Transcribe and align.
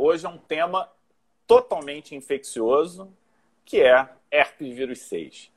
hoje 0.00 0.24
é 0.24 0.28
um 0.28 0.38
tema 0.38 0.88
totalmente 1.46 2.14
infeccioso, 2.14 3.08
que 3.64 3.82
é 3.82 4.08
herpes 4.30 4.74
vírus 4.74 5.00
6. 5.00 5.50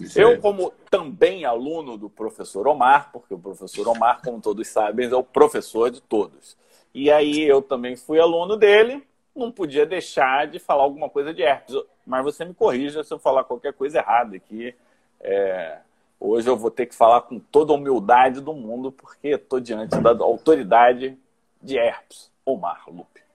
Isso 0.00 0.20
eu, 0.20 0.32
é. 0.32 0.36
como 0.36 0.72
também 0.90 1.44
aluno 1.44 1.96
do 1.96 2.10
professor 2.10 2.66
Omar, 2.66 3.10
porque 3.12 3.32
o 3.32 3.38
professor 3.38 3.88
Omar, 3.88 4.20
como 4.22 4.40
todos 4.40 4.66
sabem, 4.68 5.08
é 5.08 5.14
o 5.14 5.22
professor 5.22 5.90
de 5.90 6.02
todos. 6.02 6.56
E 6.92 7.10
aí 7.10 7.42
eu 7.42 7.62
também 7.62 7.96
fui 7.96 8.18
aluno 8.18 8.56
dele, 8.56 9.06
não 9.34 9.52
podia 9.52 9.86
deixar 9.86 10.46
de 10.46 10.58
falar 10.58 10.82
alguma 10.82 11.08
coisa 11.08 11.32
de 11.32 11.42
herpes. 11.42 11.76
Mas 12.06 12.24
você 12.24 12.44
me 12.44 12.54
corrija 12.54 13.04
se 13.04 13.12
eu 13.12 13.18
falar 13.18 13.44
qualquer 13.44 13.72
coisa 13.72 13.98
errada 13.98 14.36
aqui. 14.36 14.74
É... 15.20 15.78
Hoje 16.18 16.48
eu 16.48 16.56
vou 16.56 16.70
ter 16.70 16.86
que 16.86 16.94
falar 16.94 17.22
com 17.22 17.38
toda 17.38 17.72
a 17.72 17.76
humildade 17.76 18.40
do 18.40 18.54
mundo, 18.54 18.90
porque 18.90 19.28
estou 19.28 19.60
diante 19.60 19.98
da 19.98 20.10
autoridade 20.10 21.16
de 21.62 21.76
herpes, 21.76 22.30
Omar 22.44 22.84
Lupe. 22.88 23.25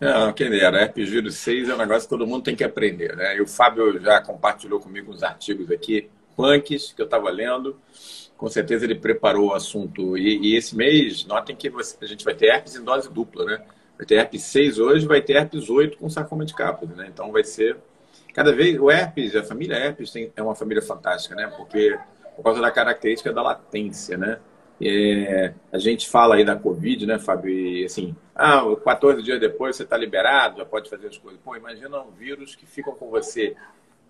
Não, 0.00 0.32
quem 0.32 0.48
dera, 0.48 0.80
herpes 0.80 1.10
vírus 1.10 1.34
6 1.36 1.68
é 1.68 1.74
um 1.74 1.76
negócio 1.76 2.04
que 2.04 2.08
todo 2.08 2.26
mundo 2.26 2.42
tem 2.42 2.56
que 2.56 2.64
aprender, 2.64 3.14
né? 3.14 3.36
E 3.36 3.42
o 3.42 3.46
Fábio 3.46 4.00
já 4.00 4.18
compartilhou 4.22 4.80
comigo 4.80 5.12
uns 5.12 5.22
artigos 5.22 5.70
aqui, 5.70 6.08
punks, 6.34 6.94
que 6.94 7.02
eu 7.02 7.04
estava 7.04 7.28
lendo. 7.28 7.76
Com 8.34 8.48
certeza 8.48 8.86
ele 8.86 8.94
preparou 8.94 9.50
o 9.50 9.54
assunto. 9.54 10.16
E, 10.16 10.38
e 10.38 10.56
esse 10.56 10.74
mês, 10.74 11.26
notem 11.26 11.54
que 11.54 11.68
você, 11.68 11.98
a 12.00 12.06
gente 12.06 12.24
vai 12.24 12.34
ter 12.34 12.46
herpes 12.46 12.76
em 12.76 12.82
dose 12.82 13.12
dupla, 13.12 13.44
né? 13.44 13.62
Vai 13.98 14.06
ter 14.06 14.14
herpes 14.14 14.42
6 14.44 14.78
hoje, 14.78 15.06
vai 15.06 15.20
ter 15.20 15.36
herpes 15.36 15.68
8 15.68 15.98
com 15.98 16.08
sarcoma 16.08 16.46
de 16.46 16.54
Kaposi, 16.54 16.94
né? 16.94 17.06
Então 17.12 17.30
vai 17.30 17.44
ser 17.44 17.76
cada 18.32 18.54
vez 18.54 18.80
o 18.80 18.90
herpes, 18.90 19.36
a 19.36 19.42
família 19.42 19.76
herpes 19.76 20.10
tem, 20.10 20.32
é 20.34 20.42
uma 20.42 20.54
família 20.54 20.82
fantástica, 20.82 21.34
né? 21.34 21.46
Porque 21.58 21.98
por 22.36 22.42
causa 22.42 22.62
da 22.62 22.70
característica 22.70 23.34
da 23.34 23.42
latência, 23.42 24.16
né? 24.16 24.38
É, 24.82 25.52
a 25.72 25.78
gente 25.78 26.08
fala 26.08 26.36
aí 26.36 26.44
da 26.44 26.56
Covid, 26.56 27.06
né, 27.06 27.18
Fábio? 27.18 27.50
E, 27.50 27.84
assim, 27.84 28.14
ah, 28.34 28.62
14 28.84 29.22
dias 29.22 29.38
depois 29.38 29.76
você 29.76 29.82
está 29.82 29.96
liberado, 29.96 30.58
já 30.58 30.64
pode 30.64 30.88
fazer 30.88 31.08
as 31.08 31.18
coisas. 31.18 31.40
Pô, 31.44 31.54
imagina 31.54 32.00
um 32.00 32.10
vírus 32.10 32.54
que 32.54 32.66
fica 32.66 32.90
com 32.90 33.10
você 33.10 33.54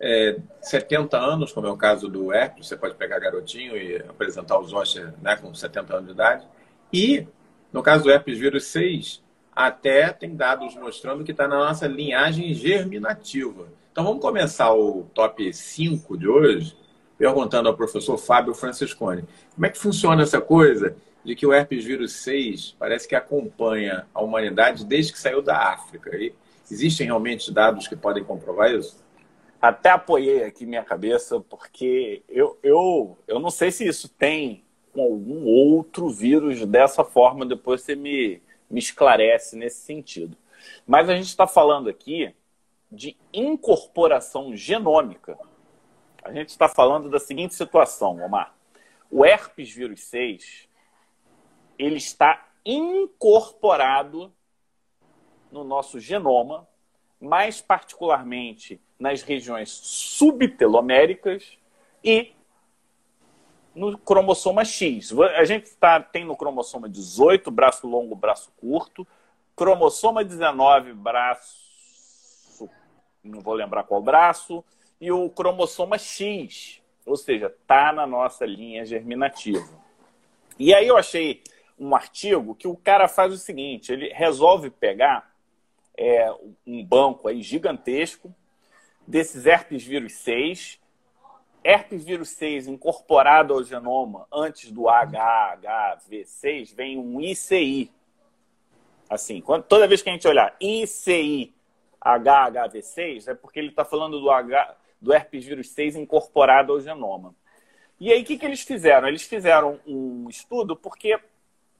é, 0.00 0.39
70 0.62 1.19
anos, 1.19 1.53
como 1.53 1.67
é 1.67 1.70
o 1.70 1.77
caso 1.77 2.08
do 2.08 2.33
herpes, 2.33 2.69
você 2.69 2.77
pode 2.77 2.95
pegar 2.95 3.19
garotinho 3.19 3.77
e 3.77 3.97
apresentar 3.97 4.58
os 4.58 4.72
ossos 4.72 5.03
né, 5.20 5.36
com 5.36 5.53
70 5.53 5.95
anos 5.95 6.06
de 6.06 6.12
idade. 6.12 6.47
E, 6.92 7.27
no 7.73 7.83
caso 7.83 8.05
do 8.05 8.11
herpes 8.11 8.39
vírus 8.39 8.64
6, 8.64 9.23
até 9.55 10.11
tem 10.11 10.34
dados 10.34 10.75
mostrando 10.77 11.23
que 11.23 11.33
está 11.33 11.47
na 11.47 11.58
nossa 11.58 11.86
linhagem 11.86 12.55
germinativa. 12.55 13.69
Então 13.92 14.05
vamos 14.05 14.23
começar 14.23 14.73
o 14.73 15.02
top 15.12 15.52
5 15.52 16.17
de 16.17 16.28
hoje 16.28 16.77
perguntando 17.21 17.69
ao 17.69 17.77
professor 17.77 18.17
Fábio 18.17 18.55
Franciscone. 18.55 19.25
Como 19.55 19.67
é 19.67 19.69
que 19.69 19.77
funciona 19.77 20.23
essa 20.23 20.41
coisa 20.41 20.97
de 21.23 21.37
que 21.37 21.47
o 21.47 21.53
herpes 21.53 21.85
vírus 21.85 22.13
6 22.15 22.77
parece 22.79 23.07
que 23.07 23.15
acompanha 23.15 24.07
a 24.15 24.23
humanidade 24.23 24.87
desde 24.87 25.13
que 25.13 25.19
saiu 25.19 25.43
da 25.43 25.55
África? 25.55 26.17
E 26.17 26.33
existem 26.71 27.09
realmente 27.09 27.53
dados 27.53 27.87
que 27.87 27.95
podem 27.95 28.25
comprovar 28.25 28.73
isso? 28.73 29.05
Até 29.61 29.91
apoiei 29.91 30.45
aqui 30.45 30.65
minha 30.65 30.83
cabeça, 30.83 31.39
porque 31.41 32.23
eu, 32.27 32.59
eu, 32.63 33.19
eu 33.29 33.39
não 33.39 33.51
sei 33.51 33.71
se 33.71 33.87
isso 33.87 34.09
tem 34.09 34.65
com 34.91 35.03
algum 35.03 35.45
outro 35.45 36.09
vírus 36.09 36.65
dessa 36.65 37.05
forma, 37.05 37.45
depois 37.45 37.83
você 37.83 37.95
me, 37.95 38.41
me 38.71 38.79
esclarece 38.79 39.57
nesse 39.57 39.83
sentido. 39.83 40.35
Mas 40.87 41.11
a 41.11 41.15
gente 41.15 41.27
está 41.27 41.47
falando 41.47 41.91
aqui 41.91 42.35
de 42.91 43.15
incorporação 43.31 44.57
genômica 44.57 45.37
a 46.23 46.33
gente 46.33 46.51
está 46.51 46.69
falando 46.69 47.09
da 47.09 47.19
seguinte 47.19 47.55
situação, 47.55 48.23
Omar. 48.23 48.55
O 49.11 49.25
herpes 49.25 49.71
vírus 49.71 50.05
6, 50.05 50.69
ele 51.79 51.97
está 51.97 52.49
incorporado 52.65 54.33
no 55.51 55.65
nosso 55.65 55.98
genoma, 55.98 56.69
mais 57.21 57.61
particularmente 57.61 58.81
nas 58.98 59.23
regiões 59.23 59.71
subteloméricas 59.71 61.59
e 62.05 62.33
no 63.75 63.97
cromossoma 63.98 64.64
X. 64.64 65.13
A 65.19 65.45
gente 65.45 65.75
tá, 65.77 66.01
tem 66.01 66.25
no 66.25 66.36
cromossoma 66.36 66.89
18, 66.89 67.51
braço 67.51 67.86
longo, 67.89 68.14
braço 68.14 68.53
curto, 68.61 69.07
cromossoma 69.57 70.25
19, 70.25 70.92
braço, 70.92 72.69
não 73.23 73.41
vou 73.41 73.55
lembrar 73.55 73.85
qual 73.85 74.03
braço, 74.03 74.64
e 75.00 75.11
o 75.11 75.30
cromossoma 75.30 75.96
X, 75.96 76.83
ou 77.06 77.16
seja, 77.16 77.46
está 77.46 77.92
na 77.92 78.06
nossa 78.06 78.44
linha 78.44 78.84
germinativa. 78.84 79.66
E 80.58 80.74
aí 80.74 80.86
eu 80.86 80.96
achei 80.96 81.42
um 81.78 81.94
artigo 81.94 82.55
que 82.55 82.68
o 82.68 82.77
cara 82.77 83.08
faz 83.08 83.33
o 83.33 83.38
seguinte: 83.38 83.92
ele 83.92 84.12
resolve 84.12 84.68
pegar 84.70 85.33
é, 85.96 86.30
um 86.66 86.84
banco 86.84 87.28
aí 87.28 87.40
gigantesco 87.42 88.34
desses 89.06 89.46
herpes 89.46 89.83
vírus 89.84 90.12
6, 90.14 90.78
herpes 91.64 92.05
vírus 92.05 92.28
6 92.30 92.68
incorporado 92.68 93.55
ao 93.55 93.64
genoma 93.64 94.27
antes 94.32 94.70
do 94.70 94.82
HHV6 94.82 96.74
vem 96.74 96.98
um 96.98 97.20
ICI. 97.20 97.90
Assim, 99.08 99.42
toda 99.68 99.88
vez 99.88 100.02
que 100.02 100.11
a 100.11 100.12
gente 100.12 100.28
olhar 100.28 100.55
ICI 100.61 101.52
HHV6 102.00 103.28
é 103.28 103.34
porque 103.34 103.58
ele 103.58 103.68
está 103.68 103.84
falando 103.84 104.20
do 104.20 104.30
H, 104.30 104.77
do 105.00 105.12
herpes 105.12 105.44
vírus 105.44 105.70
6 105.70 105.96
incorporado 105.96 106.72
ao 106.72 106.80
genoma. 106.80 107.34
E 107.98 108.12
aí, 108.12 108.22
o 108.22 108.24
que, 108.24 108.38
que 108.38 108.46
eles 108.46 108.62
fizeram? 108.62 109.08
Eles 109.08 109.22
fizeram 109.22 109.78
um 109.86 110.28
estudo 110.28 110.74
porque 110.74 111.18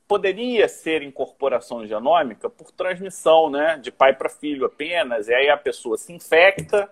poderia 0.06 0.69
ser 0.69 1.03
incorporação 1.03 1.86
genômica 1.86 2.50
por 2.50 2.72
transmissão, 2.72 3.48
né, 3.48 3.78
de 3.78 3.92
pai 3.92 4.12
para 4.12 4.28
filho 4.28 4.66
apenas, 4.66 5.28
e 5.28 5.34
aí 5.34 5.48
a 5.48 5.56
pessoa 5.56 5.97
se 5.97 6.12
infecta 6.12 6.91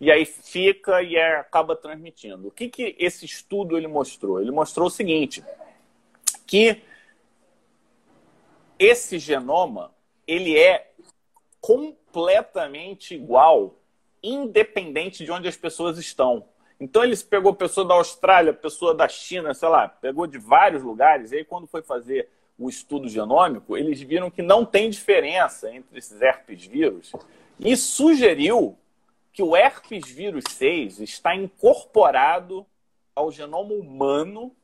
e 0.00 0.10
aí 0.10 0.24
fica 0.24 1.02
e 1.02 1.16
é, 1.16 1.36
acaba 1.36 1.74
transmitindo. 1.74 2.46
O 2.46 2.50
que, 2.50 2.68
que 2.68 2.94
esse 2.98 3.26
estudo 3.26 3.76
ele 3.76 3.88
mostrou? 3.88 4.40
Ele 4.40 4.52
mostrou 4.52 4.86
o 4.86 4.90
seguinte, 4.90 5.44
que 6.46 6.80
esse 8.78 9.18
genoma 9.18 9.92
ele 10.26 10.56
é 10.56 10.92
completamente 11.60 13.16
igual 13.16 13.79
independente 14.22 15.24
de 15.24 15.30
onde 15.30 15.48
as 15.48 15.56
pessoas 15.56 15.98
estão. 15.98 16.44
Então 16.78 17.04
eles 17.04 17.22
pegou 17.22 17.54
pessoa 17.54 17.86
da 17.86 17.94
Austrália, 17.94 18.52
pessoa 18.52 18.94
da 18.94 19.06
China, 19.08 19.52
sei 19.52 19.68
lá, 19.68 19.88
pegou 19.88 20.26
de 20.26 20.38
vários 20.38 20.82
lugares. 20.82 21.32
E 21.32 21.36
aí 21.36 21.44
quando 21.44 21.66
foi 21.66 21.82
fazer 21.82 22.28
o 22.58 22.68
estudo 22.68 23.08
genômico, 23.08 23.76
eles 23.76 24.00
viram 24.00 24.30
que 24.30 24.42
não 24.42 24.64
tem 24.64 24.90
diferença 24.90 25.74
entre 25.74 25.98
esses 25.98 26.20
herpes 26.20 26.64
vírus 26.64 27.12
e 27.58 27.76
sugeriu 27.76 28.76
que 29.32 29.42
o 29.42 29.56
herpes 29.56 30.10
vírus 30.10 30.44
6 30.50 31.00
está 31.00 31.34
incorporado 31.34 32.66
ao 33.14 33.30
genoma 33.30 33.72
humano 33.72 34.54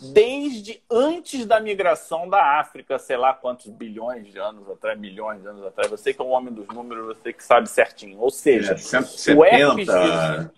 desde 0.00 0.82
antes 0.90 1.44
da 1.44 1.60
migração 1.60 2.28
da 2.28 2.58
África, 2.60 2.98
sei 2.98 3.16
lá 3.16 3.34
quantos 3.34 3.66
bilhões 3.66 4.26
de 4.26 4.38
anos 4.38 4.68
atrás, 4.68 4.98
milhões 4.98 5.42
de 5.42 5.48
anos 5.48 5.64
atrás. 5.64 5.90
Você 5.90 6.14
que 6.14 6.20
é 6.20 6.24
um 6.24 6.30
homem 6.30 6.52
dos 6.52 6.66
números, 6.68 7.06
você 7.06 7.32
que 7.32 7.44
sabe 7.44 7.68
certinho. 7.68 8.18
Ou 8.18 8.30
seja, 8.30 8.72
é, 8.72 8.76
170, 8.76 9.38
o 9.38 9.44
herpes... 9.44 9.88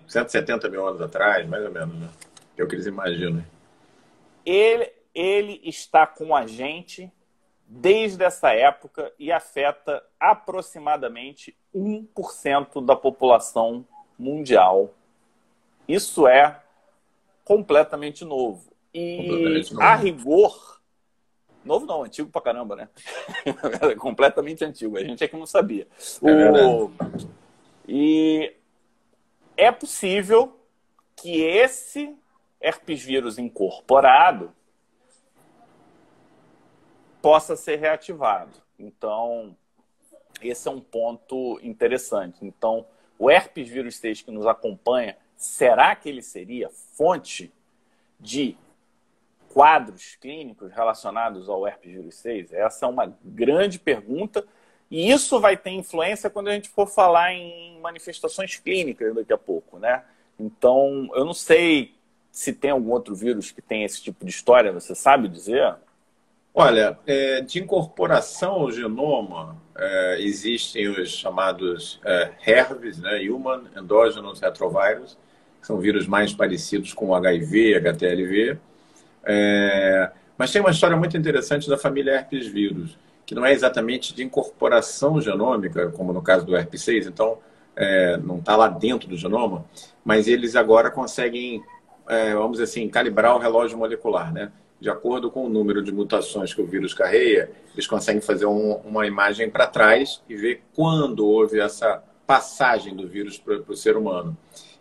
170 0.07 0.69
mil 0.69 0.87
anos 0.87 1.01
atrás, 1.01 1.47
mais 1.49 1.65
ou 1.65 1.71
menos, 1.71 1.95
né? 1.95 2.09
É 2.57 2.63
o 2.63 2.69
que 2.69 2.75
eles 2.75 2.87
imaginam. 2.87 3.45
Ele, 4.45 4.93
ele 5.15 5.61
está 5.65 6.07
com 6.07 6.35
a 6.35 6.47
gente 6.47 7.11
desde 7.67 8.23
essa 8.23 8.53
época 8.53 9.13
e 9.19 9.33
afeta 9.33 10.03
aproximadamente 10.21 11.57
1% 11.75 12.85
da 12.85 12.95
população 12.95 13.87
mundial. 14.19 14.93
Isso 15.89 16.29
é 16.29 16.61
completamente 17.45 18.25
novo. 18.25 18.72
E 18.95 19.63
a 19.81 19.95
rigor, 19.95 20.81
novo 21.65 21.87
não, 21.87 22.05
antigo 22.05 22.31
pra 22.31 22.43
caramba, 22.43 22.77
né? 22.77 22.89
Completamente 23.99 24.65
antigo. 24.65 24.97
A 24.97 25.05
gente 25.05 25.25
é 25.25 25.29
que 25.29 25.37
não 25.37 25.47
sabia. 25.47 25.87
É 26.23 26.67
o... 26.67 26.91
E 27.89 28.55
é 29.57 29.71
possível 29.73 30.59
que 31.17 31.41
esse 31.41 32.17
herpes 32.61 33.03
vírus 33.03 33.39
incorporado 33.39 34.53
possa 37.21 37.57
ser 37.57 37.77
reativado. 37.77 38.53
Então, 38.79 39.57
esse 40.41 40.69
é 40.69 40.71
um 40.71 40.81
ponto 40.81 41.59
interessante. 41.63 42.45
Então, 42.45 42.85
o 43.19 43.31
herpes 43.31 43.69
vírus 43.69 43.97
6 43.97 44.23
que 44.23 44.31
nos 44.31 44.47
acompanha, 44.47 45.17
será 45.37 45.95
que 45.95 46.09
ele 46.09 46.23
seria 46.23 46.69
fonte 46.71 47.53
de 48.19 48.57
quadros 49.53 50.17
clínicos 50.21 50.73
relacionados 50.73 51.49
ao 51.49 51.67
herpes 51.67 51.93
vírus 51.93 52.15
6? 52.17 52.53
Essa 52.53 52.87
é 52.87 52.89
uma 52.89 53.15
grande 53.23 53.79
pergunta. 53.79 54.45
E 54.91 55.11
isso 55.11 55.41
vai 55.41 55.57
ter 55.57 55.71
influência 55.71 56.29
quando 56.29 56.49
a 56.49 56.53
gente 56.53 56.69
for 56.69 56.87
falar 56.87 57.33
em 57.33 57.81
manifestações 57.81 58.57
clínicas 58.57 59.15
daqui 59.15 59.33
a 59.33 59.39
pouco, 59.39 59.79
né? 59.79 60.03
Então, 60.39 61.11
eu 61.15 61.25
não 61.25 61.35
sei 61.35 61.95
se 62.31 62.53
tem 62.53 62.71
algum 62.71 62.91
outro 62.91 63.15
vírus 63.15 63.51
que 63.51 63.63
tem 63.63 63.85
esse 63.85 64.03
tipo 64.03 64.25
de 64.25 64.31
história, 64.31 64.73
você 64.73 64.95
sabe 64.95 65.29
dizer? 65.29 65.77
Olha, 66.55 66.99
é, 67.07 67.41
de 67.41 67.61
incorporação 67.61 68.53
ao 68.53 68.71
genoma, 68.71 69.57
é, 69.77 70.17
existem 70.21 70.89
os 70.89 71.11
chamados 71.11 71.99
é, 72.05 72.31
né, 72.99 73.31
Human 73.31 73.63
Endogenous 73.77 74.41
Retrovirus, 74.41 75.17
que 75.61 75.67
são 75.67 75.79
vírus 75.79 76.07
mais 76.07 76.35
parecidos 76.35 76.93
com 76.93 77.15
HIV, 77.15 77.77
HTLV. 77.77 78.59
É, 79.25 80.11
mas 80.37 80.51
tem 80.51 80.61
uma 80.61 80.71
história 80.71 80.97
muito 80.97 81.17
interessante 81.17 81.69
da 81.69 81.79
família 81.79 82.13
herpes 82.13 82.47
vírus, 82.47 82.99
que 83.25 83.35
não 83.35 83.45
é 83.45 83.53
exatamente 83.53 84.15
de 84.15 84.23
incorporação 84.23 85.21
genômica, 85.21 85.91
como 85.91 86.13
no 86.13 86.23
caso 86.23 86.45
do 86.45 86.57
herpes 86.57 86.83
6, 86.83 87.07
então 87.07 87.39
é, 87.77 88.17
não 88.19 88.39
está 88.39 88.57
lá 88.57 88.69
dentro 88.69 89.09
do 89.09 89.17
genoma, 89.17 89.65
mas 90.05 90.27
eles 90.27 90.57
agora 90.57 90.91
conseguem, 90.91 91.63
é, 92.09 92.35
vamos 92.35 92.53
dizer 92.53 92.65
assim, 92.65 92.89
calibrar 92.89 93.37
o 93.37 93.39
relógio 93.39 93.79
molecular, 93.79 94.33
né? 94.33 94.51
de 94.83 94.91
acordo 94.91 95.31
com 95.31 95.47
o 95.47 95.49
número 95.49 95.81
de 95.81 95.93
mutações 95.93 96.53
que 96.53 96.61
o 96.61 96.67
vírus 96.67 96.93
carrega, 96.93 97.49
eles 97.73 97.87
conseguem 97.87 98.21
fazer 98.21 98.47
um, 98.47 98.73
uma 98.85 99.07
imagem 99.07 99.49
para 99.49 99.65
trás 99.69 100.21
e 100.29 100.35
ver 100.35 100.65
quando 100.75 101.25
houve 101.25 101.61
essa 101.61 102.03
passagem 102.27 102.93
do 102.97 103.07
vírus 103.07 103.39
para 103.39 103.63
o 103.69 103.77
ser 103.77 103.97
humano. 103.97 104.37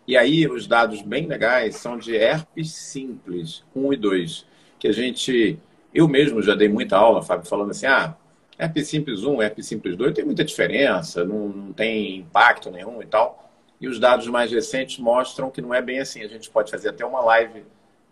E 0.06 0.16
aí, 0.16 0.48
os 0.48 0.66
dados 0.66 1.00
bem 1.02 1.26
legais 1.26 1.76
são 1.76 1.96
de 1.96 2.16
herpes 2.16 2.72
simples, 2.72 3.64
1 3.74 3.92
e 3.92 3.96
2, 3.96 4.46
que 4.78 4.88
a 4.88 4.92
gente. 4.92 5.58
Eu 5.94 6.08
mesmo 6.08 6.42
já 6.42 6.54
dei 6.54 6.68
muita 6.68 6.96
aula, 6.96 7.22
Fábio, 7.22 7.46
falando 7.46 7.70
assim: 7.70 7.86
ah, 7.86 8.16
herpes 8.58 8.88
simples 8.88 9.24
1, 9.24 9.42
herpes 9.42 9.66
simples 9.66 9.96
2 9.96 10.14
tem 10.14 10.24
muita 10.24 10.44
diferença, 10.44 11.24
não, 11.24 11.48
não 11.48 11.72
tem 11.72 12.16
impacto 12.16 12.70
nenhum 12.70 13.00
e 13.02 13.06
tal. 13.06 13.50
E 13.80 13.88
os 13.88 13.98
dados 13.98 14.26
mais 14.28 14.50
recentes 14.52 14.98
mostram 14.98 15.50
que 15.50 15.60
não 15.60 15.74
é 15.74 15.82
bem 15.82 15.98
assim. 15.98 16.22
A 16.22 16.28
gente 16.28 16.48
pode 16.48 16.70
fazer 16.70 16.90
até 16.90 17.04
uma 17.04 17.20
live 17.20 17.64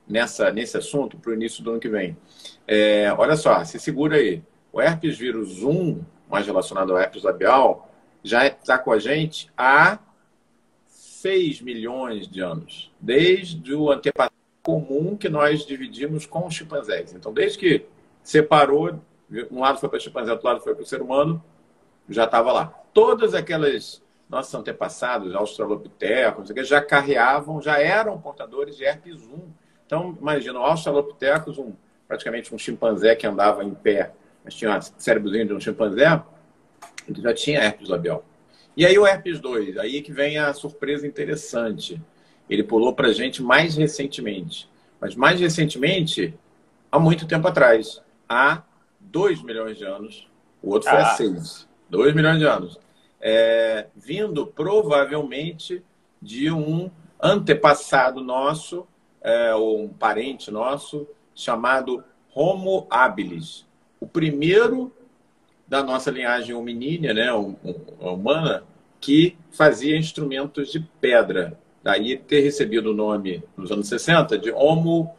nessa, 0.06 0.50
nesse 0.50 0.76
assunto 0.76 1.16
para 1.16 1.30
o 1.30 1.34
início 1.34 1.62
do 1.62 1.70
ano 1.70 1.80
que 1.80 1.88
vem. 1.88 2.16
É, 2.66 3.12
olha 3.16 3.36
só, 3.36 3.64
se 3.64 3.78
segura 3.78 4.16
aí. 4.16 4.42
O 4.72 4.80
herpes 4.80 5.16
vírus 5.16 5.62
1, 5.62 6.00
mais 6.28 6.46
relacionado 6.46 6.92
ao 6.92 6.98
herpes 6.98 7.22
labial, 7.22 7.88
já 8.22 8.46
está 8.46 8.78
com 8.78 8.92
a 8.92 8.98
gente 8.98 9.50
há 9.56 9.98
6 11.20 11.60
milhões 11.60 12.28
de 12.28 12.40
anos, 12.40 12.92
desde 13.00 13.74
o 13.74 13.90
antepassado 13.90 14.34
comum 14.62 15.16
que 15.16 15.28
nós 15.28 15.66
dividimos 15.66 16.26
com 16.26 16.46
os 16.46 16.54
chimpanzés. 16.54 17.14
Então, 17.14 17.32
desde 17.32 17.58
que 17.58 17.86
separou, 18.22 19.00
um 19.50 19.60
lado 19.60 19.78
foi 19.78 19.88
para 19.88 19.98
o 19.98 20.00
chimpanzé, 20.00 20.32
outro 20.32 20.46
lado 20.46 20.60
foi 20.60 20.74
para 20.74 20.82
o 20.82 20.86
ser 20.86 21.00
humano, 21.00 21.42
já 22.08 22.24
estava 22.24 22.52
lá. 22.52 22.66
Todas 22.92 23.34
aquelas 23.34 24.02
nossos 24.28 24.54
antepassados, 24.54 25.34
australopithecus, 25.34 26.50
já 26.68 26.80
carreavam, 26.80 27.60
já 27.60 27.78
eram 27.78 28.20
portadores 28.20 28.76
de 28.76 28.84
herpes 28.84 29.16
1 29.16 29.60
então, 29.90 30.16
imagina, 30.20 30.56
o 30.60 30.62
Australopithecus, 30.62 31.58
um, 31.58 31.72
praticamente 32.06 32.54
um 32.54 32.58
chimpanzé 32.58 33.16
que 33.16 33.26
andava 33.26 33.64
em 33.64 33.74
pé, 33.74 34.12
mas 34.44 34.54
tinha 34.54 34.78
o 34.78 34.80
cérebrozinho 34.80 35.48
de 35.48 35.52
um 35.52 35.58
chimpanzé, 35.58 36.22
ele 37.08 37.20
já 37.20 37.34
tinha 37.34 37.58
herpes 37.58 37.88
labial. 37.88 38.24
E 38.80 38.86
aí 38.86 38.98
o 38.98 39.06
herpes 39.06 39.38
2, 39.40 39.76
aí 39.76 40.00
que 40.00 40.10
vem 40.10 40.38
a 40.38 40.54
surpresa 40.54 41.06
interessante. 41.06 42.00
Ele 42.48 42.62
pulou 42.62 42.94
para 42.94 43.08
a 43.08 43.12
gente 43.12 43.42
mais 43.42 43.76
recentemente. 43.76 44.70
Mas 44.98 45.14
mais 45.14 45.38
recentemente, 45.38 46.32
há 46.90 46.98
muito 46.98 47.26
tempo 47.26 47.46
atrás. 47.46 48.02
Há 48.26 48.62
2 48.98 49.42
milhões 49.42 49.76
de 49.76 49.84
anos. 49.84 50.26
O 50.62 50.70
outro 50.70 50.88
foi 50.88 50.98
ah. 50.98 51.12
há 51.12 51.14
6. 51.14 51.68
2 51.90 52.14
milhões 52.14 52.38
de 52.38 52.46
anos. 52.46 52.80
É, 53.20 53.88
vindo 53.94 54.46
provavelmente 54.46 55.84
de 56.22 56.50
um 56.50 56.90
antepassado 57.22 58.22
nosso 58.22 58.88
é, 59.20 59.54
um 59.54 59.88
parente 59.90 60.50
nosso 60.50 61.06
chamado 61.34 62.02
Homo 62.34 62.86
habilis, 62.88 63.66
o 64.00 64.06
primeiro 64.06 64.90
da 65.68 65.84
nossa 65.84 66.10
linhagem 66.10 66.52
hominínia, 66.52 67.14
né, 67.14 67.30
humana, 68.00 68.64
que 69.00 69.36
fazia 69.50 69.96
instrumentos 69.96 70.70
de 70.70 70.80
pedra. 71.00 71.58
Daí 71.82 72.16
ter 72.18 72.40
recebido 72.40 72.90
o 72.90 72.94
nome 72.94 73.42
nos 73.56 73.72
anos 73.72 73.88
60 73.88 74.36
de 74.38 74.52
Homo 74.52 75.14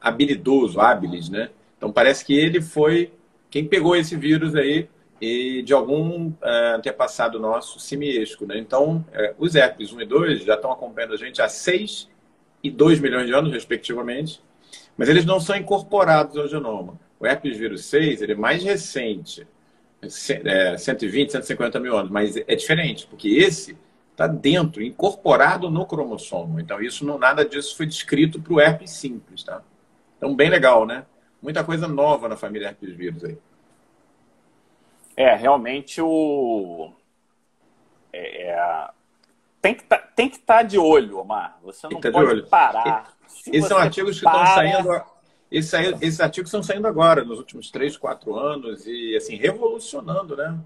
habilidoso, 0.00 0.80
habilis, 0.80 1.28
né? 1.28 1.50
Então 1.76 1.90
parece 1.90 2.24
que 2.24 2.34
ele 2.34 2.62
foi 2.62 3.12
quem 3.50 3.66
pegou 3.66 3.96
esse 3.96 4.16
vírus 4.16 4.54
aí 4.54 4.88
e 5.20 5.62
de 5.62 5.72
algum 5.72 6.32
é, 6.42 6.74
antepassado 6.76 7.40
nosso 7.40 7.80
simiesco, 7.80 8.46
né? 8.46 8.58
Então, 8.58 9.04
é, 9.12 9.34
os 9.38 9.54
herpes 9.54 9.92
1 9.92 10.00
e 10.02 10.06
2 10.06 10.44
já 10.44 10.54
estão 10.54 10.70
acompanhando 10.70 11.14
a 11.14 11.16
gente 11.16 11.40
há 11.40 11.48
seis 11.48 12.08
e 12.62 12.70
2 12.70 13.00
milhões 13.00 13.26
de 13.26 13.34
anos, 13.34 13.52
respectivamente, 13.52 14.42
mas 14.96 15.08
eles 15.08 15.24
não 15.24 15.40
são 15.40 15.56
incorporados 15.56 16.36
ao 16.36 16.48
genoma. 16.48 16.98
O 17.18 17.26
herpes 17.26 17.56
vírus 17.56 17.84
6 17.86 18.22
ele 18.22 18.32
é 18.32 18.36
mais 18.36 18.62
recente, 18.62 19.46
é 20.02 20.76
120, 20.76 21.32
150 21.32 21.80
mil 21.80 21.96
anos, 21.96 22.10
mas 22.10 22.36
é 22.36 22.54
diferente, 22.54 23.06
porque 23.06 23.28
esse 23.28 23.76
está 24.12 24.26
dentro, 24.26 24.82
incorporado 24.82 25.70
no 25.70 25.84
cromossomo. 25.84 26.58
Então, 26.58 26.80
isso 26.80 27.04
não 27.04 27.18
nada 27.18 27.44
disso 27.44 27.76
foi 27.76 27.86
descrito 27.86 28.40
para 28.40 28.52
o 28.54 28.60
herpes 28.60 28.90
simples, 28.92 29.42
tá? 29.42 29.62
Então, 30.16 30.34
bem 30.34 30.48
legal, 30.48 30.86
né? 30.86 31.04
Muita 31.42 31.62
coisa 31.62 31.86
nova 31.86 32.28
na 32.28 32.36
família 32.36 32.68
herpes 32.68 32.94
vírus 32.94 33.24
aí. 33.24 33.38
É, 35.16 35.34
realmente 35.34 36.00
o. 36.00 36.92
É, 38.12 38.50
é 38.50 38.90
tem 39.60 39.74
que 39.74 39.84
tá, 39.84 39.96
estar 40.16 40.54
tá 40.58 40.62
de 40.62 40.78
olho, 40.78 41.18
Omar. 41.18 41.58
Você 41.62 41.88
não 41.88 42.00
tá 42.00 42.10
pode 42.10 42.42
parar. 42.42 43.12
Se 43.26 43.50
esses 43.50 43.66
são 43.66 43.78
artigos 43.78 44.20
que 44.20 44.26
estão 44.26 44.46
saindo. 44.46 45.15
Esses, 45.56 45.72
esses 46.02 46.20
artigos 46.20 46.48
estão 46.48 46.62
saindo 46.62 46.86
agora, 46.86 47.24
nos 47.24 47.38
últimos 47.38 47.70
três, 47.70 47.96
quatro 47.96 48.34
anos, 48.36 48.86
e 48.86 49.16
assim, 49.16 49.36
revolucionando, 49.36 50.36
né? 50.36 50.58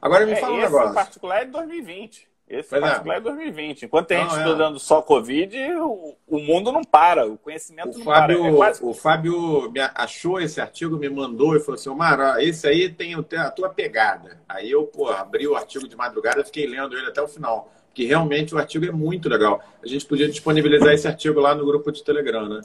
Agora 0.00 0.24
me 0.24 0.32
é, 0.32 0.36
fala 0.36 0.54
um 0.54 0.56
esse 0.56 0.64
negócio. 0.64 0.86
Esse 0.86 0.94
particular 0.94 1.42
é 1.42 1.44
de 1.44 1.50
2020. 1.50 2.28
Esse 2.48 2.70
pois 2.70 2.82
é. 2.82 2.86
particular 2.86 3.14
é. 3.14 3.18
é 3.18 3.20
2020. 3.20 3.84
Enquanto 3.84 4.12
a 4.12 4.16
gente 4.16 4.36
estudando 4.38 4.76
é. 4.76 4.78
só 4.78 5.02
Covid, 5.02 5.54
o, 5.74 6.16
o, 6.26 6.38
mundo 6.38 6.72
não 6.72 6.82
para, 6.82 7.26
o 7.26 7.36
conhecimento 7.36 7.94
o 7.94 7.98
não 7.98 8.04
Fábio, 8.06 8.38
para. 8.38 8.48
É 8.48 8.56
quase... 8.56 8.84
O 8.84 8.94
Fábio 8.94 9.72
achou 9.94 10.40
esse 10.40 10.60
artigo, 10.62 10.96
me 10.96 11.10
mandou 11.10 11.54
e 11.54 11.60
falou 11.60 11.74
assim: 11.74 11.90
Omar, 11.90 12.38
esse 12.40 12.66
aí 12.66 12.88
tem 12.88 13.14
a 13.14 13.50
tua 13.50 13.68
pegada. 13.68 14.40
Aí 14.48 14.70
eu, 14.70 14.84
pô, 14.84 15.10
abri 15.10 15.46
o 15.46 15.56
artigo 15.56 15.86
de 15.86 15.94
madrugada 15.94 16.40
e 16.40 16.44
fiquei 16.44 16.66
lendo 16.66 16.96
ele 16.96 17.08
até 17.08 17.20
o 17.20 17.28
final 17.28 17.70
que 17.92 18.04
realmente 18.04 18.54
o 18.54 18.58
artigo 18.58 18.84
é 18.86 18.92
muito 18.92 19.28
legal. 19.28 19.60
A 19.82 19.86
gente 19.86 20.06
podia 20.06 20.28
disponibilizar 20.28 20.94
esse 20.94 21.08
artigo 21.08 21.40
lá 21.40 21.52
no 21.52 21.66
grupo 21.66 21.90
de 21.90 22.04
Telegram, 22.04 22.48
né? 22.48 22.60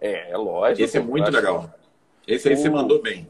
É, 0.00 0.30
é 0.30 0.36
lógico. 0.36 0.82
Esse 0.82 0.98
é 0.98 1.00
muito 1.00 1.30
legal. 1.30 1.70
Esse 2.26 2.48
aí 2.48 2.54
o... 2.54 2.58
você 2.58 2.70
mandou 2.70 3.02
bem. 3.02 3.26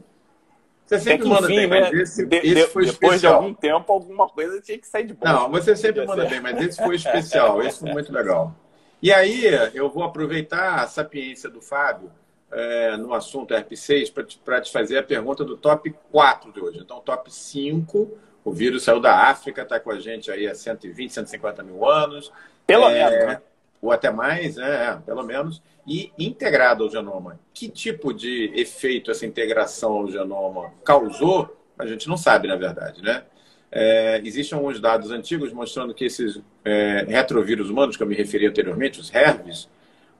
Você 0.85 0.99
sempre 0.99 1.27
manda 1.27 1.47
bem, 1.47 1.67
mas 1.67 1.91
né? 1.91 2.01
esse, 2.01 2.25
de, 2.25 2.35
esse 2.37 2.67
foi 2.67 2.85
depois 2.85 2.87
especial. 2.87 3.19
de 3.19 3.27
algum 3.27 3.53
tempo, 3.53 3.93
alguma 3.93 4.27
coisa 4.27 4.59
tinha 4.59 4.77
que 4.77 4.87
sair 4.87 5.05
de 5.05 5.13
boa. 5.13 5.31
Não, 5.31 5.51
você 5.51 5.75
sempre 5.75 6.03
manda 6.03 6.25
bem, 6.25 6.41
mas 6.41 6.59
esse 6.59 6.83
foi 6.83 6.95
especial. 6.95 7.61
esse 7.61 7.79
foi 7.79 7.91
muito 7.91 8.11
legal. 8.11 8.55
E 8.99 9.13
aí, 9.13 9.45
eu 9.75 9.87
vou 9.87 10.03
aproveitar 10.03 10.79
a 10.79 10.87
sapiência 10.87 11.47
do 11.47 11.61
Fábio 11.61 12.11
é, 12.51 12.97
no 12.97 13.13
assunto 13.13 13.53
RP6 13.53 14.11
para 14.43 14.61
te 14.61 14.71
fazer 14.71 14.97
a 14.97 15.03
pergunta 15.03 15.45
do 15.45 15.55
top 15.55 15.93
4 16.11 16.51
de 16.51 16.59
hoje. 16.59 16.79
Então, 16.79 16.99
top 17.01 17.31
5 17.31 18.17
o 18.43 18.51
vírus 18.51 18.83
saiu 18.83 18.99
da 18.99 19.29
África, 19.29 19.61
está 19.61 19.79
com 19.79 19.91
a 19.91 19.99
gente 19.99 20.31
aí 20.31 20.47
há 20.47 20.55
120, 20.55 21.13
150 21.13 21.61
mil 21.61 21.87
anos. 21.87 22.31
Pelo 22.65 22.89
é, 22.89 22.93
menos, 22.93 23.27
né? 23.27 23.41
Ou 23.81 23.91
até 23.91 24.09
mais, 24.09 24.55
né? 24.55 24.85
É, 24.85 24.95
pelo 25.05 25.23
menos. 25.23 25.61
E 25.89 26.13
integrado 26.19 26.83
ao 26.83 26.89
genoma. 26.91 27.39
Que 27.51 27.67
tipo 27.67 28.13
de 28.13 28.51
efeito 28.55 29.09
essa 29.09 29.25
integração 29.25 29.93
ao 29.93 30.11
genoma 30.11 30.71
causou? 30.85 31.57
A 31.79 31.87
gente 31.87 32.07
não 32.07 32.15
sabe, 32.15 32.47
na 32.47 32.55
verdade, 32.55 33.01
né? 33.01 33.23
É, 33.71 34.21
existem 34.23 34.55
alguns 34.55 34.79
dados 34.79 35.09
antigos 35.09 35.51
mostrando 35.51 35.93
que 35.95 36.05
esses 36.05 36.39
é, 36.63 37.05
retrovírus 37.07 37.71
humanos, 37.71 37.97
que 37.97 38.03
eu 38.03 38.07
me 38.07 38.13
referi 38.13 38.45
anteriormente, 38.45 38.99
os 38.99 39.11
HERVs, 39.11 39.67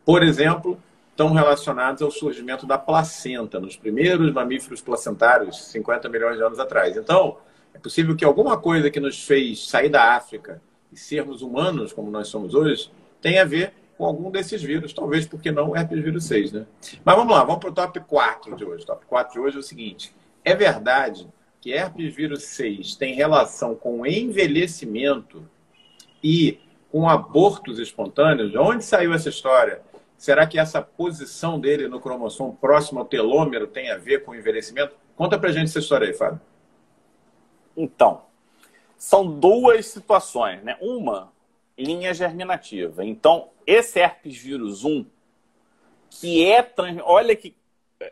por 0.03 0.23
exemplo, 0.23 0.81
estão 1.11 1.33
relacionados 1.33 2.01
ao 2.01 2.09
surgimento 2.09 2.65
da 2.65 2.77
placenta, 2.77 3.59
nos 3.59 3.77
primeiros 3.77 4.31
mamíferos 4.33 4.81
placentários, 4.81 5.65
50 5.65 6.09
milhões 6.09 6.37
de 6.37 6.43
anos 6.43 6.59
atrás. 6.59 6.97
Então, 6.97 7.37
é 7.75 7.77
possível 7.77 8.15
que 8.15 8.25
alguma 8.25 8.57
coisa 8.57 8.89
que 8.89 8.99
nos 8.99 9.23
fez 9.23 9.67
sair 9.67 9.89
da 9.89 10.15
África 10.15 10.59
e 10.91 10.97
sermos 10.97 11.43
humanos, 11.43 11.93
como 11.93 12.09
nós 12.09 12.27
somos 12.27 12.55
hoje, 12.55 12.91
tenha 13.21 13.43
a 13.43 13.45
ver 13.45 13.73
com 13.99 14.05
algum 14.05 14.31
desses 14.31 14.63
vírus, 14.63 14.93
talvez 14.93 15.25
porque 15.25 15.51
não 15.51 15.75
herpes 15.75 16.01
vírus 16.01 16.23
6, 16.23 16.53
né? 16.53 16.65
Mas 17.03 17.15
vamos 17.17 17.35
lá, 17.35 17.43
vamos 17.43 17.59
para 17.59 17.69
o 17.69 17.73
top 17.73 17.99
4 17.99 18.55
de 18.55 18.63
hoje. 18.63 18.85
Top 18.85 19.05
4 19.05 19.33
de 19.33 19.39
hoje 19.41 19.57
é 19.57 19.59
o 19.59 19.63
seguinte: 19.63 20.15
é 20.41 20.55
verdade 20.55 21.27
que 21.59 21.73
herpes 21.73 22.15
vírus 22.15 22.43
6 22.43 22.95
tem 22.95 23.13
relação 23.13 23.75
com 23.75 24.05
envelhecimento 24.05 25.45
e 26.23 26.59
com 26.89 27.09
abortos 27.09 27.77
espontâneos? 27.77 28.51
De 28.51 28.57
onde 28.57 28.85
saiu 28.85 29.13
essa 29.13 29.27
história? 29.27 29.81
Será 30.17 30.47
que 30.47 30.57
essa 30.57 30.81
posição 30.81 31.59
dele 31.59 31.89
no 31.89 31.99
cromossomo 31.99 32.57
próximo 32.59 33.01
ao 33.01 33.05
telômero 33.05 33.67
tem 33.67 33.91
a 33.91 33.97
ver 33.97 34.23
com 34.23 34.31
o 34.31 34.35
envelhecimento? 34.35 34.95
Conta 35.13 35.37
pra 35.37 35.51
gente 35.51 35.65
essa 35.65 35.79
história 35.79 36.07
aí, 36.07 36.13
Fábio. 36.13 36.39
Então, 37.75 38.21
são 38.97 39.29
duas 39.29 39.87
situações, 39.87 40.63
né? 40.63 40.77
Uma, 40.79 41.33
linha 41.79 42.13
germinativa. 42.13 43.05
Então, 43.05 43.49
esse 43.65 43.99
herpes 43.99 44.37
vírus 44.37 44.83
1, 44.83 45.05
que 46.09 46.45
é 46.45 46.61
trans... 46.61 46.99
olha 47.03 47.35
que 47.35 47.55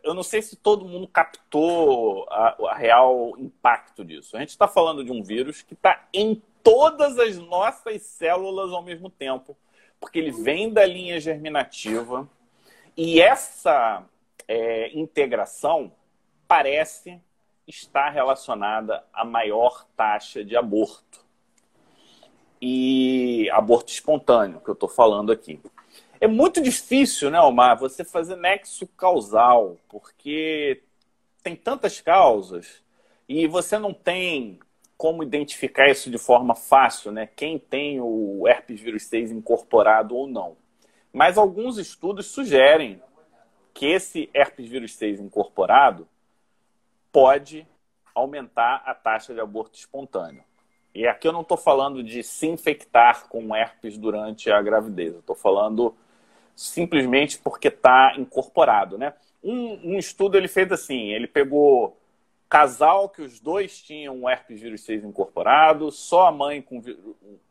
eu 0.03 0.13
não 0.13 0.23
sei 0.23 0.41
se 0.41 0.55
todo 0.55 0.85
mundo 0.85 1.07
captou 1.07 2.27
a, 2.29 2.55
a 2.71 2.75
real 2.75 3.33
impacto 3.37 4.03
disso. 4.03 4.35
A 4.35 4.39
gente 4.39 4.49
está 4.49 4.67
falando 4.67 5.03
de 5.03 5.11
um 5.11 5.23
vírus 5.23 5.61
que 5.61 5.73
está 5.73 6.07
em 6.13 6.41
todas 6.61 7.17
as 7.17 7.37
nossas 7.37 8.01
células 8.01 8.71
ao 8.71 8.83
mesmo 8.83 9.09
tempo, 9.09 9.57
porque 9.99 10.19
ele 10.19 10.31
vem 10.31 10.71
da 10.71 10.85
linha 10.85 11.19
germinativa 11.19 12.29
e 12.95 13.21
essa 13.21 14.03
é, 14.47 14.91
integração 14.97 15.91
parece 16.47 17.21
estar 17.65 18.09
relacionada 18.09 19.05
à 19.13 19.23
maior 19.23 19.85
taxa 19.95 20.43
de 20.43 20.55
aborto 20.55 21.26
e 22.61 23.49
aborto 23.51 23.91
espontâneo 23.91 24.61
que 24.61 24.69
eu 24.69 24.73
estou 24.73 24.89
falando 24.89 25.31
aqui. 25.31 25.59
É 26.19 26.27
muito 26.27 26.61
difícil, 26.61 27.29
né, 27.29 27.39
Omar, 27.39 27.77
você 27.77 28.03
fazer 28.03 28.35
nexo 28.35 28.87
causal, 28.87 29.77
porque 29.87 30.81
tem 31.43 31.55
tantas 31.55 32.01
causas 32.01 32.83
e 33.29 33.47
você 33.47 33.77
não 33.77 33.93
tem 33.93 34.59
como 34.97 35.21
identificar 35.21 35.89
isso 35.89 36.09
de 36.09 36.17
forma 36.17 36.55
fácil, 36.55 37.11
né? 37.11 37.29
Quem 37.35 37.59
tem 37.59 38.01
o 38.01 38.47
herpes 38.47 38.81
vírus 38.81 39.03
6 39.03 39.31
incorporado 39.31 40.15
ou 40.15 40.27
não. 40.27 40.57
Mas 41.13 41.37
alguns 41.37 41.77
estudos 41.77 42.25
sugerem 42.27 43.01
que 43.73 43.85
esse 43.85 44.27
herpes 44.33 44.67
vírus 44.67 44.95
6 44.95 45.19
incorporado 45.19 46.07
pode 47.11 47.67
aumentar 48.13 48.81
a 48.85 48.95
taxa 48.95 49.35
de 49.35 49.39
aborto 49.39 49.77
espontâneo. 49.77 50.43
E 50.97 51.05
aqui 51.05 51.27
eu 51.27 51.31
não 51.31 51.41
estou 51.41 51.57
falando 51.57 52.01
de 52.01 52.23
se 52.23 52.47
infectar 52.47 53.29
com 53.29 53.55
herpes 53.55 53.99
durante 53.99 54.49
a 54.49 54.59
gravidez, 54.59 55.13
eu 55.13 55.19
estou 55.19 55.35
falando 55.35 55.95
simplesmente 56.55 57.37
porque 57.37 57.67
está 57.67 58.15
incorporado, 58.17 58.97
né? 58.97 59.13
Um, 59.43 59.91
um, 59.91 59.99
estudo 59.99 60.35
ele 60.35 60.47
fez 60.47 60.71
assim, 60.71 61.13
ele 61.13 61.27
pegou 61.27 61.95
casal 62.49 63.09
que 63.09 63.21
os 63.21 63.39
dois 63.39 63.79
tinham 63.79 64.27
herpes 64.27 64.59
vírus 64.59 64.81
6 64.85 65.03
incorporado, 65.03 65.91
só 65.91 66.25
a 66.25 66.31
mãe 66.31 66.63
com 66.63 66.81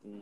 um 0.05 0.21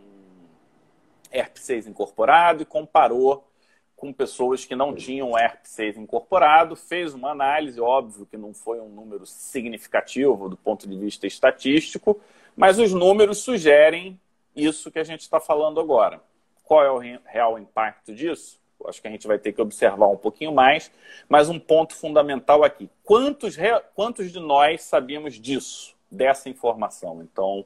herpes 1.32 1.62
6 1.62 1.86
incorporado 1.86 2.62
e 2.62 2.66
comparou 2.66 3.48
com 3.96 4.12
pessoas 4.12 4.66
que 4.66 4.76
não 4.76 4.94
tinham 4.94 5.38
herpes 5.38 5.70
6 5.70 5.96
incorporado, 5.96 6.76
fez 6.76 7.14
uma 7.14 7.30
análise, 7.30 7.80
óbvio 7.80 8.26
que 8.26 8.36
não 8.36 8.52
foi 8.52 8.80
um 8.80 8.90
número 8.90 9.24
significativo 9.24 10.50
do 10.50 10.58
ponto 10.58 10.86
de 10.86 10.94
vista 10.98 11.26
estatístico, 11.26 12.20
mas 12.56 12.78
os 12.78 12.92
números 12.92 13.38
sugerem 13.38 14.20
isso 14.54 14.90
que 14.90 14.98
a 14.98 15.04
gente 15.04 15.20
está 15.20 15.40
falando 15.40 15.80
agora. 15.80 16.20
Qual 16.62 16.82
é 16.82 16.90
o 16.90 17.20
real 17.24 17.58
impacto 17.58 18.14
disso? 18.14 18.58
acho 18.86 19.00
que 19.00 19.08
a 19.08 19.10
gente 19.10 19.26
vai 19.26 19.38
ter 19.38 19.52
que 19.52 19.62
observar 19.62 20.08
um 20.08 20.16
pouquinho 20.16 20.52
mais, 20.52 20.90
mas 21.28 21.48
um 21.48 21.58
ponto 21.58 21.94
fundamental 21.94 22.62
aqui. 22.62 22.90
Quantos, 23.02 23.56
quantos 23.94 24.30
de 24.30 24.40
nós 24.40 24.82
sabíamos 24.82 25.34
disso, 25.40 25.94
dessa 26.10 26.48
informação? 26.48 27.22
Então, 27.22 27.64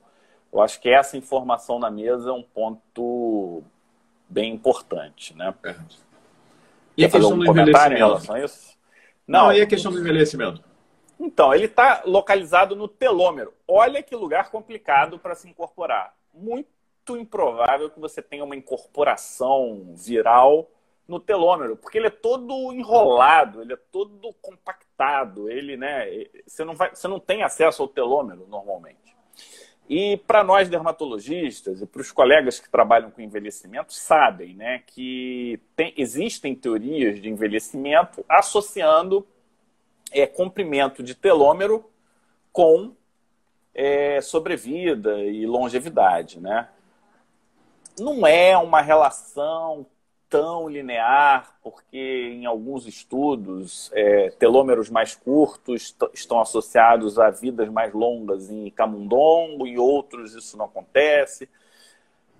eu 0.52 0.61
acho 0.61 0.80
que 0.80 0.88
essa 0.88 1.16
informação 1.16 1.78
na 1.78 1.90
mesa 1.90 2.30
é 2.30 2.33
um 2.33 2.42
ponto 2.42 3.62
bem 4.28 4.52
importante, 4.52 5.37
né? 5.37 5.54
E 6.97 7.04
a 7.04 7.09
questão 7.09 7.38
do 7.38 7.45
envelhecimento? 7.45 7.95
Em 7.95 7.97
relação 7.97 8.35
a 8.35 8.45
isso? 8.45 8.78
Não, 9.26 9.47
Não, 9.47 9.52
e 9.52 9.61
a 9.61 9.66
questão 9.66 9.92
do 9.92 9.99
envelhecimento? 9.99 10.62
Então, 11.18 11.52
ele 11.52 11.64
está 11.64 12.02
localizado 12.04 12.76
no 12.76 12.87
telômero. 12.87 13.52
Olha 13.66 14.02
que 14.02 14.14
lugar 14.14 14.50
complicado 14.50 15.18
para 15.18 15.34
se 15.34 15.48
incorporar. 15.48 16.14
Muito 16.32 17.16
improvável 17.16 17.90
que 17.90 17.98
você 17.98 18.22
tenha 18.22 18.44
uma 18.44 18.54
incorporação 18.54 19.92
viral 19.94 20.70
no 21.08 21.18
telômero, 21.18 21.75
porque 21.75 21.96
ele 21.96 22.08
é 22.08 22.10
todo 22.10 22.70
enrolado, 22.70 23.62
ele 23.62 23.72
é 23.72 23.78
todo 23.90 24.30
compactado, 24.42 25.50
ele, 25.50 25.75
né, 25.75 26.06
você 26.46 26.62
não 26.64 26.75
vai, 26.75 26.94
você 26.94 27.08
não 27.08 27.18
tem 27.18 27.42
acesso 27.42 27.80
ao 27.80 27.88
telômero 27.88 28.46
normalmente. 28.46 29.16
E 29.88 30.18
para 30.18 30.44
nós 30.44 30.68
dermatologistas 30.68 31.80
e 31.80 31.87
para 31.87 32.02
os 32.02 32.12
colegas 32.12 32.60
que 32.60 32.68
trabalham 32.68 33.10
com 33.10 33.22
envelhecimento 33.22 33.94
sabem, 33.94 34.54
né, 34.54 34.82
que 34.87 35.58
tem, 35.75 35.94
existem 35.96 36.54
teorias 36.54 37.22
de 37.22 37.30
envelhecimento 37.30 38.22
associando 38.28 39.26
é, 40.12 40.26
comprimento 40.26 41.02
de 41.02 41.14
telômero 41.14 41.88
com 42.52 42.94
é, 43.74 44.20
sobrevida 44.20 45.18
e 45.20 45.46
longevidade, 45.46 46.40
né? 46.40 46.68
Não 47.98 48.26
é 48.26 48.56
uma 48.56 48.80
relação 48.80 49.86
tão 50.28 50.68
linear, 50.68 51.56
porque 51.62 52.32
em 52.32 52.44
alguns 52.44 52.86
estudos 52.86 53.90
é, 53.94 54.30
telômeros 54.30 54.90
mais 54.90 55.14
curtos 55.14 55.96
estão 56.12 56.40
associados 56.40 57.18
a 57.18 57.30
vidas 57.30 57.68
mais 57.70 57.94
longas 57.94 58.50
em 58.50 58.70
camundongo, 58.70 59.66
em 59.66 59.78
outros 59.78 60.34
isso 60.34 60.56
não 60.56 60.66
acontece. 60.66 61.48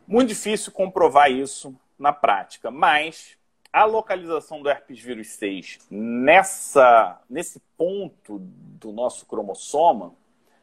Muito 0.07 0.29
difícil 0.29 0.73
comprovar 0.73 1.31
isso 1.31 1.75
na 1.99 2.13
prática, 2.13 2.71
mas 2.71 3.38
a 3.73 3.85
localização 3.85 4.63
do 4.63 4.69
herpes 4.69 5.01
vírus 5.01 5.29
6 5.29 5.87
nessa, 5.91 7.21
nesse 7.29 7.61
ponto 7.77 8.39
do 8.41 8.93
nosso 8.93 9.27
cromossoma 9.27 10.15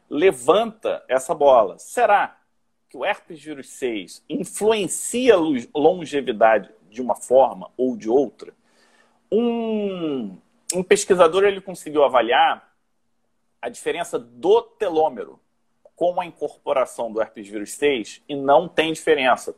levanta 0.08 1.04
essa 1.08 1.34
bola. 1.34 1.78
Será 1.78 2.38
que 2.88 2.96
o 2.96 3.04
herpes 3.04 3.42
vírus 3.42 3.68
6 3.70 4.24
influencia 4.28 5.34
a 5.34 5.78
longevidade 5.78 6.70
de 6.90 7.02
uma 7.02 7.14
forma 7.14 7.70
ou 7.76 7.96
de 7.96 8.08
outra, 8.08 8.54
um, 9.30 10.38
um 10.74 10.82
pesquisador 10.82 11.44
ele 11.44 11.60
conseguiu 11.60 12.04
avaliar 12.04 12.72
a 13.60 13.68
diferença 13.68 14.18
do 14.18 14.62
telômero 14.62 15.40
com 15.94 16.20
a 16.20 16.26
incorporação 16.26 17.12
do 17.12 17.20
herpes 17.20 17.48
vírus 17.48 17.72
6 17.72 18.22
e 18.28 18.34
não 18.36 18.68
tem 18.68 18.92
diferença. 18.92 19.56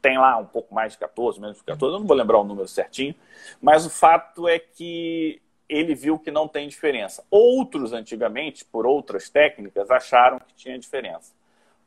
Tem 0.00 0.16
lá 0.16 0.36
um 0.36 0.46
pouco 0.46 0.74
mais 0.74 0.92
de 0.92 0.98
14, 0.98 1.40
menos 1.40 1.58
de 1.58 1.64
14, 1.64 1.94
eu 1.94 2.00
não 2.00 2.06
vou 2.06 2.16
lembrar 2.16 2.38
o 2.38 2.44
número 2.44 2.68
certinho, 2.68 3.14
mas 3.60 3.84
o 3.84 3.90
fato 3.90 4.46
é 4.46 4.58
que 4.58 5.42
ele 5.68 5.94
viu 5.94 6.18
que 6.18 6.30
não 6.30 6.48
tem 6.48 6.66
diferença. 6.66 7.24
Outros, 7.30 7.92
antigamente, 7.92 8.64
por 8.64 8.86
outras 8.86 9.28
técnicas, 9.28 9.90
acharam 9.90 10.38
que 10.38 10.54
tinha 10.54 10.78
diferença. 10.78 11.34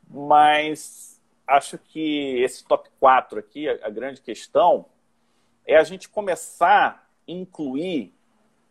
Mas 0.08 1.20
acho 1.46 1.78
que 1.78 2.40
esse 2.42 2.64
top 2.64 2.88
4 3.00 3.40
aqui, 3.40 3.68
a, 3.68 3.90
grande 3.90 4.20
questão 4.20 4.86
é 5.66 5.76
a 5.76 5.82
gente 5.82 6.08
começar 6.08 7.06
a 7.28 7.32
incluir 7.32 8.12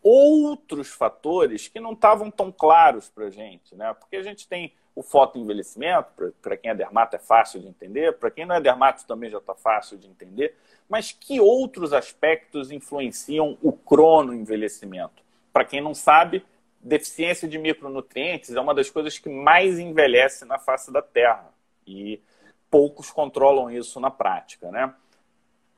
outros 0.01 0.89
fatores 0.89 1.67
que 1.67 1.79
não 1.79 1.93
estavam 1.93 2.31
tão 2.31 2.51
claros 2.51 3.09
para 3.09 3.25
a 3.25 3.29
gente, 3.29 3.75
né? 3.75 3.93
Porque 3.93 4.15
a 4.15 4.23
gente 4.23 4.47
tem 4.47 4.73
o 5.01 5.03
fotoenvelhecimento, 5.03 6.31
para 6.43 6.55
quem 6.55 6.69
é 6.69 6.75
dermato 6.75 7.15
é 7.15 7.19
fácil 7.19 7.59
de 7.59 7.67
entender, 7.67 8.19
para 8.19 8.29
quem 8.29 8.45
não 8.45 8.53
é 8.53 8.61
dermato 8.61 9.03
também 9.07 9.31
já 9.31 9.39
está 9.39 9.55
fácil 9.55 9.97
de 9.97 10.07
entender, 10.07 10.55
mas 10.87 11.11
que 11.11 11.41
outros 11.41 11.91
aspectos 11.91 12.69
influenciam 12.69 13.57
o 13.63 13.73
cronoenvelhecimento? 13.73 15.23
Para 15.51 15.65
quem 15.65 15.81
não 15.81 15.95
sabe, 15.95 16.45
deficiência 16.79 17.47
de 17.47 17.57
micronutrientes 17.57 18.53
é 18.55 18.61
uma 18.61 18.75
das 18.75 18.91
coisas 18.91 19.17
que 19.17 19.27
mais 19.27 19.79
envelhece 19.79 20.45
na 20.45 20.59
face 20.59 20.91
da 20.91 21.01
Terra 21.01 21.51
e 21.87 22.21
poucos 22.69 23.09
controlam 23.09 23.71
isso 23.71 23.99
na 23.99 24.11
prática, 24.11 24.69
né? 24.69 24.93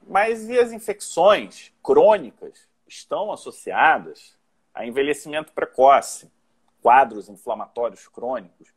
Mas 0.06 0.50
e 0.50 0.60
as 0.60 0.74
infecções 0.74 1.72
crônicas 1.82 2.68
estão 2.86 3.32
associadas 3.32 4.38
a 4.74 4.86
envelhecimento 4.86 5.54
precoce, 5.54 6.30
quadros 6.82 7.30
inflamatórios 7.30 8.06
crônicos? 8.10 8.73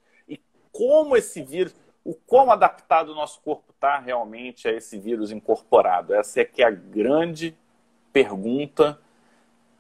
Como 0.77 1.17
esse 1.17 1.43
vírus, 1.43 1.75
o 2.05 2.13
quão 2.13 2.51
adaptado 2.51 3.13
o 3.13 3.15
nosso 3.15 3.41
corpo 3.41 3.73
está 3.75 3.99
realmente 3.99 4.69
a 4.69 4.73
esse 4.73 4.99
vírus 4.99 5.33
incorporado? 5.33 6.13
Essa 6.13 6.41
é 6.41 6.45
que 6.45 6.63
é 6.63 6.67
a 6.67 6.71
grande 6.71 7.57
pergunta 8.13 8.99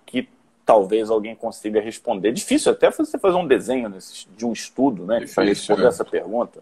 que 0.07 0.27
talvez 0.65 1.11
alguém 1.11 1.35
consiga 1.35 1.83
responder. 1.83 2.33
Difícil 2.33 2.73
até 2.73 2.91
você 2.91 3.19
fazer 3.19 3.37
um 3.37 3.47
desenho 3.47 3.93
de 4.35 4.47
um 4.47 4.55
estudo, 4.55 5.05
né, 5.05 5.27
para 5.35 5.45
responder 5.45 5.85
é. 5.85 5.89
essa 5.89 6.05
pergunta. 6.05 6.61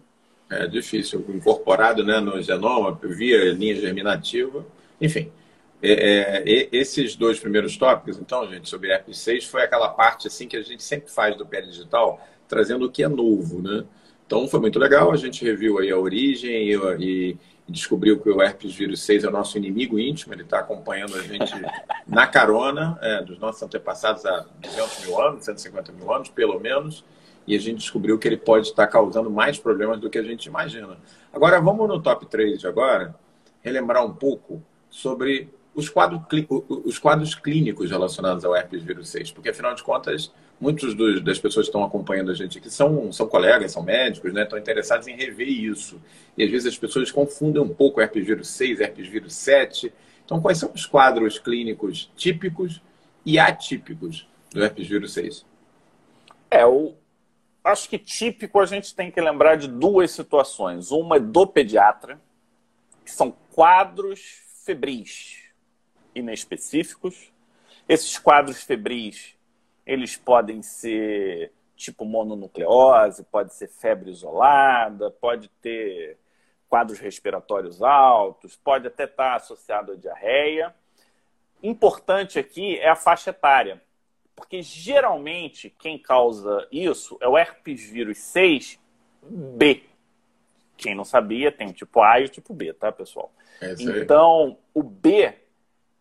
É 0.49 0.67
difícil, 0.67 1.25
incorporado 1.29 2.03
né, 2.03 2.19
no 2.19 2.41
genoma, 2.41 2.99
via 3.01 3.53
linha 3.53 3.75
germinativa. 3.75 4.65
Enfim, 4.99 5.31
é, 5.81 6.43
é, 6.45 6.69
esses 6.73 7.15
dois 7.15 7.39
primeiros 7.39 7.77
tópicos, 7.77 8.17
então, 8.19 8.45
gente, 8.49 8.67
sobre 8.67 8.93
RP6, 8.97 9.47
foi 9.47 9.63
aquela 9.63 9.89
parte 9.89 10.27
assim 10.27 10.45
que 10.45 10.57
a 10.57 10.61
gente 10.61 10.83
sempre 10.83 11.09
faz 11.09 11.37
do 11.37 11.45
Pele 11.45 11.67
Digital, 11.67 12.19
trazendo 12.49 12.85
o 12.85 12.91
que 12.91 13.01
é 13.01 13.07
novo, 13.07 13.61
né? 13.61 13.85
Então, 14.25 14.47
foi 14.47 14.59
muito 14.59 14.79
legal, 14.79 15.11
a 15.11 15.17
gente 15.17 15.45
reviu 15.45 15.77
aí 15.79 15.91
a 15.91 15.97
origem 15.97 16.69
e, 16.69 16.75
e 16.99 17.37
descobriu 17.67 18.19
que 18.19 18.29
o 18.29 18.41
herpes 18.41 18.73
vírus 18.73 19.01
6 19.03 19.23
é 19.23 19.27
o 19.27 19.31
nosso 19.31 19.57
inimigo 19.57 19.99
íntimo, 19.99 20.33
ele 20.33 20.43
está 20.43 20.59
acompanhando 20.59 21.15
a 21.15 21.21
gente 21.21 21.53
na 22.07 22.27
carona 22.27 22.97
é, 23.01 23.21
dos 23.21 23.39
nossos 23.39 23.61
antepassados 23.61 24.25
há 24.25 24.45
200 24.61 25.05
mil 25.05 25.21
anos, 25.21 25.45
150 25.45 25.91
mil 25.91 26.13
anos, 26.13 26.29
pelo 26.29 26.59
menos, 26.59 27.03
e 27.47 27.55
a 27.55 27.59
gente 27.59 27.77
descobriu 27.77 28.17
que 28.17 28.27
ele 28.27 28.37
pode 28.37 28.67
estar 28.67 28.87
causando 28.87 29.29
mais 29.29 29.59
problemas 29.59 29.99
do 29.99 30.09
que 30.09 30.17
a 30.17 30.23
gente 30.23 30.45
imagina. 30.45 30.97
Agora, 31.31 31.59
vamos 31.59 31.87
no 31.87 32.01
top 32.01 32.25
3 32.25 32.59
de 32.59 32.67
agora, 32.67 33.15
relembrar 33.61 34.05
um 34.05 34.13
pouco 34.13 34.63
sobre 34.89 35.49
os 35.73 35.89
quadros, 35.89 36.21
os 36.85 36.97
quadros 36.97 37.35
clínicos 37.35 37.91
relacionados 37.91 38.45
ao 38.45 38.55
herpes 38.55 38.81
vírus 38.81 39.09
6, 39.09 39.31
porque 39.31 39.49
afinal 39.49 39.75
de 39.75 39.83
contas, 39.83 40.31
muitos 40.59 40.93
dos, 40.93 41.21
das 41.21 41.39
pessoas 41.39 41.65
que 41.65 41.69
estão 41.69 41.83
acompanhando 41.83 42.31
a 42.31 42.33
gente 42.33 42.57
aqui 42.57 42.69
são, 42.69 43.11
são 43.11 43.27
colegas, 43.27 43.71
são 43.71 43.83
médicos, 43.83 44.33
né? 44.33 44.43
estão 44.43 44.57
interessados 44.57 45.07
em 45.07 45.15
rever 45.15 45.47
isso. 45.47 46.01
E 46.37 46.43
às 46.43 46.49
vezes 46.49 46.67
as 46.67 46.77
pessoas 46.77 47.11
confundem 47.11 47.61
um 47.61 47.69
pouco 47.69 48.01
herpes 48.01 48.25
vírus 48.25 48.47
6, 48.49 48.79
herpes 48.79 49.07
vírus 49.07 49.33
7. 49.33 49.93
Então, 50.23 50.41
quais 50.41 50.57
são 50.57 50.71
os 50.73 50.85
quadros 50.85 51.37
clínicos 51.37 52.11
típicos 52.15 52.81
e 53.25 53.37
atípicos 53.37 54.27
do 54.51 54.63
herpes 54.63 54.87
vírus 54.87 55.13
6? 55.13 55.45
É, 56.49 56.65
o, 56.65 56.95
acho 57.63 57.89
que 57.89 57.97
típico 57.97 58.59
a 58.59 58.65
gente 58.65 58.95
tem 58.95 59.11
que 59.11 59.19
lembrar 59.19 59.55
de 59.55 59.67
duas 59.67 60.11
situações. 60.11 60.91
Uma 60.91 61.17
é 61.17 61.19
do 61.19 61.45
pediatra, 61.45 62.19
que 63.03 63.11
são 63.11 63.35
quadros 63.51 64.41
febris 64.63 65.43
inespecíficos. 66.15 67.31
Esses 67.87 68.17
quadros 68.17 68.63
febris, 68.63 69.34
eles 69.85 70.15
podem 70.15 70.61
ser 70.61 71.51
tipo 71.75 72.05
mononucleose, 72.05 73.23
pode 73.23 73.53
ser 73.53 73.67
febre 73.67 74.09
isolada, 74.09 75.11
pode 75.11 75.49
ter 75.61 76.17
quadros 76.67 76.99
respiratórios 76.99 77.81
altos, 77.81 78.55
pode 78.55 78.87
até 78.87 79.03
estar 79.03 79.35
associado 79.35 79.91
à 79.91 79.95
diarreia. 79.95 80.73
Importante 81.61 82.39
aqui 82.39 82.77
é 82.77 82.89
a 82.89 82.95
faixa 82.95 83.29
etária, 83.29 83.81
porque 84.35 84.61
geralmente 84.61 85.69
quem 85.69 85.97
causa 85.97 86.67
isso 86.71 87.17
é 87.21 87.27
o 87.27 87.37
herpes 87.37 87.83
vírus 87.89 88.17
6B. 88.17 89.83
Quem 90.77 90.95
não 90.95 91.05
sabia, 91.05 91.51
tem 91.51 91.67
o 91.69 91.73
tipo 91.73 92.01
A 92.01 92.19
e 92.19 92.25
o 92.25 92.29
tipo 92.29 92.53
B, 92.53 92.73
tá, 92.73 92.91
pessoal? 92.91 93.33
É 93.61 93.73
então, 93.79 94.57
o 94.73 94.83
B 94.83 95.33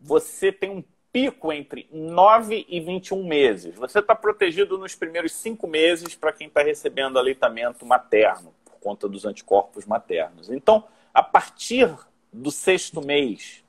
você 0.00 0.52
tem 0.52 0.70
um 0.70 0.84
pico 1.14 1.52
entre 1.52 1.88
9 1.92 2.66
e 2.68 2.80
21 2.80 3.24
meses. 3.24 3.76
Você 3.76 4.00
está 4.00 4.16
protegido 4.16 4.76
nos 4.76 4.96
primeiros 4.96 5.30
cinco 5.30 5.68
meses 5.68 6.16
para 6.16 6.32
quem 6.32 6.48
está 6.48 6.60
recebendo 6.60 7.20
aleitamento 7.20 7.86
materno, 7.86 8.52
por 8.64 8.80
conta 8.80 9.08
dos 9.08 9.24
anticorpos 9.24 9.86
maternos. 9.86 10.50
Então, 10.50 10.82
a 11.14 11.22
partir 11.22 11.88
do 12.32 12.50
sexto 12.50 13.00
mês 13.00 13.62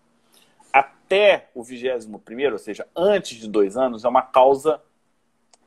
até 0.73 1.49
o 1.53 1.61
vigésimo 1.61 2.17
primeiro, 2.17 2.53
ou 2.53 2.59
seja, 2.59 2.87
antes 2.95 3.37
de 3.37 3.47
dois 3.47 3.77
anos, 3.77 4.03
é 4.03 4.09
uma 4.09 4.23
causa 4.23 4.81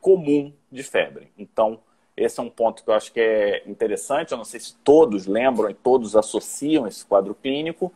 comum 0.00 0.52
de 0.72 0.82
febre. 0.82 1.30
Então, 1.38 1.78
esse 2.16 2.40
é 2.40 2.42
um 2.42 2.50
ponto 2.50 2.82
que 2.82 2.90
eu 2.90 2.94
acho 2.94 3.12
que 3.12 3.20
é 3.20 3.62
interessante. 3.68 4.32
Eu 4.32 4.38
não 4.38 4.44
sei 4.44 4.58
se 4.58 4.74
todos 4.82 5.28
lembram 5.28 5.70
e 5.70 5.74
todos 5.74 6.16
associam 6.16 6.88
esse 6.88 7.06
quadro 7.06 7.36
clínico, 7.36 7.92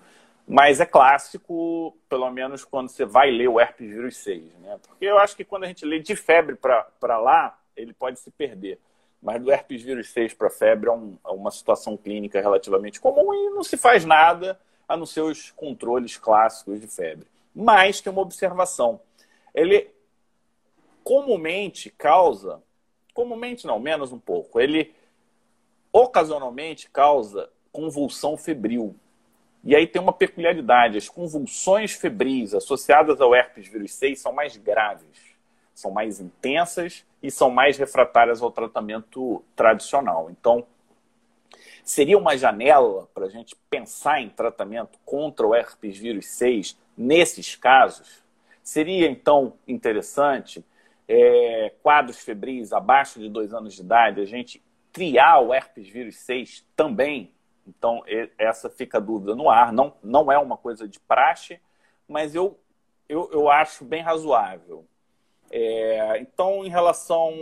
mas 0.47 0.81
é 0.81 0.87
clássico, 0.87 1.97
pelo 2.09 2.31
menos 2.31 2.65
quando 2.65 2.89
você 2.89 3.05
vai 3.05 3.31
ler 3.31 3.49
o 3.49 3.61
herpes 3.61 3.89
vírus 3.89 4.17
6, 4.19 4.43
né? 4.59 4.79
Porque 4.87 5.05
eu 5.05 5.19
acho 5.19 5.37
que 5.37 5.45
quando 5.45 5.65
a 5.65 5.67
gente 5.67 5.85
lê 5.85 5.99
de 5.99 6.17
febre 6.17 6.57
para 6.57 7.19
lá, 7.19 7.59
ele 7.77 7.93
pode 7.93 8.19
se 8.19 8.31
perder. 8.31 8.79
Mas 9.23 9.41
do 9.41 9.53
herpes 9.53 9.83
vírus 9.83 10.11
6 10.11 10.35
para 10.35 10.51
febre 10.51 10.89
é, 10.89 10.93
um, 10.93 11.17
é, 11.25 11.31
uma 11.31 11.51
situação 11.51 11.97
clínica 11.97 12.41
relativamente 12.41 13.01
comum 13.01 13.33
e 13.33 13.51
não 13.51 13.63
se 13.63 13.77
faz 13.77 14.05
nada 14.05 14.59
a 14.89 14.97
não 14.97 15.07
ser 15.07 15.21
os 15.21 15.53
controles 15.53 16.17
clássicos 16.17 16.81
de 16.81 16.89
febre. 16.89 17.27
Mas 17.55 18.01
tem 18.01 18.13
uma 18.13 18.23
observação. 18.23 19.01
Ele 19.55 19.89
comumente 21.05 21.89
causa, 21.91 22.61
comumente 23.15 23.67
não, 23.67 23.79
menos 23.79 24.13
um 24.13 24.19
pouco, 24.19 24.61
ele 24.61 24.93
ocasionalmente 25.93 26.91
causa 26.91 27.51
convulsão 27.71 28.37
febril. 28.37 28.97
E 29.65 29.77
aí 29.77 29.87
tem 29.87 30.03
uma 30.03 30.13
peculiaridade: 30.13 30.99
as 30.99 31.09
convulsões 31.09 31.93
febris 31.93 32.55
associadas 32.55 33.21
ao 33.21 33.35
herpes 33.35 33.69
vírus 33.69 33.95
6 33.95 34.21
são 34.21 34.33
mais 34.33 34.57
graves, 34.57 35.37
são 35.75 35.91
mais 35.91 36.21
intensas 36.21 37.05
e 37.23 37.31
são 37.31 37.51
mais 37.51 37.79
refratárias 37.79 38.43
ao 38.43 38.51
tratamento 38.51 39.43
tradicional. 39.55 40.29
Então, 40.31 40.67
seria 41.85 42.19
uma 42.19 42.37
janela 42.37 43.09
para 43.15 43.27
a 43.27 43.29
gente 43.29 43.55
pensar 43.71 44.21
em 44.21 44.29
tratamento 44.29 44.99
contra 45.05 45.47
o 45.47 45.55
herpes 45.55 45.97
vírus 45.97 46.27
6 46.27 46.77
nesses 46.97 47.55
casos? 47.55 48.23
Seria 48.63 49.09
então 49.09 49.55
interessante, 49.67 50.65
é, 51.09 51.73
quadros 51.83 52.19
febris 52.19 52.73
abaixo 52.73 53.19
de 53.19 53.29
dois 53.29 53.53
anos 53.53 53.75
de 53.75 53.81
idade, 53.81 54.21
a 54.21 54.25
gente 54.25 54.63
triar 54.93 55.43
o 55.43 55.53
herpes 55.53 55.89
vírus 55.89 56.17
6 56.17 56.65
também 56.77 57.33
então, 57.67 58.03
essa 58.39 58.69
fica 58.69 58.99
a 58.99 59.01
dúvida 59.01 59.35
no 59.35 59.49
ar. 59.49 59.73
Não, 59.73 59.95
não 60.03 60.31
é 60.31 60.39
uma 60.39 60.57
coisa 60.57 60.87
de 60.87 60.99
praxe, 61.01 61.61
mas 62.09 62.35
eu, 62.35 62.59
eu, 63.09 63.31
eu 63.33 63.49
acho 63.49 63.85
bem 63.85 64.03
razoável. 64.03 64.85
É, 65.51 66.19
então, 66.19 66.65
em 66.65 66.69
relação 66.69 67.33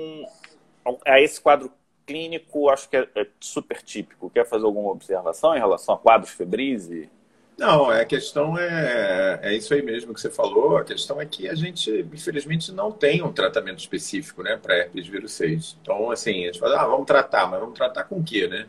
a 1.07 1.21
esse 1.21 1.41
quadro 1.41 1.73
clínico, 2.07 2.69
acho 2.69 2.89
que 2.89 2.97
é, 2.97 3.09
é, 3.15 3.27
super 3.39 3.81
típico. 3.83 4.31
Quer 4.31 4.47
fazer 4.47 4.65
alguma 4.65 4.91
observação 4.91 5.55
em 5.55 5.61
relação 5.61 5.95
a 5.95 5.99
quadros 5.99 6.33
febris? 6.33 6.91
E... 6.91 7.09
Não, 7.57 7.93
é, 7.93 8.03
a 8.03 8.05
questão 8.05 8.59
é, 8.59 9.39
é 9.43 9.55
isso 9.55 9.73
aí 9.73 9.81
mesmo 9.81 10.13
que 10.13 10.21
você 10.21 10.31
falou. 10.31 10.77
A 10.77 10.85
questão 10.85 11.21
é 11.21 11.27
que 11.27 11.49
a 11.49 11.55
gente, 11.55 11.89
infelizmente, 12.13 12.73
não 12.73 12.91
tem 12.91 13.23
um 13.23 13.33
tratamento 13.33 13.79
específico 13.79 14.43
né, 14.43 14.59
para 14.61 14.77
herpes 14.77 15.07
vírus 15.07 15.33
6. 15.33 15.79
Então, 15.81 16.11
assim, 16.11 16.43
a 16.43 16.47
gente 16.47 16.59
fala, 16.59 16.81
ah, 16.81 16.87
vamos 16.87 17.07
tratar, 17.07 17.47
mas 17.49 17.61
vamos 17.61 17.77
tratar 17.77 18.05
com 18.05 18.19
o 18.19 18.25
quê, 18.25 18.49
né? 18.49 18.67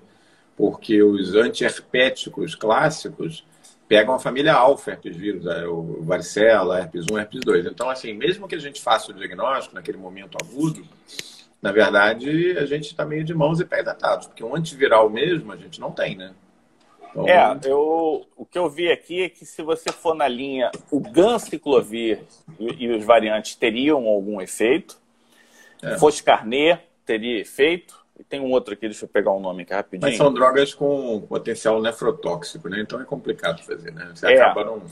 Porque 0.62 1.02
os 1.02 1.34
antiherpéticos 1.34 2.54
clássicos 2.54 3.44
pegam 3.88 4.14
a 4.14 4.20
família 4.20 4.54
alfa 4.54 4.92
herpes 4.92 5.18
vírus, 5.18 5.48
é, 5.48 5.66
o 5.66 6.04
varicela, 6.04 6.78
herpes 6.78 7.08
1, 7.12 7.18
herpes 7.18 7.40
2. 7.44 7.66
Então, 7.66 7.90
assim, 7.90 8.14
mesmo 8.14 8.48
que 8.48 8.54
a 8.54 8.60
gente 8.60 8.80
faça 8.80 9.12
o 9.12 9.14
diagnóstico 9.16 9.74
naquele 9.74 9.98
momento 9.98 10.38
agudo, 10.40 10.86
na 11.60 11.72
verdade, 11.72 12.56
a 12.60 12.66
gente 12.68 12.92
está 12.92 13.04
meio 13.04 13.24
de 13.24 13.34
mãos 13.34 13.60
e 13.60 13.66
pés 13.66 13.88
atados, 13.88 14.28
porque 14.28 14.44
um 14.44 14.56
antiviral 14.56 15.10
mesmo 15.10 15.52
a 15.52 15.58
gente 15.58 15.82
não 15.82 15.92
tem, 15.92 16.16
né? 16.16 16.32
Então... 17.10 17.28
É, 17.28 17.60
eu, 17.66 18.28
o 18.38 18.46
que 18.46 18.60
eu 18.60 18.70
vi 18.70 18.92
aqui 18.92 19.24
é 19.24 19.30
que 19.30 19.48
se 19.48 19.64
você 19.64 19.92
for 19.92 20.14
na 20.14 20.28
linha, 20.28 20.70
o 20.92 21.00
ganciclovir 21.00 22.20
e, 22.60 22.86
e 22.86 22.92
os 22.92 23.04
variantes 23.04 23.56
teriam 23.56 24.06
algum 24.06 24.40
efeito, 24.40 24.96
é. 25.82 25.98
Foscarnet 25.98 26.80
teria 27.04 27.42
efeito, 27.42 28.01
e 28.22 28.24
tem 28.24 28.40
um 28.40 28.52
outro 28.52 28.76
aqui, 28.76 28.88
deixa 28.88 29.06
eu 29.06 29.10
pegar 29.10 29.32
o 29.32 29.38
um 29.38 29.42
nome 29.42 29.64
aqui 29.64 29.74
rapidinho. 29.74 30.08
Mas 30.08 30.16
são 30.16 30.32
drogas 30.32 30.76
com 30.76 31.22
potencial 31.22 31.82
nefrotóxico, 31.82 32.70
né? 32.70 32.80
Então 32.80 33.02
é 33.02 33.04
complicado 33.04 33.64
fazer, 33.64 33.92
né? 33.92 34.12
Você 34.14 34.28
é. 34.28 34.40
acaba 34.40 34.64
não. 34.64 34.84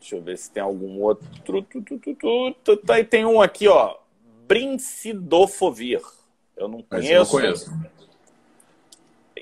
Deixa 0.00 0.16
eu 0.16 0.22
ver 0.22 0.36
se 0.36 0.50
tem 0.50 0.60
algum 0.60 1.00
outro. 1.00 1.24
Aí 2.88 3.04
tem 3.04 3.24
um 3.24 3.40
aqui, 3.40 3.68
ó. 3.68 3.96
Brincidofovir. 4.48 6.00
Eu 6.56 6.66
não 6.66 6.82
conheço. 6.82 7.12
Eu 7.12 7.18
não 7.20 7.26
conheço. 7.26 7.70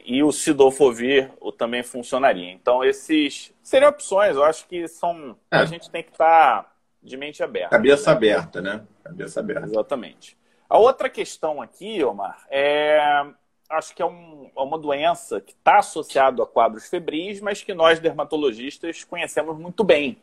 E 0.04 0.22
o 0.22 0.30
Sidofovir 0.30 1.30
também 1.56 1.82
funcionaria. 1.82 2.50
Então, 2.50 2.84
esses 2.84 3.54
seriam 3.62 3.88
opções. 3.88 4.36
Eu 4.36 4.44
acho 4.44 4.66
que 4.68 4.86
são. 4.88 5.38
É. 5.50 5.56
A 5.56 5.64
gente 5.64 5.90
tem 5.90 6.02
que 6.02 6.10
estar 6.10 6.62
tá 6.64 6.72
de 7.02 7.16
mente 7.16 7.42
aberta. 7.42 7.70
Cabeça 7.70 8.10
né? 8.10 8.16
aberta, 8.16 8.60
né? 8.60 8.84
Cabeça 9.02 9.40
aberta. 9.40 9.66
Exatamente. 9.66 10.37
A 10.68 10.78
outra 10.78 11.08
questão 11.08 11.62
aqui, 11.62 12.04
Omar, 12.04 12.46
é 12.50 13.24
acho 13.68 13.94
que 13.94 14.00
é, 14.00 14.06
um, 14.06 14.50
é 14.56 14.60
uma 14.60 14.78
doença 14.78 15.40
que 15.40 15.52
está 15.52 15.78
associada 15.78 16.42
a 16.42 16.46
quadros 16.46 16.88
febris, 16.88 17.40
mas 17.40 17.62
que 17.62 17.74
nós 17.74 18.00
dermatologistas 18.00 19.04
conhecemos 19.04 19.58
muito 19.58 19.84
bem, 19.84 20.18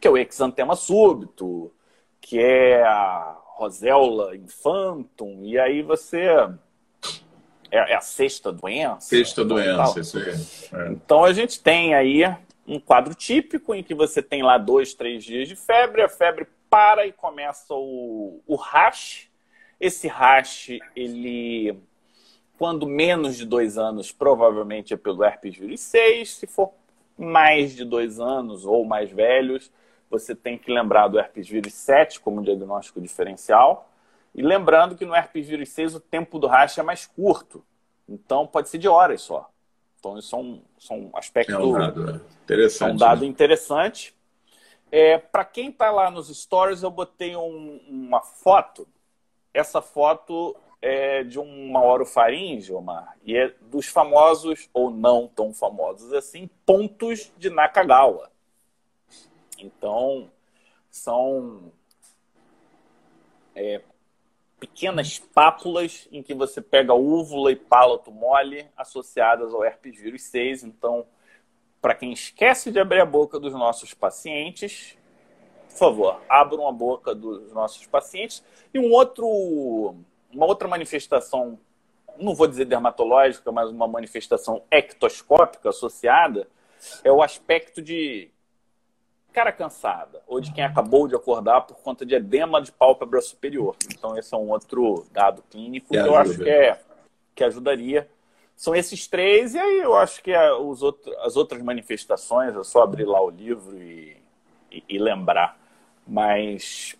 que 0.00 0.08
é 0.08 0.10
o 0.10 0.16
exantema 0.16 0.74
súbito, 0.74 1.70
que 2.20 2.38
é 2.38 2.82
a 2.82 3.36
roséola 3.54 4.34
infantum, 4.34 5.40
e 5.42 5.58
aí 5.58 5.82
você 5.82 6.26
é, 7.70 7.92
é 7.92 7.94
a 7.94 8.00
sexta 8.00 8.50
doença. 8.50 9.00
Sexta 9.00 9.44
doença, 9.44 10.00
isso 10.00 10.18
aí. 10.18 10.30
É. 10.72 10.92
Então 10.92 11.24
a 11.24 11.32
gente 11.32 11.62
tem 11.62 11.94
aí 11.94 12.22
um 12.66 12.80
quadro 12.80 13.14
típico 13.14 13.74
em 13.74 13.82
que 13.82 13.94
você 13.94 14.22
tem 14.22 14.42
lá 14.42 14.56
dois, 14.56 14.94
três 14.94 15.22
dias 15.22 15.48
de 15.48 15.54
febre, 15.54 16.02
a 16.02 16.08
febre 16.08 16.46
para 16.70 17.06
e 17.06 17.12
começa 17.12 17.74
o, 17.74 18.40
o 18.46 18.56
rash, 18.56 19.28
esse 19.80 20.08
rash, 20.08 20.70
ele, 20.94 21.78
quando 22.58 22.86
menos 22.86 23.36
de 23.36 23.44
dois 23.44 23.76
anos, 23.76 24.12
provavelmente 24.12 24.94
é 24.94 24.96
pelo 24.96 25.24
herpes 25.24 25.56
vírus 25.56 25.80
6. 25.80 26.36
Se 26.36 26.46
for 26.46 26.72
mais 27.16 27.74
de 27.74 27.84
dois 27.84 28.18
anos 28.18 28.64
ou 28.64 28.84
mais 28.84 29.10
velhos, 29.10 29.70
você 30.10 30.34
tem 30.34 30.56
que 30.56 30.72
lembrar 30.72 31.08
do 31.08 31.18
herpes 31.18 31.48
vírus 31.48 31.72
7 31.74 32.20
como 32.20 32.42
diagnóstico 32.42 33.00
diferencial. 33.00 33.90
E 34.34 34.42
lembrando 34.42 34.96
que 34.96 35.04
no 35.04 35.14
herpes 35.14 35.46
vírus 35.46 35.68
6 35.70 35.96
o 35.96 36.00
tempo 36.00 36.38
do 36.38 36.46
rash 36.46 36.78
é 36.78 36.82
mais 36.82 37.06
curto. 37.06 37.64
Então 38.08 38.46
pode 38.46 38.68
ser 38.68 38.78
de 38.78 38.88
horas 38.88 39.22
só. 39.22 39.50
Então 39.98 40.18
isso 40.18 40.34
é 40.34 40.38
um, 40.38 40.60
é 40.90 40.94
um 40.94 41.10
aspecto. 41.14 41.52
É 41.52 41.58
um 41.58 41.72
dado 41.72 42.20
interessante. 42.42 42.90
É 42.90 42.92
um 42.92 42.96
dado 42.96 43.20
né? 43.22 43.26
interessante. 43.26 44.14
É, 44.90 45.18
Para 45.18 45.44
quem 45.44 45.70
está 45.70 45.90
lá 45.90 46.10
nos 46.10 46.28
stories, 46.28 46.82
eu 46.82 46.90
botei 46.90 47.34
um, 47.34 47.80
uma 47.88 48.20
foto 48.20 48.86
essa 49.54 49.80
foto 49.80 50.56
é 50.82 51.22
de 51.22 51.38
uma 51.38 51.82
orofaringe, 51.82 52.74
Omar, 52.74 53.16
e 53.24 53.34
é 53.34 53.48
dos 53.62 53.86
famosos, 53.86 54.68
ou 54.74 54.90
não 54.90 55.26
tão 55.26 55.54
famosos 55.54 56.12
assim, 56.12 56.50
pontos 56.66 57.32
de 57.38 57.48
Nakagawa. 57.48 58.30
Então, 59.58 60.30
são 60.90 61.72
é, 63.54 63.80
pequenas 64.60 65.18
pápulas 65.18 66.08
em 66.12 66.22
que 66.22 66.34
você 66.34 66.60
pega 66.60 66.92
úvula 66.92 67.50
e 67.50 67.56
palato 67.56 68.10
mole 68.10 68.66
associadas 68.76 69.54
ao 69.54 69.64
herpes 69.64 69.98
vírus 69.98 70.22
6. 70.22 70.64
Então, 70.64 71.06
para 71.80 71.94
quem 71.94 72.12
esquece 72.12 72.70
de 72.70 72.80
abrir 72.80 73.00
a 73.00 73.06
boca 73.06 73.38
dos 73.38 73.52
nossos 73.52 73.94
pacientes, 73.94 74.98
por 75.74 75.78
favor, 75.78 76.20
abram 76.28 76.68
a 76.68 76.72
boca 76.72 77.14
dos 77.14 77.52
nossos 77.52 77.84
pacientes. 77.86 78.44
E 78.72 78.78
um 78.78 78.92
outro, 78.92 79.26
uma 80.32 80.46
outra 80.46 80.68
manifestação, 80.68 81.58
não 82.16 82.32
vou 82.32 82.46
dizer 82.46 82.64
dermatológica, 82.64 83.50
mas 83.50 83.70
uma 83.70 83.88
manifestação 83.88 84.62
ectoscópica 84.70 85.70
associada, 85.70 86.46
é 87.02 87.10
o 87.10 87.22
aspecto 87.22 87.82
de 87.82 88.30
cara 89.32 89.50
cansada 89.50 90.22
ou 90.28 90.40
de 90.40 90.52
quem 90.52 90.62
acabou 90.62 91.08
de 91.08 91.16
acordar 91.16 91.62
por 91.62 91.76
conta 91.78 92.06
de 92.06 92.14
edema 92.14 92.62
de 92.62 92.70
pálpebra 92.70 93.20
superior. 93.20 93.74
Então, 93.92 94.16
esse 94.16 94.32
é 94.32 94.38
um 94.38 94.50
outro 94.50 95.04
dado 95.10 95.42
clínico 95.50 95.88
que, 95.88 96.00
que 96.00 96.08
eu 96.08 96.14
acho 96.14 96.38
que, 96.38 96.48
é, 96.48 96.80
que 97.34 97.42
ajudaria. 97.42 98.08
São 98.54 98.76
esses 98.76 99.08
três, 99.08 99.54
e 99.54 99.58
aí 99.58 99.80
eu 99.80 99.96
acho 99.96 100.22
que 100.22 100.32
os 100.60 100.84
outro, 100.84 101.12
as 101.22 101.34
outras 101.34 101.60
manifestações, 101.62 102.54
é 102.54 102.62
só 102.62 102.82
abrir 102.82 103.04
lá 103.04 103.20
o 103.20 103.28
livro 103.28 103.76
e, 103.76 104.16
e, 104.70 104.84
e 104.88 104.98
lembrar. 104.98 105.63
Mas 106.06 106.96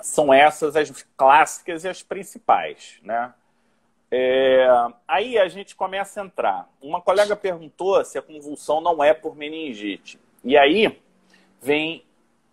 são 0.00 0.32
essas 0.32 0.76
as 0.76 0.90
clássicas 1.16 1.84
e 1.84 1.88
as 1.88 2.02
principais, 2.02 2.98
né? 3.02 3.32
É, 4.10 4.66
aí 5.06 5.36
a 5.36 5.48
gente 5.48 5.74
começa 5.74 6.20
a 6.20 6.24
entrar. 6.24 6.70
Uma 6.80 7.00
colega 7.00 7.34
perguntou 7.34 8.04
se 8.04 8.16
a 8.16 8.22
convulsão 8.22 8.80
não 8.80 9.02
é 9.02 9.12
por 9.12 9.34
meningite. 9.34 10.18
E 10.44 10.56
aí 10.56 11.00
vem 11.60 12.04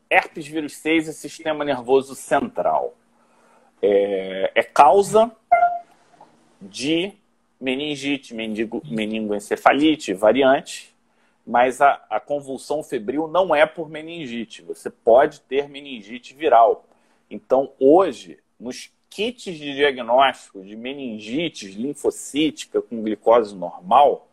herpes 0.10 0.48
vírus 0.48 0.76
6 0.78 1.08
e 1.08 1.14
sistema 1.14 1.64
nervoso 1.64 2.16
central. 2.16 2.96
É, 3.82 4.52
é 4.56 4.64
causa 4.64 5.32
de 6.62 7.14
meningite, 7.60 8.34
meningo, 8.34 8.82
meningoencefalite, 8.86 10.14
variante, 10.14 10.93
mas 11.46 11.82
a, 11.82 12.02
a, 12.10 12.20
convulsão 12.20 12.84
febril 12.84 13.28
não 13.28 13.54
é 13.54 13.66
por 13.66 13.90
meningite. 13.90 14.62
Você 14.64 14.90
pode 14.90 15.42
ter 15.42 15.68
meningite 15.68 16.34
viral. 16.34 16.86
Então, 17.30 17.72
hoje, 17.80 18.40
nos 18.60 18.92
kits 19.10 19.58
de 19.58 19.76
diagnóstico 19.76 20.64
de 20.64 20.76
meningite 20.76 21.68
linfocítica 21.68 22.82
com 22.82 23.04
glicose 23.04 23.56
normal, 23.56 24.28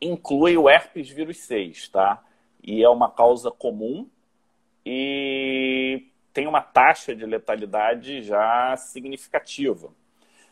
inclui 0.00 0.56
o 0.56 0.68
herpes 0.68 1.08
vírus 1.08 1.38
6, 1.38 1.88
tá? 1.88 2.22
E 2.62 2.82
é 2.82 2.88
uma 2.88 3.10
causa 3.10 3.50
comum, 3.50 4.08
e 4.84 6.06
tem 6.32 6.46
uma 6.46 6.60
taxa 6.60 7.14
de 7.14 7.24
letalidade 7.24 8.22
já 8.22 8.76
significativa. 8.76 9.90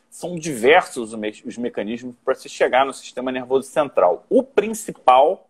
São 0.09 0.37
diversos 0.37 1.13
os 1.15 1.57
mecanismos 1.57 2.17
para 2.25 2.35
se 2.35 2.49
chegar 2.49 2.85
no 2.85 2.93
sistema 2.93 3.31
nervoso 3.31 3.69
central. 3.69 4.27
O 4.29 4.43
principal, 4.43 5.49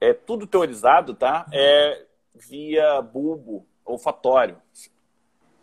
é 0.00 0.12
tudo 0.12 0.46
teorizado, 0.46 1.14
tá? 1.14 1.46
É 1.52 2.06
via 2.34 3.00
bulbo 3.02 3.66
olfatório. 3.84 4.56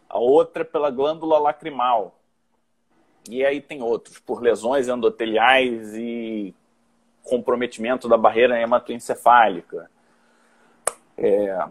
A 0.09 0.19
outra 0.19 0.61
é 0.61 0.65
pela 0.65 0.89
glândula 0.89 1.39
lacrimal. 1.39 2.19
E 3.29 3.43
aí 3.45 3.59
tem 3.59 3.81
outros, 3.81 4.19
por 4.19 4.41
lesões 4.41 4.87
endoteliais 4.87 5.95
e 5.95 6.53
comprometimento 7.23 8.07
da 8.07 8.17
barreira 8.17 8.59
hematoencefálica. 8.59 9.89
É, 11.17 11.67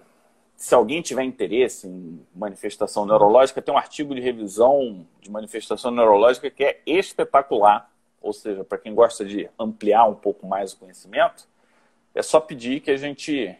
se 0.57 0.75
alguém 0.75 1.01
tiver 1.01 1.23
interesse 1.23 1.87
em 1.87 2.21
manifestação 2.35 3.07
neurológica, 3.07 3.63
tem 3.63 3.73
um 3.73 3.79
artigo 3.79 4.15
de 4.15 4.21
revisão 4.21 5.07
de 5.21 5.31
manifestação 5.31 5.91
neurológica 5.91 6.51
que 6.51 6.65
é 6.65 6.81
espetacular. 6.87 7.91
Ou 8.21 8.33
seja, 8.33 8.65
para 8.65 8.79
quem 8.79 8.95
gosta 8.95 9.25
de 9.25 9.49
ampliar 9.59 10.07
um 10.07 10.15
pouco 10.15 10.47
mais 10.47 10.73
o 10.73 10.79
conhecimento, 10.79 11.47
é 12.15 12.23
só 12.23 12.41
pedir 12.41 12.81
que 12.81 12.91
a 12.91 12.97
gente 12.97 13.57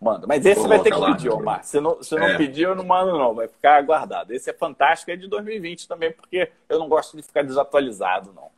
manda. 0.00 0.26
Mas 0.26 0.44
esse 0.46 0.66
vai 0.66 0.80
ter 0.80 0.92
que 0.92 1.04
pedir, 1.04 1.30
Omar. 1.30 1.64
Se 1.64 1.80
não, 1.80 2.02
se 2.02 2.14
não 2.14 2.28
é. 2.28 2.36
pedir, 2.36 2.62
eu 2.62 2.74
não 2.74 2.84
mando, 2.84 3.18
não. 3.18 3.34
Vai 3.34 3.48
ficar 3.48 3.82
guardado. 3.82 4.32
Esse 4.32 4.50
é 4.50 4.52
fantástico, 4.52 5.10
é 5.10 5.16
de 5.16 5.26
2020 5.26 5.88
também, 5.88 6.12
porque 6.12 6.50
eu 6.68 6.78
não 6.78 6.88
gosto 6.88 7.16
de 7.16 7.22
ficar 7.22 7.42
desatualizado, 7.42 8.32
não. 8.32 8.50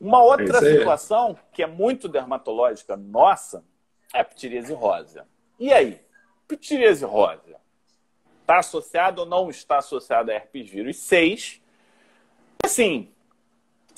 Uma 0.00 0.22
outra 0.22 0.60
situação 0.60 1.38
que 1.52 1.62
é 1.62 1.66
muito 1.66 2.08
dermatológica 2.08 2.96
nossa 2.96 3.64
é 4.12 4.20
a 4.20 4.24
ptiríase 4.24 4.72
rosa. 4.72 5.26
E 5.58 5.72
aí? 5.72 6.00
Pitiríase 6.48 7.04
rosa 7.04 7.54
está 8.44 8.58
associado 8.58 9.22
ou 9.22 9.26
não 9.26 9.48
está 9.48 9.78
associado 9.78 10.30
a 10.30 10.34
herpes 10.34 10.68
vírus 10.68 10.98
6. 10.98 11.62
Assim, 12.62 13.13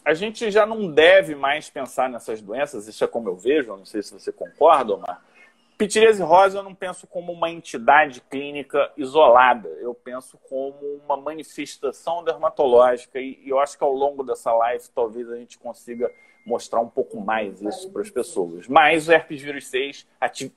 a 0.06 0.14
gente 0.14 0.52
já 0.52 0.64
não 0.64 0.88
deve 0.88 1.34
mais 1.34 1.68
pensar 1.68 2.08
nessas 2.08 2.40
doenças, 2.40 2.86
isso 2.86 3.02
é 3.02 3.08
como 3.08 3.28
eu 3.28 3.36
vejo, 3.36 3.76
não 3.76 3.84
sei 3.84 4.04
se 4.04 4.12
você 4.12 4.30
concorda, 4.30 4.96
mas 4.96 5.18
Pitiríase 5.76 6.22
rosa 6.22 6.58
eu 6.58 6.62
não 6.62 6.76
penso 6.76 7.08
como 7.08 7.32
uma 7.32 7.50
entidade 7.50 8.20
clínica 8.30 8.92
isolada, 8.96 9.68
eu 9.80 9.92
penso 9.92 10.38
como 10.48 10.78
uma 11.04 11.16
manifestação 11.16 12.22
dermatológica 12.22 13.20
e 13.20 13.42
eu 13.44 13.58
acho 13.58 13.76
que 13.76 13.82
ao 13.82 13.92
longo 13.92 14.22
dessa 14.22 14.54
live 14.54 14.84
talvez 14.94 15.28
a 15.28 15.36
gente 15.36 15.58
consiga 15.58 16.08
mostrar 16.46 16.80
um 16.80 16.88
pouco 16.88 17.20
mais 17.20 17.60
isso 17.60 17.90
para 17.90 18.00
as 18.00 18.08
pessoas. 18.08 18.68
Mas 18.68 19.08
o 19.08 19.12
herpes 19.12 19.42
vírus 19.42 19.66
6, 19.66 20.06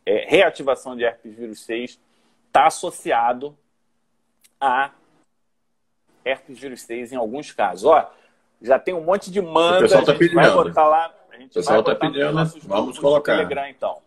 é, 0.06 0.26
reativação 0.30 0.96
de 0.96 1.04
herpes 1.04 1.36
vírus 1.36 1.66
6, 1.66 2.00
está 2.46 2.68
associado 2.68 3.58
a 4.62 4.92
herpes 6.24 6.60
vírus 6.60 6.84
6 6.84 7.14
em 7.14 7.16
alguns 7.16 7.52
casos. 7.52 7.86
Ó, 7.86 8.14
já 8.62 8.78
tem 8.78 8.94
um 8.94 9.04
monte 9.04 9.32
de 9.32 9.42
manda, 9.42 9.80
o 9.80 9.82
pessoal 9.82 10.04
tá 10.04 10.14
pedindo. 10.14 10.36
vai 10.36 10.52
botar 10.52 10.88
lá. 10.88 11.14
O 11.40 11.54
pessoal 11.54 11.80
está 11.80 11.96
pedindo, 11.96 12.34
vamos 12.68 13.00
colocar. 13.00 13.38
Telegram, 13.38 13.68
então. 13.68 13.98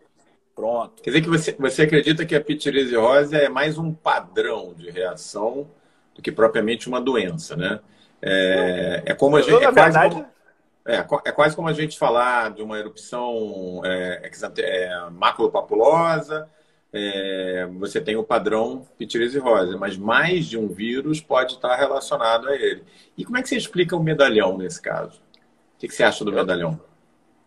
Pronto. 0.55 1.01
Quer 1.01 1.09
dizer 1.09 1.21
que 1.21 1.29
você, 1.29 1.51
você 1.53 1.81
acredita 1.81 2.25
que 2.25 2.35
a 2.35 2.41
pitiríase 2.41 2.95
rosa 2.95 3.37
é 3.37 3.49
mais 3.49 3.77
um 3.77 3.91
padrão 3.91 4.73
de 4.75 4.89
reação 4.91 5.67
do 6.13 6.21
que 6.21 6.31
propriamente 6.31 6.87
uma 6.87 7.01
doença, 7.01 7.55
né? 7.55 7.79
É, 8.21 9.01
é 9.07 9.13
como 9.15 9.35
a 9.35 9.41
gente. 9.41 9.63
É 9.63 9.71
verdade, 9.71 10.15
como, 10.15 10.27
é, 10.85 11.05
é 11.25 11.31
quase 11.31 11.55
como 11.55 11.67
a 11.67 11.73
gente 11.73 11.97
falar 11.97 12.51
de 12.51 12.61
uma 12.61 12.77
erupção 12.77 13.81
é, 13.83 14.29
é, 14.59 15.09
maculopapulosa, 15.11 16.47
é, 16.93 17.67
você 17.79 17.99
tem 17.99 18.15
o 18.15 18.23
padrão 18.23 18.87
pitiríase 18.97 19.39
rosa, 19.39 19.75
mas 19.77 19.97
mais 19.97 20.45
de 20.45 20.57
um 20.57 20.67
vírus 20.67 21.19
pode 21.19 21.55
estar 21.55 21.75
relacionado 21.75 22.47
a 22.47 22.55
ele. 22.55 22.83
E 23.17 23.25
como 23.25 23.37
é 23.37 23.41
que 23.41 23.49
você 23.49 23.57
explica 23.57 23.95
o 23.95 24.03
medalhão 24.03 24.57
nesse 24.57 24.81
caso? 24.81 25.19
O 25.75 25.79
que, 25.79 25.87
que 25.87 25.95
você 25.95 26.03
acha 26.03 26.23
do 26.23 26.31
eu, 26.31 26.35
medalhão? 26.35 26.79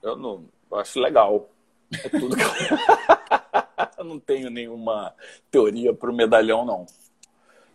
Eu 0.02 0.16
não 0.16 0.44
eu 0.70 0.78
acho 0.78 1.00
legal. 1.00 1.48
É 1.92 2.08
tudo 2.08 2.36
que 2.36 2.42
eu... 2.42 2.48
eu 3.98 4.04
não 4.04 4.18
tenho 4.18 4.50
nenhuma 4.50 5.14
teoria 5.50 5.94
para 5.94 6.10
o 6.10 6.14
medalhão, 6.14 6.64
não. 6.64 6.86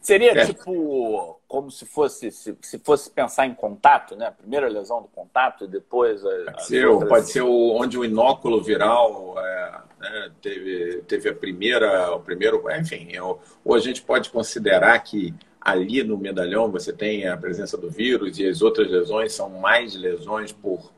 Seria 0.01 0.31
é. 0.31 0.45
tipo 0.45 1.39
como 1.47 1.69
se 1.69 1.85
fosse 1.85 2.31
se, 2.31 2.57
se, 2.59 2.79
fosse 2.79 3.09
pensar 3.09 3.45
em 3.45 3.53
contato, 3.53 4.15
né? 4.15 4.33
Primeiro 4.35 4.65
a 4.65 4.69
lesão 4.69 5.01
do 5.01 5.07
contato 5.09 5.65
e 5.65 5.67
depois 5.67 6.25
a, 6.25 6.51
pode, 6.51 6.65
ser, 6.65 6.87
outras... 6.87 7.09
pode 7.09 7.31
ser 7.31 7.41
o, 7.41 7.75
onde 7.75 7.99
o 7.99 8.03
inóculo 8.03 8.63
viral 8.63 9.35
é, 9.37 9.71
né, 9.99 10.31
teve, 10.41 11.03
teve 11.07 11.29
a 11.29 11.35
primeira, 11.35 12.15
o 12.15 12.19
primeiro, 12.19 12.63
enfim. 12.79 13.09
Eu, 13.11 13.39
ou 13.63 13.75
a 13.75 13.79
gente 13.79 14.01
pode 14.01 14.31
considerar 14.31 14.97
que 14.99 15.35
ali 15.59 16.03
no 16.03 16.17
medalhão 16.17 16.71
você 16.71 16.91
tem 16.91 17.27
a 17.27 17.37
presença 17.37 17.77
do 17.77 17.89
vírus 17.89 18.39
e 18.39 18.47
as 18.47 18.63
outras 18.63 18.89
lesões 18.89 19.33
são 19.33 19.49
mais 19.49 19.95
lesões 19.95 20.51
por 20.51 20.91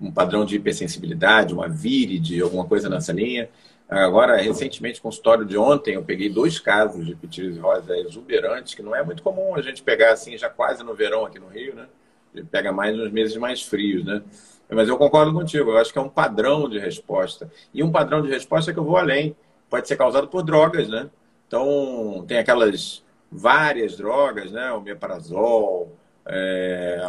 um 0.00 0.12
padrão 0.12 0.44
de 0.44 0.56
hipersensibilidade, 0.56 1.54
uma 1.54 1.68
víride, 1.68 2.40
alguma 2.40 2.66
coisa 2.66 2.88
nessa 2.88 3.12
linha. 3.12 3.48
Agora, 3.88 4.36
recentemente, 4.36 5.00
consultório 5.00 5.44
de 5.44 5.58
ontem, 5.58 5.94
eu 5.94 6.02
peguei 6.02 6.28
dois 6.30 6.58
casos 6.58 7.04
de 7.06 7.14
pitirise 7.14 7.60
rosa 7.60 7.96
exuberantes, 7.98 8.74
que 8.74 8.82
não 8.82 8.96
é 8.96 9.02
muito 9.02 9.22
comum 9.22 9.54
a 9.54 9.60
gente 9.60 9.82
pegar 9.82 10.12
assim, 10.12 10.36
já 10.38 10.48
quase 10.48 10.82
no 10.82 10.94
verão 10.94 11.26
aqui 11.26 11.38
no 11.38 11.48
Rio, 11.48 11.74
né? 11.74 11.86
Gente 12.34 12.46
pega 12.46 12.72
mais 12.72 12.96
nos 12.96 13.10
meses 13.12 13.36
mais 13.36 13.62
frios, 13.62 14.04
né? 14.04 14.22
Mas 14.70 14.88
eu 14.88 14.96
concordo 14.96 15.32
contigo, 15.32 15.70
eu 15.70 15.78
acho 15.78 15.92
que 15.92 15.98
é 15.98 16.02
um 16.02 16.08
padrão 16.08 16.68
de 16.68 16.78
resposta. 16.78 17.50
E 17.72 17.82
um 17.82 17.92
padrão 17.92 18.22
de 18.22 18.28
resposta 18.28 18.72
que 18.72 18.78
eu 18.78 18.84
vou 18.84 18.96
além. 18.96 19.36
Pode 19.68 19.86
ser 19.86 19.96
causado 19.96 20.28
por 20.28 20.42
drogas, 20.42 20.88
né? 20.88 21.10
Então, 21.46 22.24
tem 22.26 22.38
aquelas 22.38 23.04
várias 23.30 23.96
drogas, 23.96 24.50
né? 24.50 24.72
O 24.72 24.80
meprazol, 24.80 25.92
é, 26.26 27.00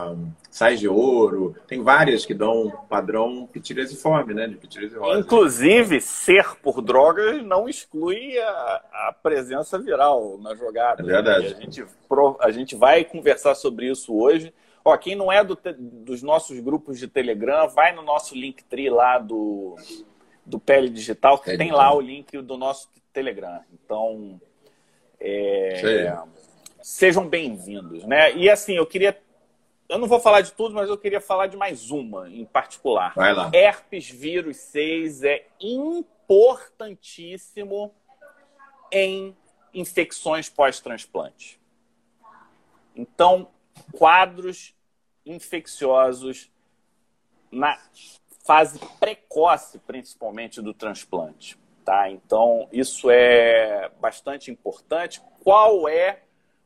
sais 0.51 0.79
de 0.79 0.87
ouro, 0.87 1.55
tem 1.67 1.81
várias 1.81 2.25
que 2.25 2.33
dão 2.33 2.71
padrão 2.89 3.47
pitiresiforme, 3.47 4.33
né? 4.33 4.47
De 4.47 4.55
pitiresiforme. 4.55 5.21
Inclusive, 5.21 6.01
ser 6.01 6.55
por 6.61 6.81
drogas 6.81 7.41
não 7.43 7.69
exclui 7.69 8.37
a, 8.37 8.81
a 9.07 9.15
presença 9.21 9.79
viral 9.79 10.37
na 10.39 10.53
jogada. 10.53 11.01
É 11.01 11.05
verdade. 11.05 11.47
A 11.47 11.61
gente, 11.61 11.85
a 12.39 12.51
gente 12.51 12.75
vai 12.75 13.05
conversar 13.05 13.55
sobre 13.55 13.89
isso 13.89 14.13
hoje. 14.13 14.53
Ó, 14.83 14.95
quem 14.97 15.15
não 15.15 15.31
é 15.31 15.43
do, 15.43 15.57
dos 15.77 16.21
nossos 16.21 16.59
grupos 16.59 16.99
de 16.99 17.07
Telegram, 17.07 17.67
vai 17.69 17.95
no 17.95 18.03
nosso 18.03 18.35
Linktree 18.35 18.89
lá 18.89 19.17
do, 19.17 19.75
do 20.45 20.59
Pele 20.59 20.89
Digital, 20.89 21.39
que 21.39 21.57
tem 21.57 21.71
lá 21.71 21.91
o 21.95 21.99
link 21.99 22.39
do 22.41 22.55
nosso 22.55 22.87
Telegram. 23.11 23.61
Então, 23.73 24.39
é, 25.19 26.15
sejam 26.85 27.27
bem-vindos, 27.27 28.03
né? 28.03 28.31
E 28.35 28.47
assim, 28.47 28.75
eu 28.75 28.85
queria 28.85 29.19
eu 29.89 29.97
não 29.97 30.07
vou 30.07 30.19
falar 30.19 30.41
de 30.41 30.51
tudo, 30.51 30.75
mas 30.75 30.87
eu 30.87 30.95
queria 30.97 31.19
falar 31.19 31.47
de 31.47 31.57
mais 31.57 31.89
uma 31.89 32.29
em 32.29 32.45
particular. 32.45 33.11
Vai 33.15 33.33
lá. 33.33 33.49
Herpes 33.51 34.07
vírus 34.07 34.57
6 34.57 35.23
é 35.23 35.47
importantíssimo 35.59 37.91
em 38.91 39.35
infecções 39.73 40.47
pós-transplante. 40.47 41.59
Então, 42.95 43.47
quadros 43.91 44.75
infecciosos 45.25 46.51
na 47.51 47.79
fase 48.45 48.79
precoce, 48.99 49.79
principalmente 49.79 50.61
do 50.61 50.71
transplante. 50.73 51.57
Tá? 51.83 52.11
Então, 52.11 52.69
isso 52.71 53.09
é 53.09 53.89
bastante 53.99 54.51
importante. 54.51 55.19
Qual 55.43 55.89
é 55.89 56.24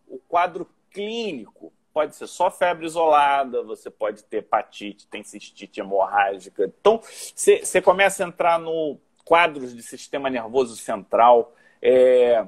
o 0.10 0.19
quadro 0.28 0.67
clínico? 0.91 1.72
Pode 1.93 2.15
ser 2.15 2.28
só 2.28 2.52
febre 2.52 2.86
isolada, 2.86 3.63
você 3.63 3.89
pode 3.89 4.24
ter 4.24 4.38
hepatite, 4.38 5.08
tem 5.08 5.24
cistite 5.24 5.80
hemorrágica. 5.80 6.72
Então, 6.80 7.02
você 7.02 7.82
começa 7.82 8.24
a 8.24 8.28
entrar 8.28 8.60
no 8.60 8.98
quadros 9.26 9.76
de 9.76 9.84
sistema 9.84 10.30
nervoso 10.30 10.76
central. 10.76 11.54
É, 11.82 12.45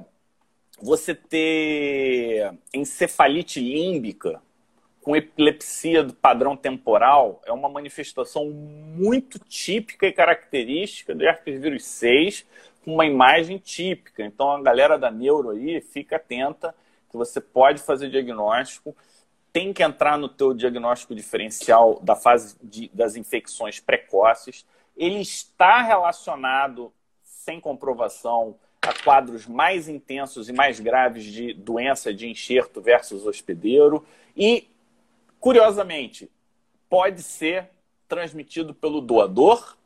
você 0.80 1.14
ter 1.14 2.52
encefalite 2.72 3.60
límbica, 3.60 4.40
com 5.02 5.16
epilepsia 5.16 6.02
do 6.04 6.14
padrão 6.14 6.56
temporal 6.56 7.42
é 7.44 7.52
uma 7.52 7.68
manifestação 7.68 8.48
muito 8.50 9.38
típica 9.38 10.06
e 10.06 10.12
característica 10.12 11.14
do 11.14 11.24
herpes 11.24 11.60
vírus 11.60 11.84
6, 11.84 12.46
com 12.84 12.94
uma 12.94 13.04
imagem 13.04 13.58
típica. 13.58 14.24
Então, 14.24 14.50
a 14.50 14.62
galera 14.62 14.96
da 14.96 15.10
neuro 15.10 15.50
aí, 15.50 15.80
fica 15.80 16.16
atenta 16.16 16.74
que 17.12 17.16
você 17.16 17.40
pode 17.40 17.80
fazer 17.80 18.10
diagnóstico, 18.10 18.96
tem 19.52 19.72
que 19.72 19.84
entrar 19.84 20.18
no 20.18 20.28
teu 20.28 20.52
diagnóstico 20.52 21.14
diferencial 21.14 22.00
da 22.02 22.16
fase 22.16 22.56
de, 22.60 22.90
das 22.92 23.14
infecções 23.14 23.78
precoces. 23.78 24.66
Ele 24.96 25.20
está 25.20 25.82
relacionado, 25.82 26.92
sem 27.22 27.60
comprovação, 27.60 28.56
a 28.80 28.92
quadros 29.04 29.46
mais 29.46 29.86
intensos 29.88 30.48
e 30.48 30.52
mais 30.52 30.80
graves 30.80 31.22
de 31.24 31.54
doença 31.54 32.12
de 32.12 32.28
enxerto 32.28 32.80
versus 32.80 33.24
hospedeiro. 33.24 34.04
E 34.36 34.72
Curiosamente, 35.42 36.30
pode 36.88 37.20
ser 37.20 37.68
transmitido 38.06 38.72
pelo 38.72 39.00
doador, 39.00 39.76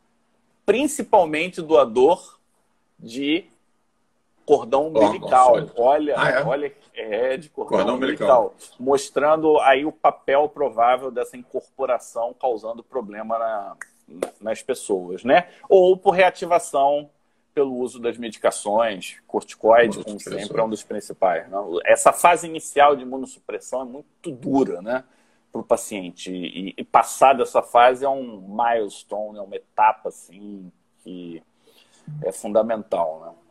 principalmente 0.66 1.62
doador 1.62 2.38
de 2.98 3.46
cordão 4.46 4.88
umbilical. 4.88 5.56
olha, 5.76 6.14
ah, 6.16 6.30
é? 6.30 6.44
olha, 6.44 6.72
é 6.94 7.36
de 7.36 7.50
cordão, 7.50 7.78
cordão 7.78 7.96
umbilical, 7.96 8.46
umbilical, 8.46 8.54
mostrando 8.78 9.58
aí 9.60 9.84
o 9.84 9.92
papel 9.92 10.48
provável 10.48 11.10
dessa 11.10 11.36
incorporação 11.36 12.32
causando 12.40 12.82
problema 12.82 13.38
na, 13.38 13.76
nas 14.40 14.62
pessoas, 14.62 15.24
né? 15.24 15.48
Ou 15.68 15.96
por 15.96 16.12
reativação 16.12 17.10
pelo 17.52 17.74
uso 17.74 17.98
das 17.98 18.16
medicações, 18.18 19.16
corticoide, 19.26 20.04
como 20.04 20.20
sempre, 20.20 20.60
é 20.60 20.62
um 20.62 20.68
dos 20.68 20.82
principais. 20.82 21.48
Não? 21.50 21.78
Essa 21.84 22.12
fase 22.12 22.46
inicial 22.46 22.94
de 22.94 23.02
imunossupressão 23.02 23.80
é 23.80 23.84
muito 23.84 24.30
dura, 24.30 24.80
né? 24.80 25.04
para 25.50 25.60
o 25.60 25.64
paciente. 25.64 26.30
E, 26.30 26.74
e, 26.76 26.84
passar 26.84 27.32
dessa 27.32 27.62
fase 27.62 28.04
é 28.04 28.08
um 28.08 28.46
milestone, 28.46 29.38
é 29.38 29.42
uma 29.42 29.56
etapa 29.56 30.10
assim 30.10 30.70
que 31.02 31.42
é 32.22 32.30
fundamental, 32.30 33.20
né? 33.24 33.45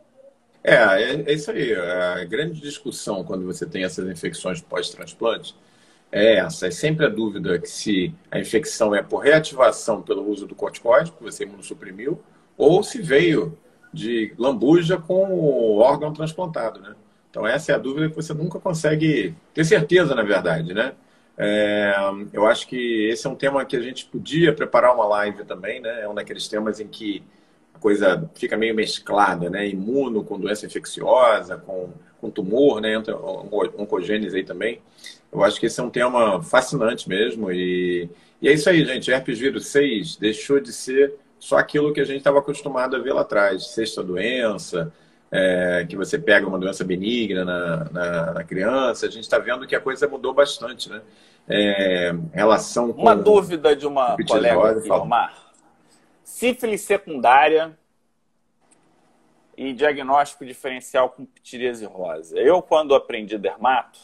É, 0.68 0.74
é, 0.74 1.24
é 1.28 1.34
isso 1.34 1.52
aí. 1.52 1.76
A 1.76 2.26
grande 2.26 2.60
discussão 2.60 3.24
quando 3.24 3.46
você 3.46 3.66
tem 3.68 3.84
essas 3.84 4.10
infecções 4.10 4.62
pós-transplante 4.62 5.56
é 6.12 6.38
essa. 6.38 6.68
É 6.68 6.72
sempre 6.72 7.06
a 7.06 7.10
dúvida 7.10 7.60
que 7.60 7.70
se 7.70 8.14
a 8.32 8.40
infecção 8.40 8.96
é 8.96 9.04
por 9.04 9.20
reativação 9.20 10.02
pelo 10.02 10.28
uso 10.28 10.48
do 10.48 10.56
corticoide, 10.56 11.12
que 11.12 11.22
você 11.22 11.44
imunossuprimiu, 11.44 12.20
ou 12.58 12.82
se 12.84 13.00
veio 13.02 13.58
de 13.94 14.34
lambuja 14.38 14.98
com 14.98 15.32
o 15.34 15.78
órgão 15.78 16.12
transplantado, 16.12 16.80
né? 16.82 16.96
Então 17.30 17.46
essa 17.46 17.72
é 17.72 17.76
a 17.76 17.78
dúvida 17.78 18.10
que 18.10 18.16
você 18.16 18.34
nunca 18.34 18.60
consegue 18.60 19.36
ter 19.54 19.66
certeza, 19.66 20.16
na 20.16 20.24
verdade, 20.24 20.74
né? 20.74 20.94
É, 21.38 21.94
eu 22.34 22.48
acho 22.48 22.68
que 22.68 23.10
esse 23.10 23.28
é 23.28 23.30
um 23.30 23.36
tema 23.36 23.66
que 23.66 23.76
a 23.76 23.82
gente 23.82 24.06
podia 24.06 24.54
preparar 24.54 24.96
uma 24.96 25.06
live 25.06 25.44
também, 25.46 25.82
né? 25.82 26.02
É 26.02 26.10
um 26.10 26.16
daqueles 26.16 26.48
temas 26.48 26.80
em 26.80 26.88
que 26.88 27.24
coisa 27.86 28.28
fica 28.34 28.58
meio 28.58 28.74
mesclada, 28.74 29.48
né? 29.48 29.70
Imuno 29.70 30.24
com 30.24 30.40
doença 30.40 30.66
infecciosa, 30.66 31.56
com, 31.56 31.90
com 32.20 32.32
tumor, 32.32 32.82
né? 32.82 32.96
Entra 32.96 33.16
oncogênese 33.16 34.38
aí 34.38 34.44
também. 34.44 34.82
Eu 35.32 35.44
acho 35.44 35.60
que 35.60 35.68
esse 35.68 35.80
é 35.80 35.84
um 35.84 35.90
tema 35.92 36.42
fascinante 36.42 37.08
mesmo. 37.08 37.52
E, 37.52 38.10
e 38.42 38.50
é 38.50 38.54
isso 38.54 38.68
aí, 38.68 38.84
gente. 38.84 39.12
Herpes 39.12 39.38
vírus 39.38 39.68
6 39.68 40.16
deixou 40.16 40.60
de 40.60 40.74
ser 40.74 41.14
só 41.38 41.60
aquilo 41.60 41.94
que 41.94 42.02
a 42.02 42.04
gente 42.04 42.18
estava 42.18 42.40
acostumado 42.40 42.96
a 42.96 43.00
ver 43.00 43.14
lá 43.14 43.22
atrás. 43.22 43.68
Sexta 43.68 44.02
doença, 44.02 44.92
é, 45.32 45.86
que 45.88 45.96
você 45.96 46.18
pega 46.18 46.48
uma 46.48 46.58
doença 46.58 46.84
benigna 46.84 47.46
na, 47.46 47.86
na, 47.92 48.34
na 48.34 48.44
criança. 48.44 49.06
A 49.06 49.12
gente 49.12 49.26
está 49.26 49.38
vendo 49.38 49.68
que 49.68 49.76
a 49.76 49.80
coisa 49.80 50.08
mudou 50.08 50.34
bastante, 50.34 50.90
né? 50.90 51.02
É, 51.48 52.16
relação 52.34 52.92
com... 52.92 53.04
Uma 53.04 53.16
dúvida 53.16 53.76
de 53.76 53.86
uma 53.86 54.18
colega 54.18 54.72
aqui, 54.72 54.92
Omar. 54.92 55.45
Sífilis 56.26 56.82
secundária 56.82 57.78
e 59.56 59.72
diagnóstico 59.72 60.46
diferencial 60.46 61.12
com 61.12 61.24
pitiríase 61.24 61.86
rosa. 61.86 62.38
Eu, 62.38 62.62
quando 62.62 62.94
aprendi 62.94 63.38
dermato, 63.38 64.00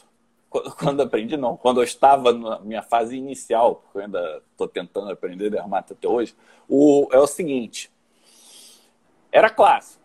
quando 0.78 1.02
aprendi 1.02 1.36
não, 1.36 1.56
quando 1.56 1.80
eu 1.80 1.84
estava 1.84 2.32
na 2.32 2.60
minha 2.60 2.82
fase 2.82 3.16
inicial, 3.16 3.74
porque 3.74 3.98
eu 3.98 4.02
ainda 4.02 4.42
estou 4.52 4.68
tentando 4.68 5.10
aprender 5.10 5.50
dermato 5.50 5.92
até 5.92 6.08
hoje, 6.08 6.34
o, 6.68 7.08
é 7.12 7.18
o 7.18 7.26
seguinte, 7.26 7.90
era 9.30 9.50
clássico 9.50 10.02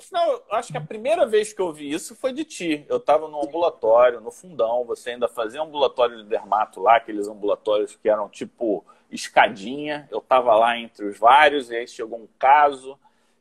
Sinal, 0.00 0.44
eu 0.48 0.56
acho 0.56 0.72
que 0.72 0.78
a 0.78 0.82
primeira 0.82 1.26
vez 1.26 1.52
que 1.52 1.60
eu 1.60 1.72
vi 1.72 1.90
isso 1.90 2.14
foi 2.14 2.32
de 2.32 2.44
ti. 2.44 2.84
Eu 2.88 2.98
estava 2.98 3.28
no 3.28 3.42
ambulatório, 3.42 4.20
no 4.20 4.30
fundão, 4.30 4.84
você 4.84 5.10
ainda 5.10 5.28
fazia 5.28 5.62
ambulatório 5.62 6.18
de 6.18 6.24
dermato 6.24 6.80
lá, 6.80 6.96
aqueles 6.96 7.28
ambulatórios 7.28 7.96
que 7.96 8.08
eram 8.08 8.28
tipo 8.28 8.84
escadinha. 9.10 10.08
Eu 10.10 10.18
estava 10.18 10.54
lá 10.54 10.78
entre 10.78 11.06
os 11.06 11.18
vários, 11.18 11.70
e 11.70 11.76
aí 11.76 11.88
chegou 11.88 12.18
um 12.18 12.28
caso 12.38 12.98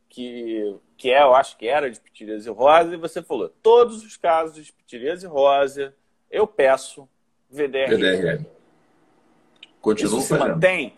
que, 0.09 0.75
que 0.95 1.11
é, 1.11 1.21
eu 1.21 1.35
acho 1.35 1.57
que 1.57 1.67
era 1.67 1.89
de 1.89 1.99
pitiríase 1.99 2.49
rosa, 2.49 2.93
e 2.93 2.97
você 2.97 3.21
falou: 3.21 3.49
todos 3.61 4.03
os 4.03 4.17
casos 4.17 4.65
de 4.65 4.71
pitiríase 4.71 5.27
rosa, 5.27 5.93
eu 6.29 6.47
peço 6.47 7.07
VDR. 7.49 7.89
VDR. 7.89 8.45
Continua 9.81 10.19
Isso 10.19 10.27
fazendo. 10.27 10.45
se 10.45 10.53
mantém? 10.53 10.93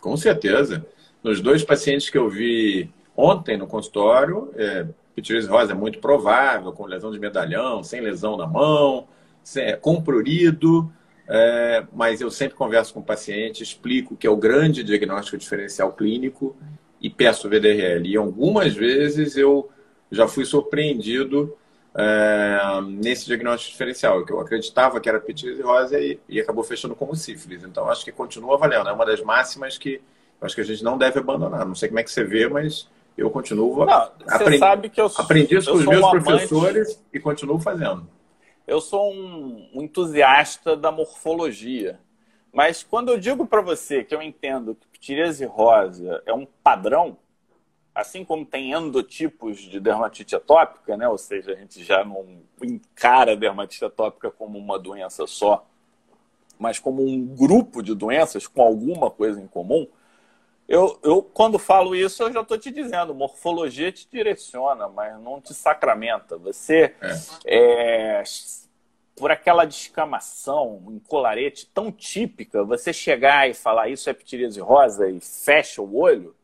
Com 0.00 0.16
certeza. 0.16 0.86
Nos 1.22 1.40
dois 1.40 1.64
pacientes 1.64 2.10
que 2.10 2.18
eu 2.18 2.28
vi 2.28 2.90
ontem 3.16 3.56
no 3.56 3.66
consultório, 3.66 4.52
é, 4.56 4.86
pitiríase 5.14 5.48
rosa 5.48 5.72
é 5.72 5.74
muito 5.74 5.98
provável, 5.98 6.72
com 6.72 6.86
lesão 6.86 7.10
de 7.10 7.18
medalhão, 7.18 7.82
sem 7.82 8.00
lesão 8.00 8.36
na 8.36 8.46
mão, 8.46 9.08
sem, 9.42 9.76
com 9.78 10.00
prurido, 10.00 10.92
é, 11.28 11.84
mas 11.92 12.22
eu 12.22 12.30
sempre 12.30 12.56
converso 12.56 12.94
com 12.94 13.00
o 13.00 13.04
paciente, 13.04 13.62
explico 13.62 14.16
que 14.16 14.26
é 14.26 14.30
o 14.30 14.36
grande 14.36 14.82
diagnóstico 14.82 15.36
diferencial 15.36 15.92
clínico 15.92 16.56
e 17.00 17.10
peço 17.10 17.50
VDRL. 17.50 18.08
E 18.08 18.16
algumas 18.16 18.74
vezes 18.74 19.36
eu 19.36 19.68
já 20.10 20.26
fui 20.26 20.46
surpreendido 20.46 21.54
é, 21.94 22.80
nesse 22.82 23.26
diagnóstico 23.26 23.72
diferencial, 23.72 24.24
que 24.24 24.32
eu 24.32 24.40
acreditava 24.40 24.98
que 25.00 25.08
era 25.08 25.20
pitiríase 25.20 25.60
rosa 25.60 26.00
e, 26.00 26.18
e 26.26 26.40
acabou 26.40 26.64
fechando 26.64 26.94
como 26.94 27.14
sífilis. 27.14 27.62
Então, 27.62 27.90
acho 27.90 28.04
que 28.04 28.12
continua 28.12 28.56
valendo. 28.56 28.88
É 28.88 28.92
uma 28.92 29.04
das 29.04 29.20
máximas 29.20 29.76
que 29.76 30.00
acho 30.40 30.54
que 30.54 30.62
a 30.62 30.64
gente 30.64 30.82
não 30.82 30.96
deve 30.96 31.18
abandonar. 31.18 31.66
Não 31.66 31.74
sei 31.74 31.88
como 31.88 32.00
é 32.00 32.04
que 32.04 32.10
você 32.10 32.24
vê, 32.24 32.48
mas 32.48 32.88
eu 33.18 33.28
continuo. 33.28 33.84
Não, 33.84 34.10
sabe 34.58 34.88
que 34.88 35.00
eu, 35.00 35.10
aprendi 35.14 35.56
isso 35.56 35.70
com 35.70 35.76
os 35.76 35.84
meus 35.84 36.08
professores 36.08 36.88
amante, 36.88 37.00
e 37.12 37.20
continuo 37.20 37.58
fazendo. 37.58 38.06
Eu 38.68 38.82
sou 38.82 39.10
um, 39.10 39.66
um 39.72 39.82
entusiasta 39.82 40.76
da 40.76 40.92
morfologia. 40.92 41.98
Mas 42.52 42.82
quando 42.82 43.08
eu 43.08 43.18
digo 43.18 43.46
para 43.46 43.62
você 43.62 44.04
que 44.04 44.14
eu 44.14 44.20
entendo 44.20 44.74
que 44.74 44.86
pitiríase 44.88 45.46
rosa 45.46 46.22
é 46.26 46.34
um 46.34 46.46
padrão, 46.62 47.16
assim 47.94 48.26
como 48.26 48.44
tem 48.44 48.72
endotipos 48.72 49.58
de 49.58 49.80
dermatite 49.80 50.36
atópica, 50.36 50.98
né? 50.98 51.08
ou 51.08 51.16
seja, 51.16 51.52
a 51.52 51.54
gente 51.54 51.82
já 51.82 52.04
não 52.04 52.42
encara 52.62 53.32
a 53.32 53.36
dermatite 53.36 53.86
atópica 53.86 54.30
como 54.30 54.58
uma 54.58 54.78
doença 54.78 55.26
só, 55.26 55.66
mas 56.58 56.78
como 56.78 57.02
um 57.02 57.24
grupo 57.24 57.82
de 57.82 57.94
doenças 57.94 58.46
com 58.46 58.60
alguma 58.60 59.10
coisa 59.10 59.40
em 59.40 59.46
comum, 59.46 59.86
eu, 60.68 60.98
eu, 61.02 61.22
quando 61.22 61.58
falo 61.58 61.96
isso, 61.96 62.22
eu 62.22 62.30
já 62.30 62.42
estou 62.42 62.58
te 62.58 62.70
dizendo, 62.70 63.14
morfologia 63.14 63.90
te 63.90 64.06
direciona, 64.12 64.86
mas 64.86 65.18
não 65.18 65.40
te 65.40 65.54
sacramenta. 65.54 66.36
Você, 66.36 66.94
é. 67.46 68.20
É, 68.20 68.22
por 69.16 69.30
aquela 69.30 69.64
descamação 69.64 70.84
em 70.90 70.98
colarete 70.98 71.66
tão 71.72 71.90
típica, 71.90 72.62
você 72.62 72.92
chegar 72.92 73.48
e 73.48 73.54
falar 73.54 73.88
isso 73.88 74.10
é 74.10 74.12
pitiríase 74.12 74.60
rosa 74.60 75.08
e 75.08 75.18
fecha 75.20 75.80
o 75.80 75.96
olho, 75.96 76.36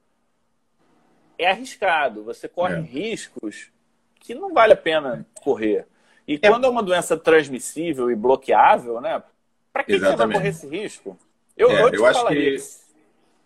é 1.38 1.50
arriscado. 1.50 2.24
Você 2.24 2.48
corre 2.48 2.76
é. 2.76 2.80
riscos 2.80 3.70
que 4.18 4.34
não 4.34 4.54
vale 4.54 4.72
a 4.72 4.76
pena 4.76 5.26
correr. 5.34 5.86
E 6.26 6.40
é. 6.40 6.48
quando 6.48 6.64
é 6.64 6.70
uma 6.70 6.82
doença 6.82 7.14
transmissível 7.14 8.10
e 8.10 8.16
bloqueável, 8.16 9.02
né? 9.02 9.22
Para 9.70 9.84
que, 9.84 9.92
que, 9.92 9.98
você 9.98 10.16
vai 10.16 10.32
correr 10.32 10.48
esse 10.48 10.66
risco? 10.66 11.18
Eu, 11.54 11.70
é, 11.70 11.82
eu, 11.82 11.88
eu 11.90 12.06
acho 12.06 12.26
que 12.28 12.56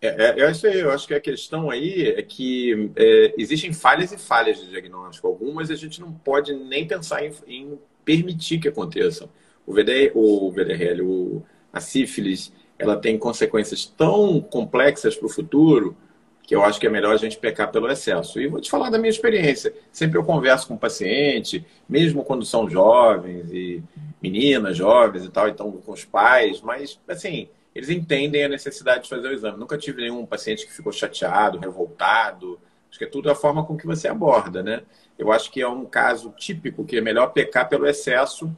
é, 0.01 0.07
é, 0.07 0.41
eu, 0.41 0.47
acho, 0.47 0.67
eu 0.67 0.91
acho 0.91 1.07
que 1.07 1.13
a 1.13 1.19
questão 1.19 1.69
aí 1.69 2.07
é 2.07 2.21
que 2.21 2.91
é, 2.95 3.33
existem 3.37 3.73
falhas 3.73 4.11
e 4.11 4.17
falhas 4.17 4.57
de 4.59 4.69
diagnóstico. 4.69 5.27
Algumas 5.27 5.69
a 5.69 5.75
gente 5.75 5.99
não 5.99 6.11
pode 6.11 6.53
nem 6.53 6.87
pensar 6.87 7.25
em, 7.25 7.33
em 7.47 7.79
permitir 8.05 8.59
que 8.59 8.69
aconteçam. 8.69 9.29
O, 9.65 9.73
VD, 9.73 10.11
o 10.15 10.49
VDRL, 10.51 11.01
o, 11.01 11.43
a 11.71 11.81
sífilis, 11.81 12.51
ela 12.77 12.95
tem 12.95 13.17
consequências 13.17 13.85
tão 13.85 14.39
complexas 14.41 15.15
para 15.15 15.25
o 15.25 15.29
futuro 15.29 15.95
que 16.43 16.55
eu 16.55 16.63
acho 16.63 16.79
que 16.79 16.87
é 16.87 16.89
melhor 16.89 17.13
a 17.13 17.17
gente 17.17 17.37
pecar 17.37 17.71
pelo 17.71 17.87
excesso. 17.91 18.39
E 18.39 18.47
vou 18.47 18.59
te 18.59 18.71
falar 18.71 18.89
da 18.89 18.97
minha 18.97 19.11
experiência. 19.11 19.71
Sempre 19.91 20.17
eu 20.17 20.23
converso 20.23 20.67
com 20.67 20.73
o 20.73 20.79
paciente, 20.79 21.63
mesmo 21.87 22.23
quando 22.23 22.43
são 22.43 22.67
jovens 22.67 23.51
e 23.51 23.83
meninas 24.19 24.77
jovens 24.77 25.25
e 25.25 25.29
tal, 25.29 25.47
então 25.47 25.71
com 25.71 25.91
os 25.91 26.05
pais, 26.05 26.59
mas 26.61 26.99
assim, 27.07 27.49
eles 27.79 27.89
entendem 27.89 28.43
a 28.43 28.49
necessidade 28.49 29.03
de 29.03 29.09
fazer 29.09 29.29
o 29.29 29.31
exame. 29.31 29.57
Nunca 29.57 29.77
tive 29.77 30.01
nenhum 30.01 30.25
paciente 30.25 30.65
que 30.65 30.73
ficou 30.73 30.91
chateado, 30.91 31.57
revoltado. 31.57 32.59
Acho 32.89 32.99
que 32.99 33.05
é 33.05 33.07
tudo 33.07 33.31
a 33.31 33.35
forma 33.35 33.65
com 33.65 33.77
que 33.77 33.87
você 33.87 34.09
aborda, 34.09 34.61
né? 34.61 34.81
Eu 35.17 35.31
acho 35.31 35.49
que 35.49 35.61
é 35.61 35.67
um 35.67 35.85
caso 35.85 36.33
típico 36.37 36.83
que 36.83 36.97
é 36.97 37.01
melhor 37.01 37.27
pecar 37.27 37.69
pelo 37.69 37.87
excesso 37.87 38.53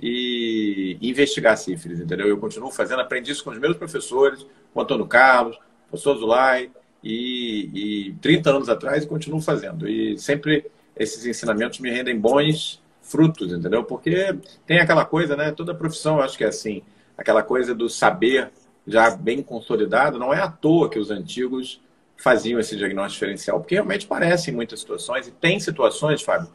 e 0.00 0.98
investigar 1.00 1.56
sífilis, 1.56 2.00
entendeu? 2.00 2.26
Eu 2.26 2.36
continuo 2.36 2.72
fazendo, 2.72 3.00
aprendi 3.00 3.30
isso 3.30 3.44
com 3.44 3.50
os 3.50 3.58
meus 3.58 3.76
professores, 3.76 4.44
com 4.72 4.80
o 4.80 4.82
Antônio 4.82 5.06
Carlos, 5.06 5.54
o 5.54 5.90
professor 5.90 6.16
Zulay, 6.16 6.68
e, 7.00 8.08
e 8.08 8.12
30 8.14 8.50
anos 8.50 8.68
atrás 8.68 9.04
e 9.04 9.06
continuo 9.06 9.40
fazendo. 9.40 9.88
E 9.88 10.18
sempre 10.18 10.66
esses 10.96 11.24
ensinamentos 11.24 11.78
me 11.78 11.92
rendem 11.92 12.18
bons 12.18 12.82
frutos, 13.00 13.52
entendeu? 13.52 13.84
Porque 13.84 14.36
tem 14.66 14.80
aquela 14.80 15.04
coisa, 15.04 15.36
né? 15.36 15.52
Toda 15.52 15.72
profissão, 15.76 16.16
eu 16.16 16.24
acho 16.24 16.36
que 16.36 16.42
é 16.42 16.48
assim, 16.48 16.82
aquela 17.16 17.44
coisa 17.44 17.72
do 17.72 17.88
saber 17.88 18.50
já 18.86 19.10
bem 19.10 19.42
consolidado, 19.42 20.18
não 20.18 20.32
é 20.32 20.40
à 20.40 20.48
toa 20.48 20.90
que 20.90 20.98
os 20.98 21.10
antigos 21.10 21.80
faziam 22.16 22.60
esse 22.60 22.76
diagnóstico 22.76 23.14
diferencial, 23.14 23.60
porque 23.60 23.74
realmente 23.74 24.06
parece 24.06 24.50
em 24.50 24.54
muitas 24.54 24.80
situações, 24.80 25.26
e 25.26 25.30
tem 25.32 25.58
situações, 25.58 26.22
Fábio, 26.22 26.48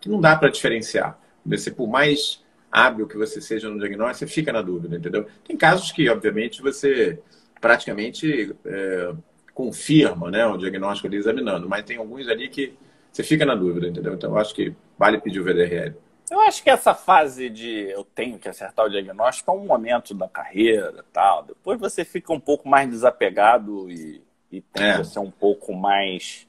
que 0.00 0.08
não 0.08 0.20
dá 0.20 0.36
para 0.36 0.48
diferenciar. 0.50 1.18
Você, 1.44 1.70
por 1.70 1.88
mais 1.88 2.44
hábil 2.70 3.06
que 3.06 3.16
você 3.16 3.40
seja 3.40 3.70
no 3.70 3.78
diagnóstico, 3.78 4.18
você 4.18 4.26
fica 4.26 4.52
na 4.52 4.62
dúvida, 4.62 4.96
entendeu? 4.96 5.26
Tem 5.46 5.56
casos 5.56 5.90
que, 5.92 6.08
obviamente, 6.08 6.60
você 6.60 7.18
praticamente 7.60 8.54
é, 8.64 9.12
confirma 9.54 10.30
né, 10.30 10.46
o 10.46 10.56
diagnóstico 10.56 11.06
ali 11.06 11.16
examinando, 11.16 11.68
mas 11.68 11.84
tem 11.84 11.96
alguns 11.96 12.28
ali 12.28 12.48
que 12.48 12.74
você 13.10 13.22
fica 13.22 13.46
na 13.46 13.54
dúvida, 13.54 13.88
entendeu? 13.88 14.12
Então, 14.12 14.30
eu 14.32 14.38
acho 14.38 14.54
que 14.54 14.74
vale 14.98 15.18
pedir 15.18 15.40
o 15.40 15.44
VDRL. 15.44 15.94
Eu 16.30 16.40
acho 16.40 16.62
que 16.62 16.70
essa 16.70 16.92
fase 16.94 17.48
de 17.48 17.88
eu 17.90 18.04
tenho 18.04 18.38
que 18.38 18.48
acertar 18.48 18.86
o 18.86 18.90
diagnóstico 18.90 19.50
é 19.50 19.54
um 19.54 19.64
momento 19.64 20.12
da 20.12 20.28
carreira 20.28 21.04
tal. 21.12 21.44
Depois 21.44 21.78
você 21.78 22.04
fica 22.04 22.32
um 22.32 22.40
pouco 22.40 22.68
mais 22.68 22.88
desapegado 22.88 23.90
e, 23.90 24.22
e 24.50 24.60
tem 24.60 24.86
é. 24.86 24.96
que 24.96 25.04
ser 25.04 25.20
um 25.20 25.30
pouco 25.30 25.72
mais 25.72 26.46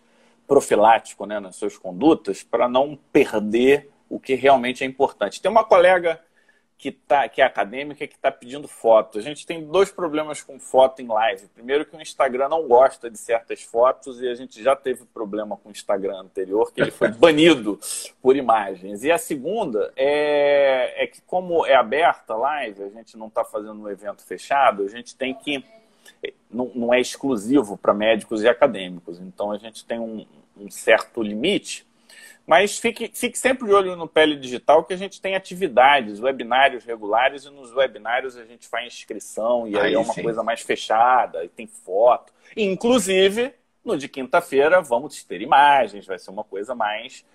profilático 0.48 1.26
né, 1.26 1.40
nas 1.40 1.56
suas 1.56 1.78
condutas 1.78 2.42
para 2.42 2.68
não 2.68 2.98
perder 3.12 3.92
o 4.10 4.20
que 4.20 4.34
realmente 4.34 4.84
é 4.84 4.88
importante. 4.88 5.42
Tem 5.42 5.52
uma 5.52 5.64
colega 5.64 6.20
que, 6.78 6.92
tá, 6.92 7.28
que 7.28 7.42
é 7.42 7.46
acadêmica 7.46 8.06
que 8.06 8.16
está 8.16 8.32
pedindo 8.32 8.68
foto. 8.68 9.18
A 9.18 9.22
gente 9.22 9.48
tem 9.48 9.66
dois 9.66 9.92
problemas 9.92 10.44
com 10.44 10.60
foto 10.60 11.02
em 11.02 11.08
live. 11.08 11.48
Primeiro 11.48 11.84
que 11.86 11.96
o 11.96 12.02
Instagram 12.02 12.50
não 12.50 12.68
gosta 12.68 13.10
de 13.10 13.18
certas 13.18 13.64
fotos 13.64 14.22
e 14.22 14.28
a 14.28 14.36
gente 14.36 14.62
já 14.62 14.76
teve 14.76 15.04
problema 15.06 15.58
com 15.58 15.70
o 15.70 15.72
Instagram 15.72 16.20
anterior, 16.20 16.72
que 16.72 16.80
ele 16.80 16.92
foi 16.92 17.10
banido 17.18 17.80
por 18.22 18.36
imagens. 18.36 19.04
E 19.04 19.12
a 19.12 19.18
segunda 19.18 19.92
é, 19.96 21.04
é 21.04 21.08
que 21.08 21.20
como 21.22 21.66
é 21.66 21.76
aberta 21.76 22.34
a 22.34 22.38
live, 22.38 22.84
a 22.84 22.90
gente 22.90 23.18
não 23.18 23.28
está 23.28 23.44
fazendo 23.44 23.82
um 23.82 23.90
evento 23.90 24.24
fechado, 24.24 24.84
a 24.84 24.88
gente 24.88 25.16
tem 25.16 25.34
que... 25.34 25.64
Não, 26.50 26.72
não 26.74 26.94
é 26.94 27.02
exclusivo 27.02 27.76
para 27.76 27.94
médicos 27.94 28.42
e 28.42 28.48
acadêmicos. 28.48 29.20
Então 29.20 29.52
a 29.52 29.58
gente 29.58 29.84
tem 29.84 30.00
um, 30.00 30.26
um 30.56 30.70
certo 30.70 31.22
limite 31.22 31.86
mas 32.48 32.80
fique, 32.80 33.12
fique 33.14 33.38
sempre 33.38 33.68
de 33.68 33.74
olho 33.74 33.98
no 33.98 34.08
Pele 34.08 34.38
Digital, 34.38 34.86
que 34.86 34.94
a 34.94 34.98
gente 34.98 35.20
tem 35.20 35.36
atividades, 35.36 36.22
webinários 36.22 36.86
regulares, 36.86 37.44
e 37.44 37.50
nos 37.50 37.74
webinários 37.76 38.38
a 38.38 38.46
gente 38.46 38.70
faz 38.70 38.88
inscrição, 38.88 39.68
e 39.68 39.78
aí, 39.78 39.88
aí 39.88 39.94
é 39.94 40.00
uma 40.00 40.14
sim. 40.14 40.24
coisa 40.24 40.42
mais 40.42 40.62
fechada, 40.62 41.44
e 41.44 41.50
tem 41.50 41.68
foto. 41.68 42.32
E, 42.56 42.64
inclusive, 42.64 43.54
no 43.84 43.98
de 43.98 44.08
quinta-feira, 44.08 44.82
vamos 44.82 45.22
ter 45.26 45.42
imagens, 45.42 46.06
vai 46.06 46.18
ser 46.18 46.32
uma 46.32 46.46
coisa 46.46 46.74
mais 46.74 47.26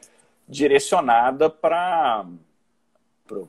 direcionada 0.48 1.50
para 1.50 2.24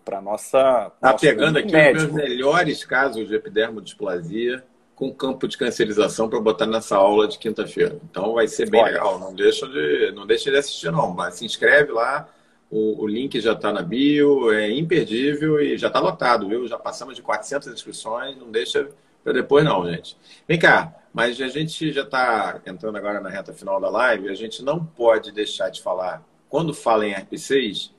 para 0.06 0.21
nossa. 0.21 0.91
Tá 1.02 1.13
pegando 1.13 1.58
aqui 1.58 1.73
médico. 1.73 2.06
os 2.06 2.13
meus 2.13 2.30
melhores 2.30 2.86
casos 2.86 3.28
de 3.28 3.36
epidermodisplasia 3.36 4.63
com 5.04 5.13
campo 5.13 5.48
de 5.48 5.58
cancerização 5.58 6.30
para 6.30 6.39
botar 6.39 6.66
nessa 6.66 6.96
aula 6.96 7.28
de 7.28 7.38
quinta-feira. 7.38 8.00
Então 8.10 8.34
vai 8.34 8.48
ser 8.48 8.70
bem 8.70 8.82
Olha. 8.82 8.94
legal. 8.94 9.20
Não 9.20 9.34
deixa 9.34 9.68
de, 9.68 10.12
não 10.13 10.26
deixa 10.26 10.50
de 10.50 10.58
assistir, 10.58 10.92
não. 10.92 11.12
Mas 11.13 11.36
se 11.36 11.46
inscreve 11.46 11.92
lá. 11.92 12.30
O, 12.70 13.04
o 13.04 13.08
link 13.08 13.39
já 13.39 13.54
está 13.54 13.72
na 13.72 13.82
bio, 13.82 14.52
é 14.52 14.72
imperdível 14.72 15.60
e 15.60 15.78
já 15.78 15.88
está 15.88 16.00
lotado, 16.00 16.48
viu? 16.48 16.68
Já 16.68 16.78
passamos 16.78 17.16
de 17.16 17.22
400 17.22 17.68
inscrições. 17.68 18.38
Não 18.38 18.50
deixa 18.50 18.89
para 19.24 19.34
depois, 19.34 19.63
não, 19.63 19.86
gente. 19.89 20.18
Vem 20.48 20.58
cá, 20.58 20.96
mas 21.13 21.39
a 21.39 21.48
gente 21.48 21.92
já 21.92 22.02
está 22.04 22.62
entrando 22.66 22.98
agora 22.98 23.20
na 23.20 23.30
reta 23.30 23.54
final 23.54 23.80
da 23.80 23.89
live. 23.89 24.30
A 24.30 24.34
gente 24.34 24.63
não 24.63 24.84
pode 24.84 25.32
deixar 25.32 25.70
de 25.70 25.82
falar, 25.82 26.24
quando 26.50 26.74
fala 26.74 27.06
em 27.06 27.13
RP6, 27.13 27.92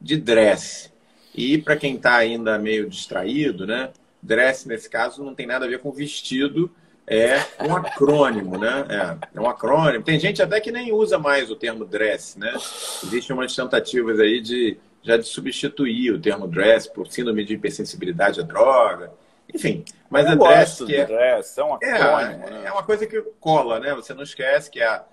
de 0.00 0.16
dress. 0.16 0.92
E 1.34 1.56
para 1.56 1.76
quem 1.76 1.94
está 1.94 2.16
ainda 2.16 2.58
meio 2.58 2.88
distraído, 2.88 3.66
né? 3.66 3.90
Dress, 4.22 4.66
nesse 4.66 4.88
caso, 4.88 5.22
não 5.22 5.34
tem 5.34 5.46
nada 5.46 5.64
a 5.64 5.68
ver 5.68 5.78
com 5.80 5.90
vestido, 5.92 6.70
é 7.06 7.38
um 7.66 7.74
acrônimo, 7.74 8.58
né? 8.58 8.84
É, 8.88 9.38
é, 9.38 9.40
um 9.40 9.48
acrônimo. 9.48 10.04
Tem 10.04 10.20
gente 10.20 10.42
até 10.42 10.60
que 10.60 10.70
nem 10.70 10.92
usa 10.92 11.18
mais 11.18 11.50
o 11.50 11.56
termo 11.56 11.84
dress, 11.84 12.38
né? 12.38 12.52
Existem 13.02 13.34
umas 13.34 13.54
tentativas 13.54 14.20
aí 14.20 14.40
de 14.40 14.76
já 15.02 15.16
de 15.16 15.24
substituir 15.24 16.12
o 16.12 16.20
termo 16.20 16.46
dress 16.46 16.86
por 16.86 17.06
síndrome 17.10 17.44
de 17.44 17.54
hipersensibilidade 17.54 18.40
à 18.40 18.42
droga. 18.42 19.10
Enfim, 19.52 19.82
mas 20.10 20.26
Eu 20.26 20.32
a 20.32 20.34
dress 20.34 20.84
que 20.84 20.94
é, 20.94 21.06
dress, 21.06 21.58
é 21.58 21.64
um 21.64 21.78
é, 21.82 21.92
acrônimo, 21.92 22.44
é, 22.44 22.50
né? 22.50 22.62
é 22.66 22.72
uma 22.72 22.82
coisa 22.82 23.06
que 23.06 23.22
cola, 23.40 23.80
né? 23.80 23.94
Você 23.94 24.12
não 24.12 24.22
esquece 24.22 24.70
que 24.70 24.80
é 24.80 24.86
a, 24.86 25.04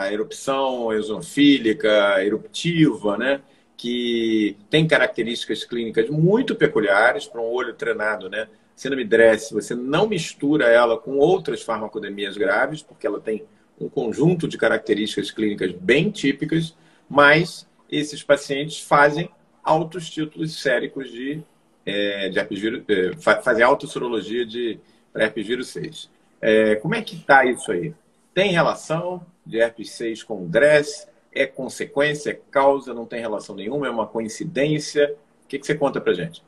a 0.00 0.12
erupção 0.12 0.92
eosinofílica, 0.92 2.24
eruptiva, 2.24 3.16
né? 3.16 3.40
Que 3.78 4.56
tem 4.68 4.88
características 4.88 5.64
clínicas 5.64 6.10
muito 6.10 6.56
peculiares 6.56 7.26
para 7.26 7.40
um 7.40 7.44
olho 7.44 7.72
treinado, 7.74 8.28
né? 8.28 8.48
Síndrome 8.74 9.04
DRESS, 9.04 9.52
você 9.52 9.74
não 9.74 10.08
mistura 10.08 10.66
ela 10.66 10.98
com 10.98 11.16
outras 11.16 11.62
farmacodemias 11.62 12.36
graves, 12.36 12.82
porque 12.82 13.06
ela 13.06 13.20
tem 13.20 13.44
um 13.80 13.88
conjunto 13.88 14.48
de 14.48 14.58
características 14.58 15.30
clínicas 15.30 15.70
bem 15.72 16.10
típicas, 16.10 16.76
mas 17.08 17.68
esses 17.88 18.20
pacientes 18.22 18.80
fazem 18.80 19.30
altos 19.62 20.10
títulos 20.10 20.60
séricos 20.60 21.10
de, 21.10 21.40
é, 21.86 22.28
de 22.30 22.38
herpes 22.38 22.58
vírus, 22.58 22.82
é, 22.88 23.12
fazem 23.42 23.62
autossorologia 23.62 24.44
de 24.44 24.80
herpes 25.14 25.46
vírus 25.46 25.68
6. 25.68 26.10
É, 26.40 26.74
como 26.76 26.96
é 26.96 27.02
que 27.02 27.14
está 27.14 27.44
isso 27.44 27.70
aí? 27.70 27.94
Tem 28.34 28.50
relação 28.50 29.24
de 29.46 29.58
herpes 29.58 29.92
6 29.92 30.24
com 30.24 30.48
DRESS? 30.48 31.06
É 31.32 31.46
consequência, 31.46 32.30
é 32.30 32.40
causa, 32.50 32.94
não 32.94 33.06
tem 33.06 33.20
relação 33.20 33.54
nenhuma, 33.54 33.86
é 33.86 33.90
uma 33.90 34.06
coincidência? 34.06 35.16
O 35.44 35.48
que, 35.48 35.58
que 35.58 35.66
você 35.66 35.74
conta 35.74 36.00
para 36.00 36.12
gente? 36.12 36.42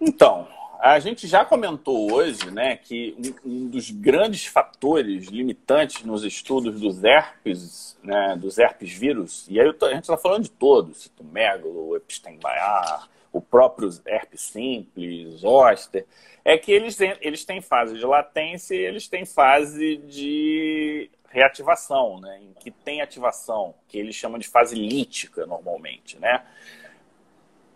Então, 0.00 0.48
a 0.80 0.98
gente 0.98 1.26
já 1.26 1.44
comentou 1.44 2.12
hoje 2.12 2.50
né, 2.50 2.76
que 2.76 3.16
um, 3.44 3.50
um 3.50 3.68
dos 3.68 3.90
grandes 3.90 4.44
fatores 4.44 5.28
limitantes 5.28 6.04
nos 6.04 6.24
estudos 6.24 6.78
dos 6.78 7.02
herpes, 7.02 7.96
né, 8.02 8.36
dos 8.38 8.58
herpes 8.58 8.92
vírus, 8.92 9.46
e 9.48 9.58
aí 9.58 9.72
tô, 9.72 9.86
a 9.86 9.94
gente 9.94 10.02
está 10.02 10.18
falando 10.18 10.42
de 10.42 10.50
todos, 10.50 11.04
citomegalo, 11.04 11.96
Epstein-Barr, 11.96 13.08
o 13.32 13.40
próprio 13.40 13.88
herpes 14.06 14.42
simples, 14.42 15.40
zoster, 15.40 16.04
é 16.44 16.58
que 16.58 16.70
eles, 16.70 16.98
eles 17.20 17.46
têm 17.46 17.62
fase 17.62 17.96
de 17.96 18.04
latência 18.04 18.74
e 18.74 18.84
eles 18.84 19.08
têm 19.08 19.24
fase 19.24 19.96
de 19.96 21.10
reativação, 21.34 22.20
né, 22.20 22.38
em 22.40 22.52
que 22.54 22.70
tem 22.70 23.02
ativação, 23.02 23.74
que 23.88 23.98
eles 23.98 24.14
chamam 24.14 24.38
de 24.38 24.46
fase 24.46 24.76
lítica 24.76 25.44
normalmente, 25.44 26.16
né? 26.20 26.46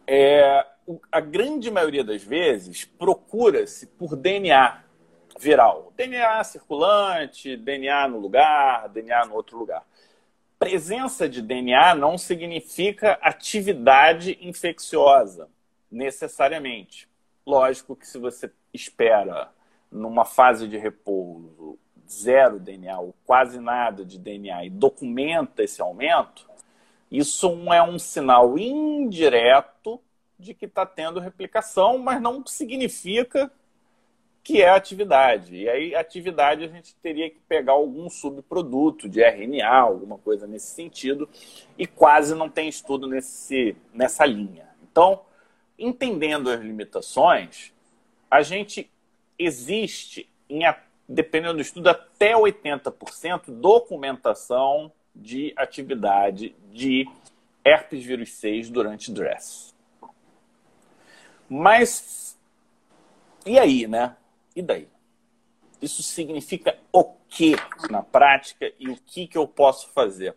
É, 0.06 0.64
a 1.10 1.20
grande 1.20 1.68
maioria 1.68 2.04
das 2.04 2.22
vezes 2.22 2.84
procura-se 2.84 3.88
por 3.88 4.14
DNA 4.14 4.84
viral, 5.40 5.92
DNA 5.96 6.44
circulante, 6.44 7.56
DNA 7.56 8.06
no 8.06 8.18
lugar, 8.18 8.88
DNA 8.90 9.26
no 9.26 9.34
outro 9.34 9.58
lugar. 9.58 9.84
Presença 10.56 11.28
de 11.28 11.42
DNA 11.42 11.96
não 11.96 12.16
significa 12.16 13.18
atividade 13.20 14.38
infecciosa, 14.40 15.48
necessariamente. 15.90 17.08
Lógico 17.44 17.96
que 17.96 18.06
se 18.06 18.18
você 18.18 18.50
espera 18.72 19.50
numa 19.90 20.24
fase 20.24 20.68
de 20.68 20.78
repouso 20.78 21.78
zero 22.10 22.58
DNA 22.58 22.98
ou 22.98 23.14
quase 23.24 23.60
nada 23.60 24.04
de 24.04 24.18
DNA 24.18 24.66
e 24.66 24.70
documenta 24.70 25.62
esse 25.62 25.80
aumento, 25.80 26.48
isso 27.10 27.48
é 27.72 27.82
um 27.82 27.98
sinal 27.98 28.58
indireto 28.58 30.00
de 30.38 30.54
que 30.54 30.66
está 30.66 30.86
tendo 30.86 31.20
replicação, 31.20 31.98
mas 31.98 32.20
não 32.20 32.46
significa 32.46 33.50
que 34.48 34.62
é 34.62 34.70
atividade. 34.70 35.56
E 35.56 35.68
aí, 35.68 35.94
atividade, 35.94 36.64
a 36.64 36.68
gente 36.68 36.94
teria 36.96 37.28
que 37.28 37.38
pegar 37.48 37.72
algum 37.72 38.08
subproduto 38.08 39.08
de 39.08 39.20
RNA, 39.20 39.68
alguma 39.68 40.16
coisa 40.16 40.46
nesse 40.46 40.68
sentido, 40.68 41.28
e 41.76 41.86
quase 41.86 42.34
não 42.34 42.48
tem 42.48 42.68
estudo 42.68 43.06
nesse, 43.06 43.76
nessa 43.92 44.24
linha. 44.24 44.68
Então, 44.90 45.20
entendendo 45.78 46.50
as 46.50 46.60
limitações, 46.60 47.72
a 48.30 48.40
gente 48.42 48.90
existe, 49.38 50.28
em, 50.48 50.62
dependendo 51.08 51.54
do 51.54 51.62
estudo, 51.62 51.88
até 51.88 52.34
80% 52.34 53.44
documentação 53.46 54.92
de 55.14 55.54
atividade 55.56 56.54
de 56.70 57.08
herpes 57.64 58.04
vírus 58.04 58.32
6 58.34 58.70
durante 58.70 59.10
DRESS. 59.10 59.74
Mas, 61.48 62.38
e 63.46 63.58
aí, 63.58 63.86
né? 63.86 64.16
E 64.54 64.60
daí? 64.60 64.88
Isso 65.80 66.02
significa 66.02 66.76
o 66.92 67.04
que 67.28 67.54
na 67.90 68.02
prática 68.02 68.70
e 68.78 68.88
o 68.88 68.96
que, 68.96 69.26
que 69.26 69.38
eu 69.38 69.46
posso 69.46 69.88
fazer? 69.90 70.34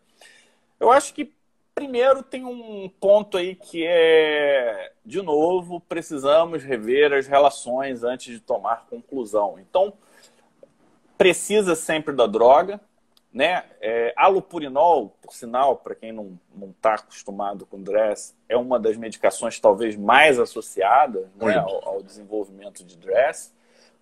Eu 0.79 0.91
acho 0.91 1.13
que 1.13 1.33
primeiro 1.73 2.21
tem 2.21 2.45
um 2.45 2.89
ponto 2.99 3.37
aí 3.37 3.55
que 3.55 3.85
é, 3.85 4.91
de 5.05 5.21
novo, 5.21 5.79
precisamos 5.79 6.63
rever 6.63 7.11
as 7.11 7.27
relações 7.27 8.03
antes 8.03 8.33
de 8.33 8.39
tomar 8.39 8.85
conclusão. 8.87 9.57
Então, 9.59 9.93
precisa 11.21 11.75
sempre 11.75 12.15
da 12.15 12.25
droga, 12.25 12.81
né? 13.31 13.63
É, 13.79 14.11
alopurinol, 14.17 15.15
por 15.21 15.35
sinal, 15.35 15.77
para 15.77 15.93
quem 15.93 16.11
não 16.11 16.35
está 16.75 16.95
acostumado 16.95 17.63
com 17.63 17.79
DRESS, 17.79 18.35
é 18.49 18.57
uma 18.57 18.79
das 18.79 18.97
medicações 18.97 19.59
talvez 19.59 19.95
mais 19.95 20.39
associadas 20.39 21.27
né, 21.35 21.57
ao, 21.57 21.87
ao, 21.87 22.01
desenvolvimento 22.01 22.83
de 22.83 22.97
DRESS. 22.97 23.53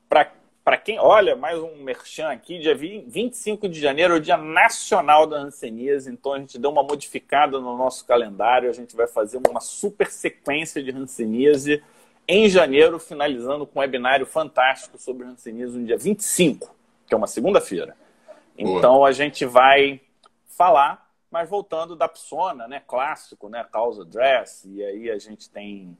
Para 0.07 0.77
quem, 0.77 0.97
olha, 0.97 1.35
mais 1.35 1.59
um 1.59 1.83
merchan 1.83 2.29
aqui, 2.29 2.57
dia 2.57 2.73
25 2.73 3.67
de 3.67 3.81
janeiro 3.81 4.13
é 4.13 4.17
o 4.17 4.21
Dia 4.21 4.37
Nacional 4.37 5.27
da 5.27 5.39
Hanseníase, 5.39 6.09
então 6.09 6.33
a 6.33 6.39
gente 6.39 6.57
deu 6.57 6.71
uma 6.71 6.83
modificada 6.83 7.59
no 7.59 7.75
nosso 7.75 8.05
calendário, 8.05 8.69
a 8.69 8.73
gente 8.73 8.95
vai 8.95 9.07
fazer 9.07 9.41
uma 9.45 9.59
super 9.59 10.09
sequência 10.09 10.81
de 10.81 10.91
Hanseníase 10.91 11.83
em 12.25 12.47
janeiro, 12.47 12.97
finalizando 12.97 13.67
com 13.67 13.79
um 13.79 13.81
webinário 13.81 14.25
fantástico 14.25 14.97
sobre 14.97 15.25
Hanseníase 15.25 15.77
no 15.77 15.85
dia 15.85 15.97
25, 15.97 16.78
que 17.09 17.15
é 17.15 17.17
uma 17.17 17.27
segunda-feira. 17.27 17.97
Então 18.55 19.03
a 19.03 19.11
gente 19.11 19.45
vai 19.45 19.99
falar, 20.45 21.09
mas 21.31 21.49
voltando 21.49 21.95
da 21.95 22.07
psona, 22.07 22.67
né, 22.67 22.81
clássico, 22.85 23.49
né, 23.49 23.65
causa 23.71 24.05
dress, 24.05 24.69
e 24.69 24.83
aí 24.83 25.09
a 25.09 25.17
gente 25.17 25.49
tem 25.49 25.97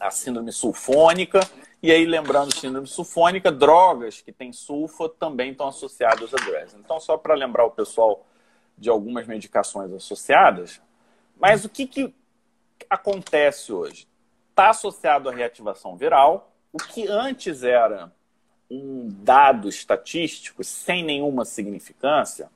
a 0.00 0.10
síndrome 0.10 0.52
sulfônica, 0.52 1.40
e 1.82 1.92
aí 1.92 2.04
lembrando 2.04 2.54
síndrome 2.54 2.86
sulfônica, 2.86 3.52
drogas 3.52 4.20
que 4.20 4.32
têm 4.32 4.52
sulfa 4.52 5.08
também 5.08 5.52
estão 5.52 5.68
associadas 5.68 6.34
a 6.34 6.36
dress. 6.38 6.76
Então 6.76 6.98
só 6.98 7.16
para 7.16 7.34
lembrar 7.34 7.64
o 7.64 7.70
pessoal 7.70 8.26
de 8.76 8.90
algumas 8.90 9.26
medicações 9.26 9.92
associadas, 9.92 10.82
mas 11.38 11.64
o 11.64 11.68
que, 11.68 11.86
que 11.86 12.14
acontece 12.90 13.72
hoje? 13.72 14.08
Está 14.50 14.70
associado 14.70 15.28
à 15.28 15.32
reativação 15.32 15.96
viral, 15.96 16.52
o 16.72 16.78
que 16.78 17.06
antes 17.06 17.62
era 17.62 18.12
um 18.70 19.08
dado 19.22 19.68
estatístico 19.68 20.64
sem 20.64 21.04
nenhuma 21.04 21.44
significância, 21.44 22.48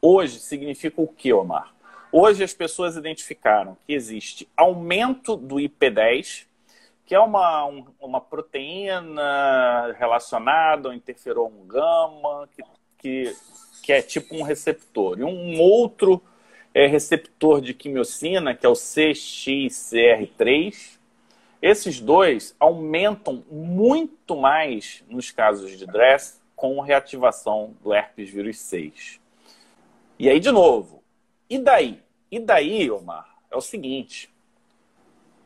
hoje 0.00 0.38
significa 0.40 1.00
o 1.00 1.08
que, 1.08 1.32
Omar? 1.32 1.74
Hoje 2.10 2.42
as 2.42 2.54
pessoas 2.54 2.96
identificaram 2.96 3.76
que 3.86 3.92
existe 3.92 4.48
aumento 4.56 5.36
do 5.36 5.56
IP10, 5.56 6.46
que 7.04 7.14
é 7.14 7.20
uma, 7.20 7.66
um, 7.66 7.84
uma 8.00 8.18
proteína 8.20 9.94
relacionada 9.98 10.88
ao 10.88 10.94
interferon 10.94 11.50
gama, 11.66 12.48
que, 12.54 12.62
que, 12.98 13.36
que, 13.82 13.92
é 13.92 14.00
tipo 14.02 14.34
um 14.34 14.42
receptor. 14.42 15.18
E 15.18 15.24
um 15.24 15.60
outro 15.60 16.22
é, 16.74 16.86
receptor 16.86 17.60
de 17.60 17.74
quimiocina, 17.74 18.54
que 18.54 18.64
é 18.64 18.68
o 18.68 18.74
CXCR3, 18.74 20.97
esses 21.60 22.00
dois 22.00 22.54
aumentam 22.58 23.44
muito 23.50 24.36
mais 24.36 25.04
nos 25.08 25.30
casos 25.30 25.76
de 25.76 25.86
DRESS 25.86 26.40
com 26.54 26.80
reativação 26.80 27.74
do 27.82 27.92
herpes 27.92 28.30
vírus 28.30 28.58
6. 28.58 29.20
E 30.18 30.28
aí, 30.28 30.40
de 30.40 30.50
novo, 30.50 31.02
e 31.48 31.58
daí? 31.58 32.02
E 32.30 32.38
daí, 32.38 32.90
Omar, 32.90 33.36
é 33.50 33.56
o 33.56 33.60
seguinte: 33.60 34.32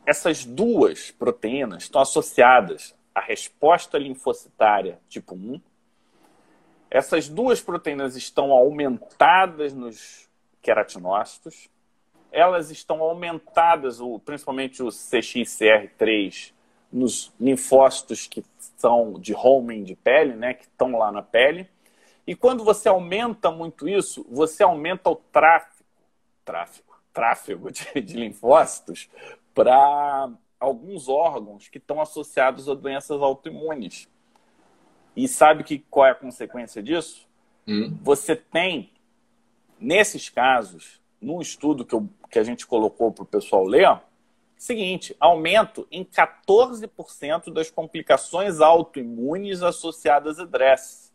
essas 0.05 0.45
duas 0.45 1.11
proteínas 1.11 1.83
estão 1.83 2.01
associadas 2.01 2.95
à 3.13 3.21
resposta 3.21 3.97
linfocitária 3.97 4.99
tipo 5.07 5.35
1. 5.35 5.61
Essas 6.89 7.27
duas 7.27 7.59
proteínas 7.59 8.15
estão 8.15 8.51
aumentadas 8.51 9.73
nos 9.73 10.29
queratinócitos 10.61 11.69
elas 12.33 12.71
estão 12.71 13.01
aumentadas, 13.01 13.99
principalmente 14.25 14.81
o 14.81 14.87
CXCR3, 14.87 16.51
nos 16.91 17.31
linfócitos 17.39 18.27
que 18.27 18.43
são 18.77 19.13
de 19.19 19.33
homing 19.33 19.83
de 19.83 19.95
pele, 19.95 20.35
né, 20.35 20.53
que 20.53 20.63
estão 20.63 20.97
lá 20.97 21.11
na 21.11 21.21
pele. 21.21 21.69
E 22.25 22.35
quando 22.35 22.63
você 22.63 22.89
aumenta 22.89 23.51
muito 23.51 23.87
isso, 23.87 24.25
você 24.29 24.63
aumenta 24.63 25.09
o 25.09 25.15
tráfego, 25.15 25.85
tráfego, 26.43 26.93
tráfego 27.13 27.71
de, 27.71 28.01
de 28.01 28.15
linfócitos 28.15 29.09
para 29.53 30.29
alguns 30.59 31.07
órgãos 31.07 31.67
que 31.67 31.77
estão 31.77 32.01
associados 32.01 32.67
a 32.67 32.73
doenças 32.73 33.21
autoimunes. 33.21 34.09
E 35.15 35.27
sabe 35.27 35.63
que, 35.63 35.79
qual 35.79 36.07
é 36.07 36.11
a 36.11 36.15
consequência 36.15 36.81
disso? 36.81 37.27
Hum. 37.67 37.95
Você 38.01 38.35
tem, 38.35 38.91
nesses 39.79 40.29
casos, 40.29 40.99
num 41.21 41.41
estudo 41.41 41.85
que, 41.85 41.93
eu, 41.93 42.09
que 42.33 42.39
a 42.39 42.43
gente 42.43 42.65
colocou 42.65 43.11
para 43.11 43.21
o 43.21 43.27
pessoal 43.27 43.63
ler, 43.63 44.01
seguinte, 44.57 45.15
aumento 45.19 45.87
em 45.91 46.03
14% 46.03 47.53
das 47.53 47.69
complicações 47.69 48.59
autoimunes 48.59 49.61
associadas 49.61 50.39
a 50.39 50.45
DRESS. 50.45 51.13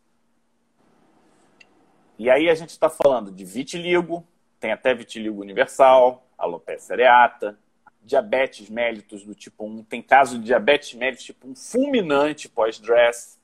E 2.16 2.30
aí 2.30 2.48
a 2.48 2.54
gente 2.54 2.70
está 2.70 2.88
falando 2.88 3.32
de 3.32 3.44
vitiligo, 3.44 4.24
tem 4.60 4.70
até 4.70 4.94
vitiligo 4.94 5.40
universal, 5.40 6.24
alopecia 6.38 6.94
areata, 6.94 7.58
diabetes 8.00 8.70
mellitus 8.70 9.24
do 9.24 9.34
tipo 9.34 9.66
1, 9.66 9.82
tem 9.82 10.00
caso 10.00 10.38
de 10.38 10.44
diabetes 10.44 10.94
mellitus 10.94 11.24
tipo 11.24 11.48
1 11.48 11.56
fulminante 11.56 12.48
pós-dress, 12.48 13.40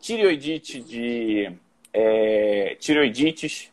tireoidite 0.00 0.82
de 0.82 1.50
é, 1.94 2.76
tireoidites, 2.78 3.72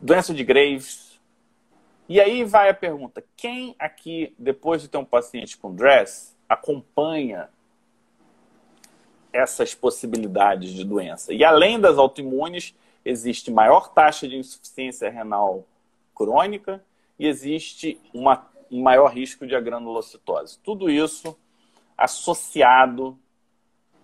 doença 0.00 0.32
de 0.32 0.44
Graves, 0.44 1.05
e 2.08 2.20
aí 2.20 2.44
vai 2.44 2.68
a 2.68 2.74
pergunta: 2.74 3.24
quem 3.36 3.74
aqui, 3.78 4.34
depois 4.38 4.82
de 4.82 4.88
ter 4.88 4.98
um 4.98 5.04
paciente 5.04 5.56
com 5.56 5.74
DRESS, 5.74 6.36
acompanha 6.48 7.48
essas 9.32 9.74
possibilidades 9.74 10.70
de 10.70 10.84
doença? 10.84 11.32
E 11.32 11.44
além 11.44 11.80
das 11.80 11.98
autoimunes, 11.98 12.74
existe 13.04 13.50
maior 13.50 13.92
taxa 13.92 14.28
de 14.28 14.36
insuficiência 14.36 15.10
renal 15.10 15.64
crônica 16.14 16.82
e 17.18 17.26
existe 17.26 18.00
uma, 18.12 18.48
um 18.70 18.82
maior 18.82 19.12
risco 19.12 19.46
de 19.46 19.54
agranulocitose. 19.54 20.58
Tudo 20.62 20.90
isso 20.90 21.36
associado 21.96 23.18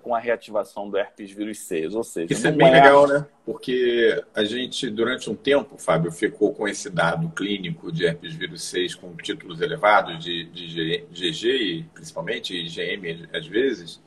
com 0.03 0.14
a 0.14 0.18
reativação 0.18 0.90
do 0.90 0.98
herpes 0.98 1.30
vírus 1.30 1.61
6. 1.61 1.94
Ou 1.94 2.03
seja, 2.03 2.32
isso 2.32 2.46
é 2.46 2.50
bem 2.50 2.68
é... 2.68 2.72
legal, 2.72 3.07
né? 3.07 3.24
Porque 3.46 4.22
a 4.34 4.44
gente, 4.44 4.90
durante 4.90 5.30
um 5.30 5.34
tempo, 5.34 5.78
Fábio, 5.78 6.11
ficou 6.11 6.53
com 6.53 6.66
esse 6.68 6.90
dado 6.90 7.28
clínico 7.30 7.90
de 7.90 8.05
herpes 8.05 8.34
vírus 8.34 8.62
6 8.64 8.96
com 8.96 9.14
títulos 9.16 9.61
elevados 9.61 10.22
de, 10.22 10.44
de 10.44 11.05
GG 11.12 11.46
e 11.46 11.82
principalmente 11.94 12.55
IgM 12.55 13.28
às 13.32 13.46
vezes. 13.46 14.00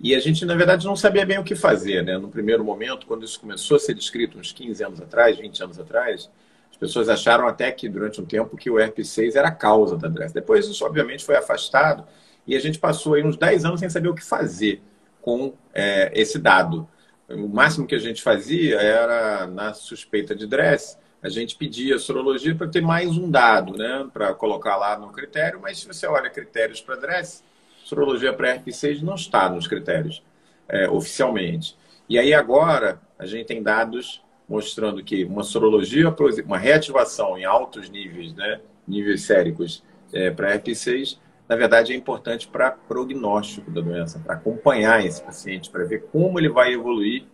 E 0.00 0.14
a 0.14 0.20
gente, 0.20 0.44
na 0.44 0.54
verdade, 0.54 0.86
não 0.86 0.96
sabia 0.96 1.26
bem 1.26 1.38
o 1.38 1.44
que 1.44 1.54
fazer, 1.54 2.02
né? 2.02 2.18
No 2.18 2.28
primeiro 2.28 2.64
momento, 2.64 3.06
quando 3.06 3.24
isso 3.24 3.38
começou 3.38 3.76
a 3.76 3.80
ser 3.80 3.94
descrito 3.94 4.38
uns 4.38 4.52
15 4.52 4.84
anos 4.84 5.00
atrás, 5.00 5.38
20 5.38 5.62
anos 5.62 5.78
atrás, 5.78 6.30
as 6.70 6.76
pessoas 6.76 7.08
acharam 7.08 7.46
até 7.46 7.70
que, 7.70 7.88
durante 7.88 8.20
um 8.20 8.24
tempo, 8.24 8.56
que 8.56 8.70
o 8.70 8.80
herpes 8.80 9.08
6 9.10 9.36
era 9.36 9.48
a 9.48 9.52
causa 9.52 9.96
da 9.96 10.08
doença. 10.08 10.34
Depois 10.34 10.66
isso, 10.66 10.84
obviamente, 10.84 11.24
foi 11.24 11.36
afastado 11.36 12.04
e 12.46 12.56
a 12.56 12.60
gente 12.60 12.78
passou 12.78 13.14
aí 13.14 13.22
uns 13.22 13.36
10 13.36 13.64
anos 13.64 13.80
sem 13.80 13.88
saber 13.88 14.08
o 14.08 14.14
que 14.14 14.24
fazer 14.24 14.82
com 15.22 15.54
é, 15.72 16.12
esse 16.14 16.38
dado. 16.38 16.86
O 17.30 17.48
máximo 17.48 17.86
que 17.86 17.94
a 17.94 17.98
gente 17.98 18.20
fazia 18.22 18.76
era, 18.76 19.46
na 19.46 19.72
suspeita 19.72 20.34
de 20.34 20.46
DRESS, 20.46 20.98
a 21.22 21.28
gente 21.28 21.56
pedia 21.56 21.98
sorologia 21.98 22.54
para 22.54 22.66
ter 22.66 22.82
mais 22.82 23.16
um 23.16 23.30
dado, 23.30 23.78
né? 23.78 24.06
Para 24.12 24.34
colocar 24.34 24.76
lá 24.76 24.98
no 24.98 25.12
critério, 25.12 25.60
mas 25.62 25.78
se 25.78 25.86
você 25.86 26.06
olha 26.06 26.28
critérios 26.28 26.80
para 26.80 26.96
DRESS, 26.96 27.44
sorologia 27.84 28.32
para 28.32 28.58
RP6 28.58 29.02
não 29.02 29.14
está 29.14 29.48
nos 29.48 29.66
critérios 29.66 30.22
é, 30.68 30.90
oficialmente. 30.90 31.76
E 32.08 32.18
aí 32.18 32.34
agora 32.34 33.00
a 33.18 33.24
gente 33.24 33.46
tem 33.46 33.62
dados 33.62 34.20
mostrando 34.48 35.02
que 35.02 35.24
uma 35.24 35.44
sorologia, 35.44 36.14
uma 36.44 36.58
reativação 36.58 37.38
em 37.38 37.44
altos 37.44 37.88
níveis 37.88 38.34
né, 38.34 38.60
níveis 38.86 39.22
séricos 39.22 39.82
é, 40.12 40.30
para 40.30 40.50
herpes 40.50 41.18
na 41.52 41.56
verdade 41.56 41.92
é 41.92 41.96
importante 41.96 42.48
para 42.48 42.70
prognóstico 42.70 43.70
da 43.70 43.82
doença, 43.82 44.18
para 44.18 44.36
acompanhar 44.36 45.04
esse 45.04 45.22
paciente, 45.22 45.68
para 45.68 45.84
ver 45.84 46.06
como 46.10 46.40
ele 46.40 46.48
vai 46.48 46.72
evoluir 46.72 47.24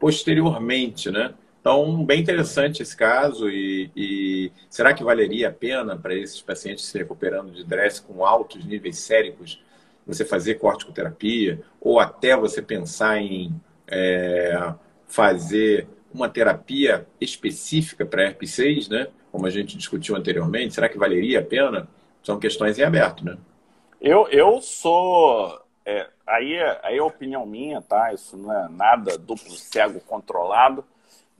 posteriormente, 0.00 1.08
né? 1.08 1.32
Então, 1.60 2.04
bem 2.04 2.20
interessante 2.20 2.82
esse 2.82 2.96
caso 2.96 3.48
e, 3.48 3.88
e 3.94 4.52
será 4.68 4.92
que 4.92 5.04
valeria 5.04 5.50
a 5.50 5.52
pena 5.52 5.96
para 5.96 6.12
esses 6.16 6.42
pacientes 6.42 6.84
se 6.84 6.98
recuperando 6.98 7.52
de 7.52 7.62
DRESS 7.62 8.00
com 8.00 8.26
altos 8.26 8.64
níveis 8.64 8.98
séricos 8.98 9.62
você 10.04 10.24
fazer 10.24 10.56
corticoterapia 10.56 11.62
ou 11.80 12.00
até 12.00 12.36
você 12.36 12.60
pensar 12.60 13.18
em 13.18 13.54
é, 13.86 14.74
fazer 15.06 15.86
uma 16.12 16.28
terapia 16.28 17.06
específica 17.20 18.04
para 18.04 18.24
herpes 18.24 18.50
6, 18.50 18.88
né? 18.88 19.06
Como 19.30 19.46
a 19.46 19.50
gente 19.50 19.76
discutiu 19.76 20.16
anteriormente, 20.16 20.74
será 20.74 20.88
que 20.88 20.98
valeria 20.98 21.38
a 21.38 21.44
pena? 21.44 21.86
São 22.20 22.36
questões 22.36 22.76
em 22.76 22.82
aberto, 22.82 23.24
né? 23.24 23.38
Eu, 24.00 24.28
eu 24.28 24.60
sou. 24.62 25.60
É, 25.84 26.08
aí, 26.26 26.56
aí 26.82 26.98
é 26.98 27.02
opinião 27.02 27.44
minha, 27.44 27.82
tá? 27.82 28.12
Isso 28.12 28.36
não 28.36 28.52
é 28.52 28.68
nada 28.68 29.18
duplo 29.18 29.50
cego 29.52 30.00
controlado 30.00 30.84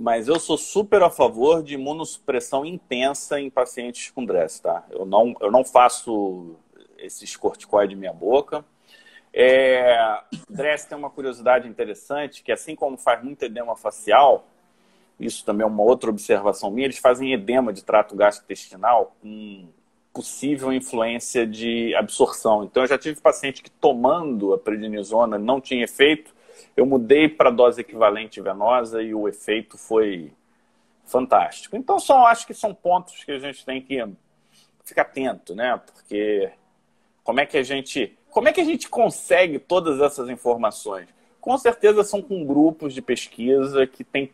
mas 0.00 0.28
eu 0.28 0.40
sou 0.40 0.56
super 0.56 1.02
a 1.02 1.10
favor 1.10 1.62
de 1.62 1.74
imunossupressão 1.74 2.64
intensa 2.64 3.38
em 3.38 3.50
pacientes 3.50 4.10
com 4.10 4.24
DRESS, 4.24 4.60
tá? 4.60 4.82
Eu 4.88 5.04
não, 5.04 5.34
eu 5.42 5.52
não 5.52 5.62
faço 5.62 6.56
esses 6.96 7.36
corticoides 7.36 7.98
minha 7.98 8.12
boca. 8.12 8.64
É, 9.30 10.22
DRESS 10.48 10.86
tem 10.86 10.96
uma 10.96 11.10
curiosidade 11.10 11.68
interessante, 11.68 12.42
que 12.42 12.50
assim 12.50 12.74
como 12.74 12.96
faz 12.96 13.22
muito 13.22 13.42
edema 13.42 13.76
facial, 13.76 14.46
isso 15.18 15.44
também 15.44 15.64
é 15.64 15.68
uma 15.68 15.82
outra 15.82 16.08
observação 16.08 16.70
minha, 16.70 16.86
eles 16.86 16.98
fazem 16.98 17.34
edema 17.34 17.70
de 17.70 17.84
trato 17.84 18.16
gastrointestinal 18.16 19.14
com 19.20 19.68
possível 20.12 20.72
influência 20.72 21.46
de 21.46 21.94
absorção. 21.94 22.64
Então, 22.64 22.82
eu 22.82 22.88
já 22.88 22.98
tive 22.98 23.20
paciente 23.20 23.62
que 23.62 23.70
tomando 23.70 24.52
a 24.52 24.58
prednisona 24.58 25.38
não 25.38 25.60
tinha 25.60 25.84
efeito, 25.84 26.34
eu 26.76 26.84
mudei 26.84 27.28
para 27.28 27.50
dose 27.50 27.80
equivalente 27.80 28.40
venosa 28.40 29.02
e 29.02 29.14
o 29.14 29.28
efeito 29.28 29.78
foi 29.78 30.32
fantástico. 31.04 31.76
Então, 31.76 31.98
só 31.98 32.26
acho 32.26 32.46
que 32.46 32.54
são 32.54 32.74
pontos 32.74 33.24
que 33.24 33.32
a 33.32 33.38
gente 33.38 33.64
tem 33.64 33.80
que 33.80 34.04
ficar 34.84 35.02
atento, 35.02 35.54
né? 35.54 35.80
Porque 35.84 36.50
como 37.22 37.40
é 37.40 37.46
que 37.46 37.56
a 37.56 37.62
gente, 37.62 38.16
como 38.30 38.48
é 38.48 38.52
que 38.52 38.60
a 38.60 38.64
gente 38.64 38.88
consegue 38.88 39.58
todas 39.58 40.00
essas 40.00 40.28
informações? 40.28 41.08
Com 41.40 41.56
certeza 41.56 42.04
são 42.04 42.20
com 42.20 42.44
grupos 42.44 42.92
de 42.92 43.00
pesquisa 43.00 43.86
que 43.86 44.04
têm 44.04 44.32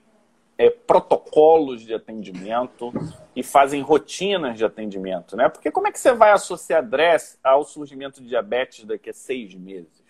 é, 0.59 0.71
protocolos 0.71 1.83
de 1.83 1.93
atendimento 1.93 2.93
e 3.35 3.43
fazem 3.43 3.83
rotinas 3.83 4.57
de 4.57 4.65
atendimento, 4.65 5.37
né? 5.37 5.49
Porque 5.49 5.71
como 5.71 5.87
é 5.87 5.93
que 5.93 5.99
você 5.99 6.13
vai 6.13 6.33
associar 6.33 6.83
DRESS 6.83 7.39
ao 7.45 7.65
surgimento 7.65 8.23
de 8.23 8.29
diabetes 8.29 8.85
daqui 8.85 9.11
a 9.11 9.13
seis 9.13 9.55
meses? 9.55 10.05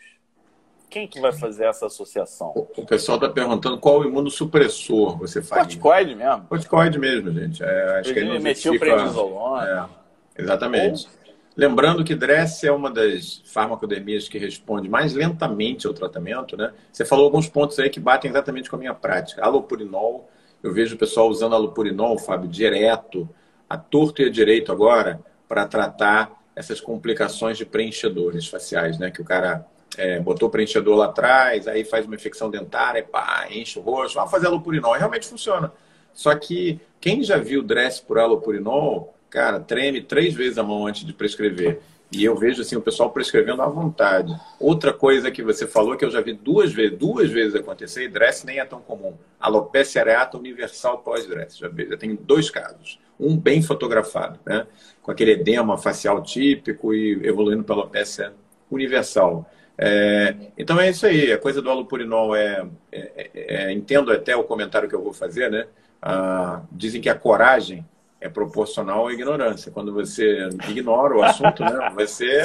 Quem 0.88 1.08
que 1.08 1.20
vai 1.20 1.32
fazer 1.32 1.64
essa 1.64 1.86
associação? 1.86 2.52
O 2.76 2.86
pessoal 2.86 3.16
está 3.16 3.28
perguntando 3.28 3.76
qual 3.78 4.04
imunossupressor 4.04 5.18
você 5.18 5.42
faz. 5.42 5.62
Corticoide 5.62 6.14
mesmo? 6.14 6.44
Corticoide 6.44 6.98
mesmo, 6.98 7.32
gente. 7.32 7.62
É, 7.62 7.98
acho 7.98 8.12
que 8.14 8.18
ele 8.20 8.38
metiu 8.38 8.78
prednisolona. 8.78 9.90
É, 10.36 10.42
exatamente. 10.42 11.08
Lembrando 11.56 12.04
que 12.04 12.14
DRESS 12.14 12.64
é 12.64 12.72
uma 12.72 12.90
das 12.90 13.40
farmacodemias 13.46 14.28
que 14.28 14.36
responde 14.36 14.90
mais 14.90 15.14
lentamente 15.14 15.86
ao 15.86 15.94
tratamento, 15.94 16.54
né? 16.54 16.74
Você 16.92 17.02
falou 17.02 17.24
alguns 17.24 17.48
pontos 17.48 17.78
aí 17.78 17.88
que 17.88 17.98
batem 17.98 18.30
exatamente 18.30 18.68
com 18.68 18.76
a 18.76 18.78
minha 18.78 18.92
prática. 18.92 19.42
Alopurinol, 19.42 20.28
eu 20.62 20.70
vejo 20.70 20.96
o 20.96 20.98
pessoal 20.98 21.30
usando 21.30 21.54
alopurinol, 21.54 22.18
Fábio, 22.18 22.46
direto, 22.46 23.26
a 23.70 23.78
torto 23.78 24.20
e 24.20 24.26
a 24.26 24.30
direito 24.30 24.70
agora, 24.70 25.18
para 25.48 25.66
tratar 25.66 26.30
essas 26.54 26.78
complicações 26.78 27.56
de 27.56 27.64
preenchedores 27.64 28.46
faciais, 28.46 28.98
né? 28.98 29.10
Que 29.10 29.22
o 29.22 29.24
cara 29.24 29.66
é, 29.96 30.20
botou 30.20 30.50
preenchedor 30.50 30.96
lá 30.96 31.06
atrás, 31.06 31.66
aí 31.66 31.84
faz 31.86 32.04
uma 32.04 32.16
infecção 32.16 32.50
dentária, 32.50 33.02
pá, 33.02 33.46
enche 33.50 33.78
o 33.78 33.82
rosto, 33.82 34.16
vamos 34.16 34.30
fazer 34.30 34.46
alopurinol. 34.46 34.94
E 34.94 34.98
realmente 34.98 35.26
funciona. 35.26 35.72
Só 36.12 36.34
que 36.34 36.78
quem 37.00 37.22
já 37.22 37.38
viu 37.38 37.62
dress 37.62 37.98
por 38.02 38.18
alopurinol, 38.18 39.15
cara, 39.30 39.60
treme 39.60 40.00
três 40.00 40.34
vezes 40.34 40.58
a 40.58 40.62
mão 40.62 40.86
antes 40.86 41.04
de 41.04 41.12
prescrever. 41.12 41.80
E 42.10 42.24
eu 42.24 42.36
vejo 42.36 42.62
assim 42.62 42.76
o 42.76 42.80
pessoal 42.80 43.10
prescrevendo 43.10 43.62
à 43.62 43.66
vontade. 43.66 44.34
Outra 44.60 44.92
coisa 44.92 45.30
que 45.30 45.42
você 45.42 45.66
falou 45.66 45.96
que 45.96 46.04
eu 46.04 46.10
já 46.10 46.20
vi 46.20 46.32
duas 46.32 46.72
vezes, 46.72 46.96
duas 46.96 47.30
vezes 47.30 47.54
acontecer, 47.56 48.04
e 48.04 48.08
dress 48.08 48.46
nem 48.46 48.60
é 48.60 48.64
tão 48.64 48.80
comum. 48.80 49.14
Alopecia 49.40 50.02
areata 50.02 50.38
universal 50.38 50.98
pós-dress. 50.98 51.58
Já, 51.58 51.68
já 51.68 51.96
tem 51.96 52.14
dois 52.14 52.48
casos. 52.48 53.00
Um 53.18 53.36
bem 53.36 53.60
fotografado, 53.60 54.38
né? 54.46 54.66
Com 55.02 55.10
aquele 55.10 55.32
edema 55.32 55.76
facial 55.76 56.22
típico 56.22 56.94
e 56.94 57.26
evoluindo 57.26 57.64
para 57.64 57.74
alopecia 57.74 58.32
universal. 58.70 59.50
É, 59.78 60.34
então 60.56 60.80
é 60.80 60.88
isso 60.88 61.06
aí, 61.06 61.30
a 61.30 61.38
coisa 61.38 61.60
do 61.60 61.70
alopurinol 61.70 62.34
é, 62.34 62.66
é, 62.90 63.12
é, 63.16 63.30
é, 63.34 63.72
Entendo 63.72 64.10
até 64.10 64.34
o 64.34 64.44
comentário 64.44 64.88
que 64.88 64.94
eu 64.94 65.02
vou 65.02 65.12
fazer, 65.12 65.50
né? 65.50 65.66
Ah, 66.00 66.62
dizem 66.70 67.00
que 67.00 67.08
a 67.08 67.14
coragem 67.14 67.84
é 68.20 68.28
proporcional 68.28 69.06
à 69.06 69.12
ignorância. 69.12 69.70
Quando 69.70 69.92
você 69.92 70.48
ignora 70.68 71.16
o 71.16 71.22
assunto, 71.22 71.62
né, 71.62 71.90
você 71.94 72.42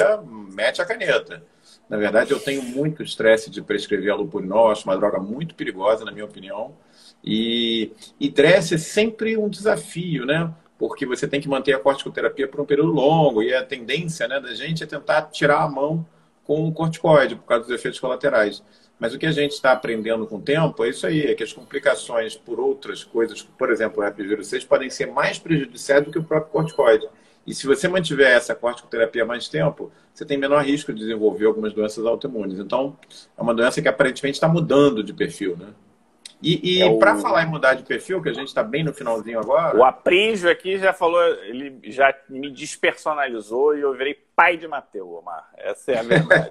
mete 0.52 0.80
a 0.80 0.84
caneta. 0.84 1.42
Na 1.88 1.96
verdade, 1.96 2.30
eu 2.30 2.40
tenho 2.40 2.62
muito 2.62 3.02
estresse 3.02 3.50
de 3.50 3.60
prescrever 3.60 4.12
alopurinol, 4.12 4.70
acho 4.70 4.84
uma 4.84 4.96
droga 4.96 5.18
muito 5.18 5.54
perigosa, 5.54 6.04
na 6.04 6.12
minha 6.12 6.24
opinião. 6.24 6.74
E, 7.24 7.92
e 8.18 8.30
dress 8.30 8.74
é 8.74 8.78
sempre 8.78 9.36
um 9.36 9.48
desafio, 9.48 10.24
né? 10.24 10.52
Porque 10.78 11.06
você 11.06 11.28
tem 11.28 11.40
que 11.40 11.48
manter 11.48 11.74
a 11.74 11.78
corticoterapia 11.78 12.48
por 12.48 12.60
um 12.60 12.64
período 12.64 12.92
longo 12.92 13.42
e 13.42 13.54
a 13.54 13.64
tendência 13.64 14.26
né, 14.26 14.40
da 14.40 14.54
gente 14.54 14.82
é 14.82 14.86
tentar 14.86 15.22
tirar 15.22 15.62
a 15.62 15.68
mão 15.68 16.04
com 16.44 16.66
o 16.66 16.72
corticoide, 16.72 17.36
por 17.36 17.44
causa 17.44 17.64
dos 17.64 17.74
efeitos 17.74 18.00
colaterais. 18.00 18.62
Mas 19.02 19.12
o 19.12 19.18
que 19.18 19.26
a 19.26 19.32
gente 19.32 19.50
está 19.50 19.72
aprendendo 19.72 20.28
com 20.28 20.36
o 20.36 20.40
tempo 20.40 20.84
é 20.84 20.88
isso 20.88 21.04
aí, 21.08 21.22
é 21.22 21.34
que 21.34 21.42
as 21.42 21.52
complicações 21.52 22.36
por 22.36 22.60
outras 22.60 23.02
coisas, 23.02 23.42
por 23.42 23.68
exemplo, 23.68 24.00
o 24.00 24.06
herpes 24.06 24.28
vírus 24.28 24.46
6, 24.46 24.64
podem 24.64 24.88
ser 24.88 25.06
mais 25.06 25.40
prejudiciais 25.40 26.04
do 26.04 26.12
que 26.12 26.20
o 26.20 26.22
próprio 26.22 26.52
corticoide. 26.52 27.08
E 27.44 27.52
se 27.52 27.66
você 27.66 27.88
mantiver 27.88 28.30
essa 28.30 28.54
corticoterapia 28.54 29.26
mais 29.26 29.48
tempo, 29.48 29.90
você 30.14 30.24
tem 30.24 30.38
menor 30.38 30.64
risco 30.64 30.92
de 30.92 31.00
desenvolver 31.00 31.46
algumas 31.46 31.72
doenças 31.72 32.06
autoimunes. 32.06 32.60
Então, 32.60 32.96
é 33.36 33.42
uma 33.42 33.52
doença 33.52 33.82
que 33.82 33.88
aparentemente 33.88 34.36
está 34.36 34.46
mudando 34.46 35.02
de 35.02 35.12
perfil, 35.12 35.56
né? 35.56 35.70
E, 36.40 36.78
e 36.78 36.82
é 36.82 36.96
para 36.96 37.16
o... 37.16 37.18
falar 37.18 37.42
em 37.42 37.50
mudar 37.50 37.74
de 37.74 37.82
perfil, 37.82 38.22
que 38.22 38.28
a 38.28 38.32
gente 38.32 38.48
está 38.48 38.62
bem 38.62 38.84
no 38.84 38.94
finalzinho 38.94 39.40
agora. 39.40 39.76
O 39.76 39.82
Aprígio 39.82 40.48
aqui 40.48 40.78
já 40.78 40.92
falou, 40.92 41.20
ele 41.42 41.76
já 41.84 42.14
me 42.28 42.52
despersonalizou 42.52 43.76
e 43.76 43.80
eu 43.80 43.92
virei 43.94 44.14
pai 44.36 44.56
de 44.56 44.68
Mateu, 44.68 45.12
Omar. 45.12 45.50
Essa 45.56 45.90
é 45.90 45.98
a 45.98 46.02
verdade. 46.04 46.48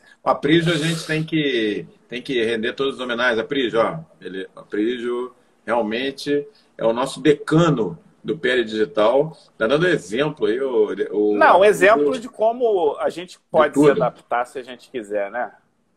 o 0.26 0.30
Aprígio 0.30 0.74
a 0.74 0.76
gente 0.76 1.06
tem 1.06 1.22
que, 1.22 1.86
tem 2.08 2.20
que 2.20 2.44
render 2.44 2.72
todas 2.72 2.96
as 2.96 3.00
homenagens. 3.00 3.38
Aprígio, 3.38 3.80
ó, 3.80 4.00
ele, 4.20 4.48
Aprígio 4.56 5.32
realmente 5.64 6.44
é 6.76 6.84
o 6.84 6.92
nosso 6.92 7.20
decano 7.20 7.96
do 8.24 8.36
PL 8.36 8.64
Digital, 8.64 9.38
tá 9.56 9.68
dando 9.68 9.86
exemplo 9.86 10.46
aí. 10.46 10.60
O, 10.60 10.88
o, 11.12 11.38
Não, 11.38 11.64
exemplo 11.64 12.18
de 12.18 12.28
como 12.28 12.96
a 12.98 13.08
gente 13.08 13.38
pode 13.48 13.78
se 13.78 13.90
adaptar 13.92 14.44
se 14.46 14.58
a 14.58 14.64
gente 14.64 14.90
quiser, 14.90 15.30
né? 15.30 15.52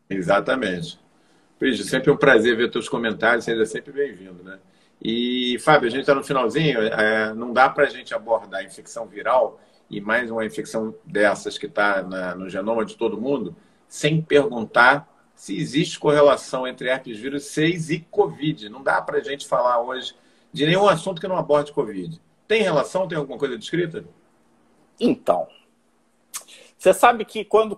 Exatamente. 0.08 1.00
Prígio, 1.58 1.84
sempre 1.84 2.12
um 2.12 2.16
prazer 2.16 2.56
ver 2.56 2.70
teus 2.70 2.88
comentários, 2.88 3.44
seja 3.44 3.66
sempre 3.66 3.92
bem-vindo, 3.92 4.44
né? 4.44 4.60
E, 5.02 5.58
Fábio, 5.58 5.88
a 5.88 5.90
gente 5.90 6.02
está 6.02 6.14
no 6.14 6.22
finalzinho, 6.22 6.80
é, 6.82 7.34
não 7.34 7.52
dá 7.52 7.68
para 7.68 7.84
a 7.84 7.90
gente 7.90 8.14
abordar 8.14 8.60
a 8.60 8.64
infecção 8.64 9.06
viral 9.06 9.60
e 9.90 10.00
mais 10.00 10.30
uma 10.30 10.44
infecção 10.44 10.94
dessas 11.04 11.58
que 11.58 11.66
está 11.66 12.00
no 12.36 12.48
genoma 12.48 12.84
de 12.84 12.96
todo 12.96 13.20
mundo, 13.20 13.56
sem 13.90 14.22
perguntar 14.22 15.08
se 15.34 15.58
existe 15.58 15.98
correlação 15.98 16.64
entre 16.64 16.88
herpes 16.88 17.18
vírus 17.18 17.46
6 17.46 17.90
e 17.90 18.00
Covid. 18.00 18.68
Não 18.68 18.84
dá 18.84 19.02
para 19.02 19.18
a 19.18 19.22
gente 19.22 19.48
falar 19.48 19.80
hoje 19.80 20.14
de 20.52 20.64
nenhum 20.64 20.88
assunto 20.88 21.20
que 21.20 21.26
não 21.26 21.36
aborde 21.36 21.72
Covid. 21.72 22.20
Tem 22.46 22.62
relação? 22.62 23.08
Tem 23.08 23.18
alguma 23.18 23.36
coisa 23.36 23.58
descrita? 23.58 24.04
Então, 25.00 25.48
você 26.78 26.94
sabe 26.94 27.24
que 27.24 27.44
quando 27.44 27.76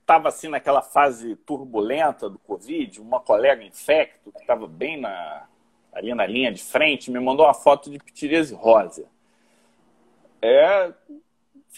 estava 0.00 0.28
assim 0.28 0.48
naquela 0.48 0.82
fase 0.82 1.36
turbulenta 1.36 2.28
do 2.28 2.40
Covid, 2.40 3.00
uma 3.00 3.20
colega 3.20 3.62
infecto, 3.62 4.32
que 4.32 4.40
estava 4.40 4.66
bem 4.66 5.00
na, 5.00 5.46
ali 5.92 6.12
na 6.12 6.26
linha 6.26 6.50
de 6.50 6.62
frente, 6.62 7.10
me 7.10 7.20
mandou 7.20 7.46
uma 7.46 7.54
foto 7.54 7.88
de 7.88 7.98
pitiríase 8.00 8.52
rosa. 8.52 9.06
É, 10.42 10.92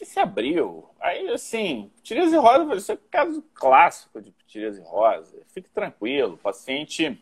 se 0.05 0.19
abriu. 0.19 0.89
Aí, 1.01 1.29
assim, 1.31 1.91
pitiríase 1.97 2.37
rosa, 2.37 2.75
isso 2.75 2.93
é 2.93 2.99
caso 3.11 3.43
clássico 3.55 4.21
de 4.21 4.31
pitiríase 4.31 4.81
rosa. 4.83 5.39
Fique 5.49 5.71
tranquilo, 5.71 6.35
o 6.35 6.39
paciente 6.39 7.21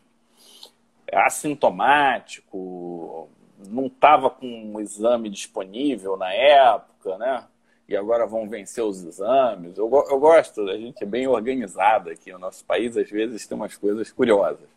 é 1.07 1.19
assintomático, 1.19 3.29
não 3.67 3.87
estava 3.87 4.29
com 4.29 4.47
um 4.47 4.79
exame 4.79 5.29
disponível 5.29 6.17
na 6.17 6.33
época, 6.33 7.17
né? 7.17 7.47
e 7.87 7.95
agora 7.95 8.27
vão 8.27 8.49
vencer 8.49 8.83
os 8.83 9.03
exames. 9.03 9.77
Eu, 9.77 9.89
eu 10.09 10.19
gosto, 10.19 10.61
a 10.69 10.77
gente 10.77 11.03
é 11.03 11.05
bem 11.05 11.27
organizada 11.27 12.11
aqui 12.11 12.31
no 12.31 12.39
nosso 12.39 12.65
país, 12.65 12.97
às 12.97 13.09
vezes 13.09 13.47
tem 13.47 13.55
umas 13.55 13.77
coisas 13.77 14.11
curiosas. 14.11 14.67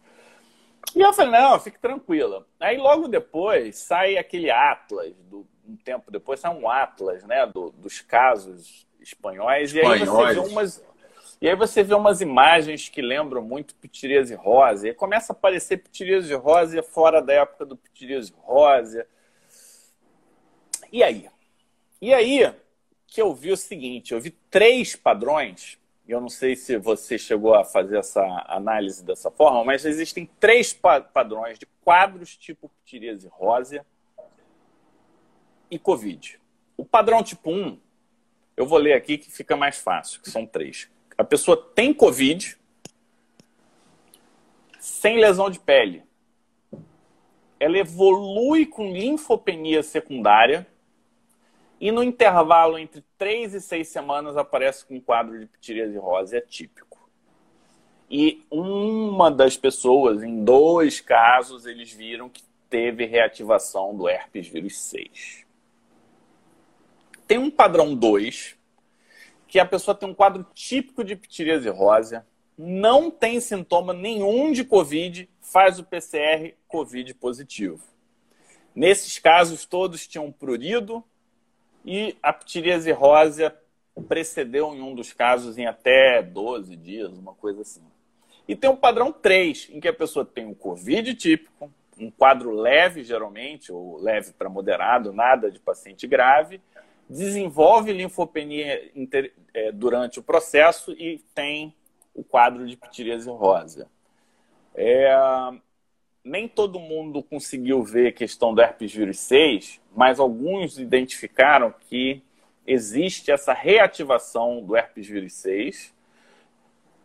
E 0.95 1.01
eu 1.01 1.13
falei, 1.13 1.41
não, 1.41 1.59
fique 1.59 1.79
tranquila. 1.79 2.47
Aí 2.59 2.77
logo 2.77 3.09
depois 3.09 3.79
sai 3.79 4.17
aquele 4.17 4.51
atlas 4.51 5.15
do 5.29 5.45
um 5.71 5.77
tempo 5.77 6.11
depois, 6.11 6.41
saiu 6.41 6.59
um 6.59 6.69
atlas 6.69 7.25
né, 7.25 7.47
do, 7.47 7.71
dos 7.71 8.01
casos 8.01 8.87
espanhóis, 9.01 9.75
espanhóis. 9.75 10.01
E, 10.01 10.05
aí 10.05 10.05
você 10.05 10.35
vê 10.35 10.53
umas, 10.53 10.85
e 11.41 11.49
aí 11.49 11.57
você 11.57 11.83
vê 11.83 11.95
umas 11.95 12.21
imagens 12.21 12.89
que 12.89 13.01
lembram 13.01 13.43
muito 13.43 13.75
pitiríase 13.75 14.35
rosa, 14.35 14.89
e 14.89 14.95
começa 14.95 15.33
a 15.33 15.37
aparecer 15.37 15.79
pitiríase 15.79 16.35
rosa 16.35 16.83
fora 16.83 17.23
da 17.23 17.33
época 17.33 17.65
do 17.65 17.77
pitiríase 17.77 18.33
rosa. 18.43 19.07
E 20.93 21.03
aí? 21.03 21.29
E 22.01 22.13
aí 22.13 22.55
que 23.07 23.21
eu 23.21 23.35
vi 23.35 23.51
o 23.51 23.57
seguinte, 23.57 24.13
eu 24.13 24.21
vi 24.21 24.31
três 24.31 24.95
padrões 24.95 25.81
eu 26.13 26.21
não 26.21 26.29
sei 26.29 26.57
se 26.57 26.77
você 26.77 27.17
chegou 27.17 27.55
a 27.55 27.65
fazer 27.65 27.99
essa 27.99 28.23
análise 28.49 29.05
dessa 29.05 29.31
forma, 29.31 29.65
mas 29.65 29.85
existem 29.85 30.29
três 30.39 30.73
pa 30.73 31.01
padrões 31.01 31.59
de 31.59 31.67
quadros 31.85 32.37
tipo 32.37 32.69
ptiríase 32.83 33.29
rósea 33.29 33.87
e 35.71 35.79
Covid. 35.79 36.41
O 36.77 36.85
padrão 36.85 37.23
tipo 37.23 37.51
1, 37.51 37.79
eu 38.57 38.67
vou 38.67 38.79
ler 38.79 38.95
aqui 38.95 39.19
que 39.19 39.31
fica 39.31 39.57
mais 39.57 39.79
fácil, 39.79 40.21
que 40.21 40.31
são 40.31 40.47
três. 40.47 40.89
A 41.17 41.25
pessoa 41.25 41.57
tem 41.75 41.93
Covid 41.93 42.59
sem 44.79 45.19
lesão 45.19 45.51
de 45.51 45.61
pele. 45.61 46.03
Ela 47.59 47.79
evolui 47.79 48.65
com 48.65 48.91
linfopenia 48.91 49.83
secundária 49.83 50.67
e 51.79 51.93
no 51.93 52.03
intervalo 52.03 52.79
entre 52.79 53.05
três 53.17 53.55
e 53.55 53.61
seis 53.61 53.89
semanas 53.89 54.37
aparece 54.37 54.85
com 54.85 54.97
um 54.97 55.01
quadro 55.01 55.39
de 55.39 55.47
ptiríase 55.47 55.97
rosa 55.97 56.39
é 56.39 56.41
típico. 56.41 56.91
E 58.11 58.45
uma 58.51 59.31
das 59.31 59.57
pessoas, 59.57 60.23
em 60.23 60.43
dois 60.45 61.01
casos, 61.01 61.65
eles 61.65 61.93
viram 61.93 62.29
que 62.29 62.43
teve 62.69 63.07
reativação 63.07 63.97
do 63.97 64.09
herpes 64.09 64.49
vírus 64.49 64.79
6. 64.79 65.47
Tem 67.31 67.39
um 67.39 67.49
padrão 67.49 67.95
2, 67.95 68.57
que 69.47 69.61
a 69.61 69.65
pessoa 69.65 69.95
tem 69.95 70.09
um 70.09 70.15
quadro 70.15 70.45
típico 70.53 71.05
de 71.05 71.15
ptiríase 71.15 71.69
rosa, 71.69 72.27
não 72.59 73.09
tem 73.09 73.39
sintoma 73.39 73.93
nenhum 73.93 74.51
de 74.51 74.65
Covid, 74.65 75.31
faz 75.41 75.79
o 75.79 75.85
PCR 75.85 76.55
Covid 76.67 77.15
positivo. 77.15 77.85
Nesses 78.75 79.21
casos, 79.21 79.65
todos 79.65 80.09
tinham 80.09 80.33
prurido, 80.33 81.05
e 81.85 82.17
a 82.21 82.33
ptiríase 82.33 82.91
rósea 82.91 83.57
precedeu 84.09 84.75
em 84.75 84.83
um 84.83 84.93
dos 84.93 85.13
casos 85.13 85.57
em 85.57 85.67
até 85.67 86.21
12 86.21 86.75
dias, 86.75 87.13
uma 87.13 87.35
coisa 87.35 87.63
assim. 87.63 87.85
E 88.49 88.57
tem 88.57 88.69
um 88.69 88.75
padrão 88.75 89.13
3, 89.13 89.69
em 89.71 89.79
que 89.79 89.87
a 89.87 89.95
pessoa 89.95 90.25
tem 90.25 90.47
um 90.47 90.55
Covid 90.55 91.15
típico, 91.15 91.73
um 91.97 92.11
quadro 92.11 92.51
leve, 92.51 93.05
geralmente, 93.05 93.71
ou 93.71 93.99
leve 93.99 94.33
para 94.33 94.49
moderado, 94.49 95.13
nada 95.13 95.49
de 95.49 95.61
paciente 95.61 96.09
grave, 96.09 96.61
desenvolve 97.11 97.93
linfopenia 97.93 98.93
é, 99.53 99.73
durante 99.73 100.21
o 100.21 100.23
processo 100.23 100.93
e 100.93 101.19
tem 101.35 101.75
o 102.15 102.23
quadro 102.23 102.65
de 102.65 102.77
ptiríase 102.77 103.29
rósea. 103.29 103.89
É, 104.73 105.13
nem 106.25 106.47
todo 106.47 106.79
mundo 106.79 107.21
conseguiu 107.21 107.83
ver 107.83 108.09
a 108.09 108.13
questão 108.13 108.55
do 108.55 108.63
herpes 108.63 108.95
vírus 108.95 109.19
6, 109.19 109.81
mas 109.95 110.21
alguns 110.21 110.79
identificaram 110.79 111.75
que 111.89 112.23
existe 112.65 113.33
essa 113.33 113.53
reativação 113.53 114.63
do 114.63 114.77
herpes 114.77 115.09
vírus 115.09 115.33
6 115.33 115.93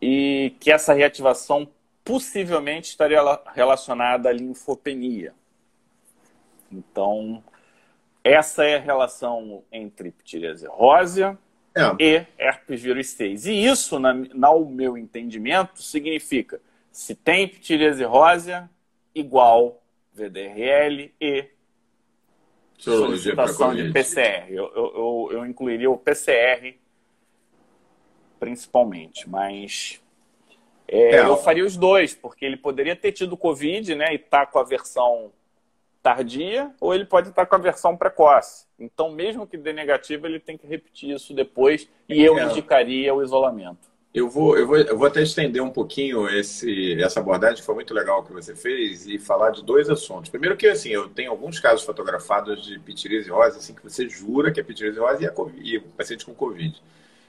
e 0.00 0.54
que 0.60 0.70
essa 0.70 0.92
reativação 0.92 1.68
possivelmente 2.04 2.90
estaria 2.90 3.20
relacionada 3.52 4.28
à 4.28 4.32
linfopenia. 4.32 5.34
Então, 6.70 7.42
essa 8.32 8.64
é 8.64 8.76
a 8.76 8.80
relação 8.80 9.62
entre 9.70 10.10
ptiríase 10.10 10.66
rósea 10.66 11.38
é. 11.74 12.02
e 12.02 12.26
herpes 12.38 12.82
vírus 12.82 13.08
6. 13.08 13.46
E 13.46 13.64
isso, 13.64 13.98
na, 13.98 14.12
no 14.12 14.64
meu 14.64 14.96
entendimento, 14.96 15.82
significa 15.82 16.60
se 16.90 17.14
tem 17.14 17.46
ptiríase 17.46 18.02
rósea, 18.04 18.70
igual 19.14 19.82
VDRL 20.14 21.12
e 21.20 21.44
solicitação 22.78 23.74
de 23.74 23.92
PCR. 23.92 24.50
Eu, 24.50 24.72
eu, 24.74 25.28
eu, 25.32 25.46
incluiria 25.46 25.90
o 25.90 25.98
PCR 25.98 26.74
principalmente, 28.40 29.28
mas 29.28 30.02
é, 30.88 31.16
é, 31.16 31.20
eu 31.20 31.36
faria 31.36 31.64
os 31.64 31.76
dois, 31.76 32.14
porque 32.14 32.44
ele 32.44 32.56
poderia 32.56 32.94
ter 32.94 33.12
tido 33.12 33.36
Covid 33.36 33.94
né, 33.94 34.14
e 34.14 34.18
tá 34.18 34.46
com 34.46 34.58
a 34.58 34.64
versão 34.64 35.32
tardia, 36.06 36.70
ou 36.80 36.94
ele 36.94 37.04
pode 37.04 37.30
estar 37.30 37.44
com 37.46 37.56
a 37.56 37.58
versão 37.58 37.96
precoce. 37.96 38.64
Então, 38.78 39.10
mesmo 39.10 39.44
que 39.44 39.56
dê 39.56 39.72
negativo, 39.72 40.24
ele 40.24 40.38
tem 40.38 40.56
que 40.56 40.64
repetir 40.64 41.10
isso 41.10 41.34
depois 41.34 41.88
e 42.08 42.22
eu 42.22 42.38
é. 42.38 42.44
indicaria 42.44 43.12
o 43.12 43.24
isolamento. 43.24 43.90
Eu 44.14 44.30
vou, 44.30 44.56
eu, 44.56 44.68
vou, 44.68 44.76
eu 44.76 44.96
vou 44.96 45.08
até 45.08 45.20
estender 45.20 45.60
um 45.60 45.68
pouquinho 45.68 46.28
esse, 46.28 47.02
essa 47.02 47.18
abordagem, 47.18 47.56
que 47.56 47.64
foi 47.64 47.74
muito 47.74 47.92
legal 47.92 48.22
que 48.22 48.32
você 48.32 48.54
fez, 48.54 49.04
e 49.08 49.18
falar 49.18 49.50
de 49.50 49.64
dois 49.64 49.90
assuntos. 49.90 50.30
Primeiro 50.30 50.56
que, 50.56 50.68
assim, 50.68 50.90
eu 50.90 51.08
tenho 51.08 51.32
alguns 51.32 51.58
casos 51.58 51.84
fotografados 51.84 52.64
de 52.64 52.78
pitirise 52.78 53.28
rosa, 53.28 53.58
assim, 53.58 53.74
que 53.74 53.82
você 53.82 54.08
jura 54.08 54.52
que 54.52 54.60
é 54.60 54.62
pitirise 54.62 55.00
rosa 55.00 55.24
e, 55.24 55.26
é 55.26 55.28
COVID, 55.28 55.68
e 55.68 55.78
o 55.78 55.82
paciente 55.82 56.24
com 56.24 56.32
Covid. 56.32 56.76
Eu 56.76 56.82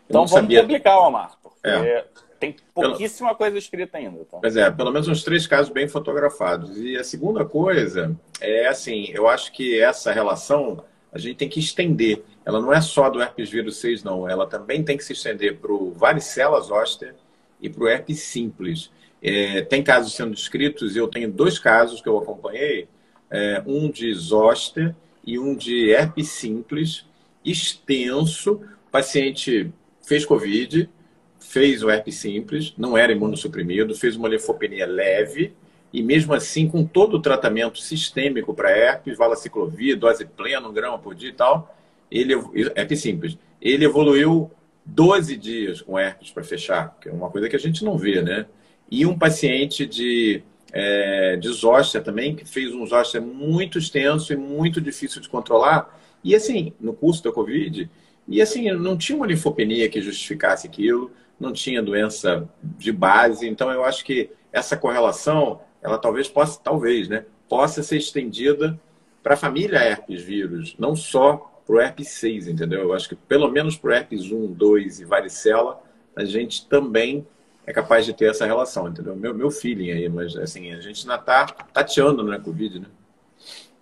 então 0.08 0.22
vamos 0.22 0.32
sabia... 0.32 0.62
publicar, 0.62 1.00
Omar, 1.00 1.36
porque 1.42 1.68
é. 1.68 2.06
Tem 2.40 2.56
pouquíssima 2.74 3.30
pelo... 3.30 3.38
coisa 3.38 3.58
escrita 3.58 3.98
ainda. 3.98 4.26
Tá? 4.26 4.38
Pois 4.40 4.56
é, 4.56 4.70
pelo 4.72 4.92
menos 4.92 5.08
uns 5.08 5.24
três 5.24 5.46
casos 5.48 5.72
bem 5.72 5.88
fotografados. 5.88 6.78
E 6.78 6.98
a 6.98 7.04
segunda 7.04 7.44
coisa 7.46 8.16
é, 8.40 8.68
assim, 8.68 9.10
eu 9.14 9.28
acho 9.28 9.52
que 9.52 9.80
essa 9.80 10.12
relação 10.12 10.84
a 11.12 11.18
gente 11.18 11.36
tem 11.36 11.50
que 11.50 11.60
estender 11.60 12.24
ela 12.48 12.62
não 12.62 12.72
é 12.72 12.80
só 12.80 13.10
do 13.10 13.22
herpes 13.22 13.50
vírus 13.50 13.76
6, 13.76 14.06
não. 14.06 14.28
Ela 14.28 14.48
também 14.48 14.82
tem 14.82 14.96
que 14.96 15.04
se 15.04 15.12
estender 15.12 15.58
para 15.58 15.70
o 15.70 15.92
varicela 15.92 16.62
zoster 16.62 17.14
e 17.62 17.70
para 17.70 17.84
o 17.84 17.90
herpes 17.90 18.22
simples. 18.22 18.90
É, 19.22 19.64
tem 19.64 19.84
casos 19.84 20.14
sendo 20.14 20.34
descritos, 20.34 20.96
e 20.96 21.00
eu 21.00 21.10
tenho 21.10 21.30
dois 21.30 21.60
casos 21.60 22.00
que 22.00 22.08
eu 22.08 22.18
acompanhei, 22.18 22.88
é, 23.30 23.62
um 23.68 23.92
de 23.92 24.14
zoster 24.14 24.96
e 25.26 25.38
um 25.38 25.54
de 25.54 25.90
herpes 25.92 26.30
simples, 26.30 27.06
extenso. 27.44 28.62
O 28.88 28.92
paciente 28.92 29.70
fez 30.02 30.26
Covid, 30.26 30.90
fez 31.48 31.82
o 31.82 31.90
herpes 31.90 32.16
simples, 32.16 32.74
não 32.78 32.98
era 32.98 33.12
imunossuprimido, 33.12 33.96
fez 33.96 34.18
uma 34.18 34.28
linfopenia 34.28 34.86
leve, 34.86 35.54
e 35.94 36.04
mesmo 36.04 36.34
assim, 36.34 36.68
com 36.68 36.86
todo 36.86 37.16
o 37.16 37.22
tratamento 37.22 37.80
sistêmico 37.80 38.54
para 38.54 38.70
herpes, 38.70 39.18
valaciclovir, 39.18 39.98
dose 39.98 40.26
plena, 40.26 40.68
um 40.68 40.74
grama 40.74 41.00
por 41.00 41.16
dia 41.16 41.30
e 41.30 41.34
tal, 41.34 41.74
ele 42.12 42.36
que 42.88 42.96
simples. 42.98 43.38
Ele 43.62 43.86
evoluiu 43.86 44.52
12 44.86 45.38
dias 45.38 45.82
com 45.82 45.98
herpes 45.98 46.32
para 46.32 46.44
fechar, 46.44 46.98
que 47.00 47.08
é 47.08 47.12
uma 47.14 47.30
coisa 47.30 47.48
que 47.48 47.56
a 47.56 47.60
gente 47.60 47.84
não 47.84 47.98
vê, 47.98 48.22
né? 48.22 48.46
E 48.92 49.06
um 49.06 49.18
paciente 49.18 49.86
de, 49.86 50.44
é, 50.74 51.38
de 51.38 51.48
zóstea 51.50 52.02
também, 52.02 52.36
que 52.36 52.46
fez 52.46 52.74
um 52.74 52.86
zóstea 52.86 53.22
muito 53.22 53.80
extenso 53.80 54.34
e 54.34 54.36
muito 54.36 54.82
difícil 54.82 55.22
de 55.22 55.30
controlar. 55.30 55.98
E 56.24 56.36
assim, 56.36 56.74
no 56.80 56.94
curso 56.94 57.24
da 57.24 57.32
Covid, 57.32 57.90
e 58.28 58.42
assim, 58.42 58.70
não 58.72 58.98
tinha 58.98 59.16
uma 59.16 59.26
linfopenia 59.26 59.88
que 59.88 60.02
justificasse 60.02 60.68
aquilo, 60.68 61.12
não 61.40 61.54
tinha 61.54 61.82
doença 61.82 62.48
de 62.62 62.92
base. 62.92 63.48
Então, 63.48 63.72
eu 63.72 63.84
acho 63.84 64.04
que 64.04 64.30
essa 64.52 64.76
correlação, 64.76 65.62
ela 65.82 65.98
talvez 65.98 66.28
possa, 66.28 66.60
talvez, 66.64 67.08
né, 67.08 67.26
possa 67.48 67.84
ser 67.84 67.98
estendida 67.98 68.80
para 69.22 69.34
a 69.34 69.38
família 69.38 69.80
herpes 69.80 70.22
vírus, 70.22 70.76
não 70.80 70.96
só 70.96 71.52
para 71.66 71.76
o 71.76 71.82
herpes 71.82 72.10
6, 72.10 72.48
entendeu? 72.48 72.82
Eu 72.82 72.94
acho 72.94 73.10
que 73.10 73.16
pelo 73.16 73.50
menos 73.50 73.76
para 73.76 73.90
o 73.90 73.94
herpes 73.94 74.32
1, 74.32 74.54
2 74.54 75.02
e 75.02 75.06
varicela, 75.06 75.84
a 76.16 76.24
gente 76.24 76.66
também 76.68 77.28
é 77.66 77.74
capaz 77.74 78.06
de 78.06 78.14
ter 78.14 78.30
essa 78.30 78.46
relação, 78.46 78.88
entendeu? 78.88 79.16
Meu, 79.16 79.34
meu 79.34 79.52
feeling 79.52 79.92
aí, 79.92 80.08
mas 80.08 80.36
assim, 80.38 80.72
a 80.72 80.80
gente 80.80 81.02
ainda 81.02 81.20
está 81.20 81.46
tateando 81.46 82.24
na 82.24 82.38
né, 82.38 82.40
Covid, 82.44 82.80
né? 82.80 82.88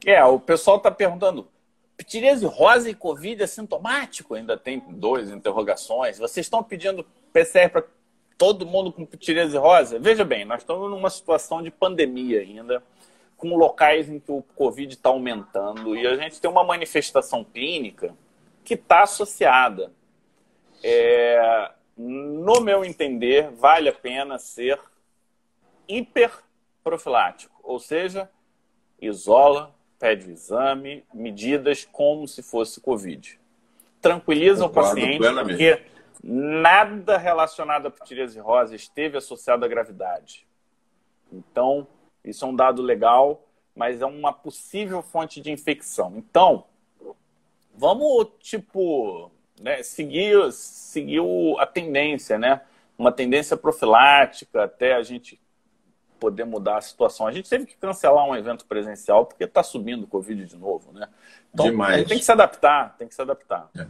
É, 0.04 0.24
o 0.24 0.40
pessoal 0.40 0.78
está 0.78 0.90
perguntando, 0.90 1.48
pitiríase 1.96 2.46
rosa 2.46 2.90
e 2.90 2.96
Covid 2.96 3.44
é 3.44 3.48
sintomático? 3.48 4.34
Ainda 4.34 4.58
tem 4.58 4.84
duas 4.90 5.30
interrogações. 5.30 6.18
Vocês 6.18 6.48
estão 6.48 6.64
pedindo 6.64 7.06
PCR 7.36 7.70
para 7.70 7.84
todo 8.38 8.66
mundo 8.66 8.94
com 8.94 9.06
pitiríase 9.06 9.58
rosa? 9.58 10.00
Veja 10.00 10.24
bem, 10.24 10.46
nós 10.46 10.62
estamos 10.62 10.90
numa 10.90 11.10
situação 11.10 11.62
de 11.62 11.70
pandemia 11.70 12.40
ainda 12.40 12.82
com 13.36 13.58
locais 13.58 14.10
em 14.10 14.20
que 14.20 14.32
o 14.32 14.42
Covid 14.56 14.94
está 14.94 15.10
aumentando 15.10 15.98
e 15.98 16.08
a 16.08 16.16
gente 16.16 16.40
tem 16.40 16.50
uma 16.50 16.64
manifestação 16.64 17.44
clínica 17.44 18.16
que 18.64 18.76
está 18.76 19.04
associada. 19.04 19.92
É, 20.82 21.72
no 21.98 22.62
meu 22.62 22.86
entender, 22.86 23.52
vale 23.52 23.90
a 23.90 23.94
pena 23.94 24.40
ser 24.40 24.80
hiperprofilático, 25.90 27.60
ou 27.62 27.80
seja, 27.80 28.30
isola, 29.02 29.76
pede 30.00 30.30
o 30.30 30.32
exame, 30.32 31.04
medidas 31.14 31.86
como 31.92 32.28
se 32.30 32.42
fosse 32.42 32.80
Covid. 32.80 33.38
Tranquiliza 34.02 34.68
Concordo, 34.68 34.90
o 34.90 34.94
paciente, 34.94 35.44
porque 35.44 35.95
nada 36.28 37.20
relacionado 37.20 37.86
à 37.86 37.92
pitiríase 37.92 38.40
rosa 38.40 38.76
esteve 38.76 39.16
associado 39.16 39.64
à 39.64 39.68
gravidade. 39.68 40.48
Então, 41.32 41.88
isso 42.24 42.44
é 42.44 42.48
um 42.48 42.56
dado 42.56 42.82
legal, 42.82 43.48
mas 43.76 44.02
é 44.02 44.06
uma 44.08 44.34
possível 44.34 45.04
fonte 45.04 45.40
de 45.40 45.52
infecção. 45.52 46.14
Então, 46.18 46.66
vamos, 47.76 48.30
tipo, 48.40 49.32
né, 49.62 49.84
seguir, 49.84 50.52
seguir 50.52 51.22
a 51.60 51.68
tendência, 51.68 52.40
né? 52.40 52.62
Uma 52.98 53.12
tendência 53.12 53.56
profilática 53.56 54.64
até 54.64 54.96
a 54.96 55.04
gente 55.04 55.40
poder 56.20 56.46
mudar 56.46 56.78
a 56.78 56.82
situação. 56.82 57.28
A 57.28 57.32
gente 57.32 57.48
teve 57.48 57.68
que 57.68 57.76
cancelar 57.76 58.26
um 58.28 58.36
evento 58.36 58.66
presencial 58.66 59.28
porque 59.28 59.44
está 59.44 59.62
subindo 59.62 60.06
o 60.06 60.08
Covid 60.08 60.44
de 60.44 60.58
novo, 60.58 60.92
né? 60.92 61.08
Então, 61.54 61.68
Demais. 61.68 62.08
tem 62.08 62.18
que 62.18 62.26
se 62.26 62.32
adaptar, 62.32 62.98
tem 62.98 63.08
que 63.08 63.14
se 63.14 63.22
adaptar. 63.22 63.70
É. 63.78 63.86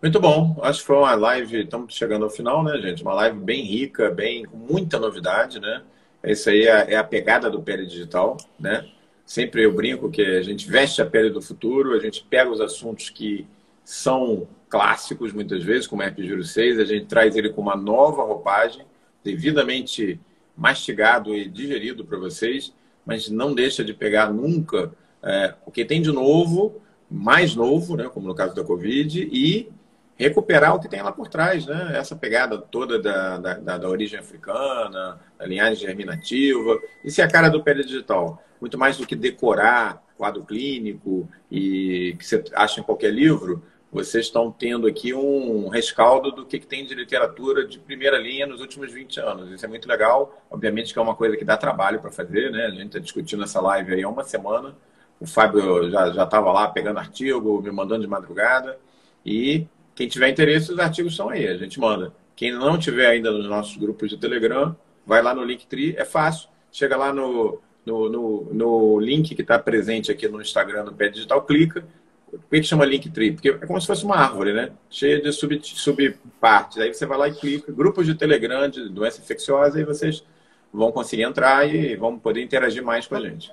Muito 0.00 0.20
bom. 0.20 0.56
Acho 0.62 0.80
que 0.80 0.86
foi 0.86 0.96
uma 0.96 1.14
live, 1.16 1.62
estamos 1.62 1.92
chegando 1.92 2.24
ao 2.24 2.30
final, 2.30 2.62
né, 2.62 2.78
gente? 2.80 3.02
Uma 3.02 3.14
live 3.14 3.38
bem 3.40 3.64
rica, 3.64 4.10
bem 4.10 4.44
com 4.44 4.56
muita 4.56 4.96
novidade, 4.98 5.58
né? 5.58 5.82
Isso 6.22 6.48
aí 6.50 6.66
é, 6.68 6.92
é 6.92 6.96
a 6.96 7.02
pegada 7.02 7.50
do 7.50 7.60
Pele 7.60 7.84
Digital, 7.84 8.36
né? 8.60 8.88
Sempre 9.26 9.64
eu 9.64 9.72
brinco 9.72 10.08
que 10.08 10.22
a 10.22 10.42
gente 10.42 10.70
veste 10.70 11.02
a 11.02 11.06
pele 11.06 11.30
do 11.30 11.42
futuro, 11.42 11.94
a 11.94 11.98
gente 11.98 12.24
pega 12.30 12.48
os 12.48 12.60
assuntos 12.60 13.10
que 13.10 13.46
são 13.84 14.46
clássicos 14.68 15.32
muitas 15.32 15.64
vezes, 15.64 15.86
como 15.86 16.02
é 16.02 16.14
Juro 16.16 16.44
6, 16.44 16.78
a 16.78 16.84
gente 16.84 17.06
traz 17.06 17.36
ele 17.36 17.50
com 17.50 17.60
uma 17.60 17.76
nova 17.76 18.22
roupagem, 18.22 18.86
devidamente 19.24 20.20
mastigado 20.56 21.34
e 21.34 21.48
digerido 21.48 22.04
para 22.04 22.18
vocês, 22.18 22.72
mas 23.04 23.28
não 23.28 23.54
deixa 23.54 23.82
de 23.82 23.92
pegar 23.92 24.32
nunca 24.32 24.92
é, 25.22 25.54
o 25.66 25.70
que 25.70 25.84
tem 25.84 26.00
de 26.00 26.12
novo, 26.12 26.80
mais 27.10 27.54
novo, 27.54 27.96
né, 27.96 28.08
como 28.08 28.28
no 28.28 28.34
caso 28.34 28.54
da 28.54 28.62
Covid, 28.62 29.28
e 29.32 29.70
recuperar 30.18 30.74
o 30.74 30.80
que 30.80 30.88
tem 30.88 31.00
lá 31.00 31.12
por 31.12 31.28
trás, 31.28 31.64
né? 31.64 31.92
Essa 31.96 32.16
pegada 32.16 32.58
toda 32.58 32.98
da, 33.00 33.38
da, 33.38 33.78
da 33.78 33.88
origem 33.88 34.18
africana, 34.18 35.20
da 35.38 35.46
linhagem 35.46 35.86
germinativa. 35.86 36.78
Isso 37.04 37.20
é 37.20 37.24
a 37.24 37.30
cara 37.30 37.48
do 37.48 37.62
pele 37.62 37.84
digital. 37.84 38.42
Muito 38.60 38.76
mais 38.76 38.96
do 38.96 39.06
que 39.06 39.14
decorar 39.14 40.02
quadro 40.16 40.44
clínico 40.44 41.28
e 41.48 42.16
que 42.18 42.26
você 42.26 42.44
acha 42.52 42.80
em 42.80 42.82
qualquer 42.82 43.12
livro, 43.12 43.62
vocês 43.90 44.26
estão 44.26 44.50
tendo 44.50 44.88
aqui 44.88 45.14
um 45.14 45.68
rescaldo 45.68 46.32
do 46.32 46.44
que, 46.44 46.58
que 46.58 46.66
tem 46.66 46.84
de 46.84 46.94
literatura 46.94 47.64
de 47.64 47.78
primeira 47.78 48.18
linha 48.18 48.46
nos 48.46 48.60
últimos 48.60 48.92
20 48.92 49.20
anos. 49.20 49.50
Isso 49.52 49.64
é 49.64 49.68
muito 49.68 49.88
legal. 49.88 50.36
Obviamente 50.50 50.92
que 50.92 50.98
é 50.98 51.02
uma 51.02 51.14
coisa 51.14 51.36
que 51.36 51.44
dá 51.44 51.56
trabalho 51.56 52.00
para 52.00 52.10
fazer, 52.10 52.50
né? 52.50 52.66
A 52.66 52.70
gente 52.70 52.86
está 52.86 52.98
discutindo 52.98 53.44
essa 53.44 53.60
live 53.60 53.94
aí 53.94 54.02
há 54.02 54.08
uma 54.08 54.24
semana. 54.24 54.76
O 55.20 55.26
Fábio 55.26 55.90
já 55.90 56.24
estava 56.24 56.52
lá 56.52 56.68
pegando 56.68 56.98
artigo, 56.98 57.62
me 57.62 57.70
mandando 57.70 58.02
de 58.02 58.08
madrugada. 58.08 58.78
E 59.24 59.66
quem 59.98 60.06
tiver 60.06 60.28
interesse, 60.28 60.70
os 60.70 60.78
artigos 60.78 61.10
estão 61.10 61.28
aí, 61.28 61.48
a 61.48 61.56
gente 61.56 61.80
manda. 61.80 62.12
Quem 62.36 62.52
não 62.52 62.78
tiver 62.78 63.08
ainda 63.08 63.32
nos 63.32 63.48
nossos 63.48 63.76
grupos 63.76 64.08
de 64.08 64.16
Telegram, 64.16 64.76
vai 65.04 65.20
lá 65.20 65.34
no 65.34 65.42
Linktree, 65.42 65.96
é 65.98 66.04
fácil. 66.04 66.48
Chega 66.70 66.96
lá 66.96 67.12
no, 67.12 67.60
no, 67.84 68.08
no, 68.08 68.54
no 68.54 69.00
link 69.00 69.34
que 69.34 69.42
está 69.42 69.58
presente 69.58 70.12
aqui 70.12 70.28
no 70.28 70.40
Instagram 70.40 70.84
do 70.84 70.94
Pé 70.94 71.08
Digital, 71.08 71.42
clica. 71.42 71.84
Por 72.30 72.38
que, 72.48 72.60
que 72.60 72.62
chama 72.62 72.84
Linktree? 72.84 73.32
Porque 73.32 73.48
é 73.48 73.66
como 73.66 73.80
se 73.80 73.88
fosse 73.88 74.04
uma 74.04 74.14
árvore, 74.14 74.52
né? 74.52 74.70
Cheia 74.88 75.20
de 75.20 75.32
sub, 75.32 75.60
subpartes. 75.64 76.78
Aí 76.78 76.94
você 76.94 77.04
vai 77.04 77.18
lá 77.18 77.26
e 77.26 77.34
clica. 77.34 77.72
Grupos 77.72 78.06
de 78.06 78.14
Telegram 78.14 78.68
de 78.68 78.88
doença 78.88 79.20
infecciosa, 79.20 79.80
e 79.80 79.84
vocês 79.84 80.24
vão 80.72 80.92
conseguir 80.92 81.24
entrar 81.24 81.68
e 81.68 81.96
vão 81.96 82.16
poder 82.16 82.40
interagir 82.40 82.84
mais 82.84 83.04
com 83.08 83.16
a 83.16 83.20
gente. 83.20 83.52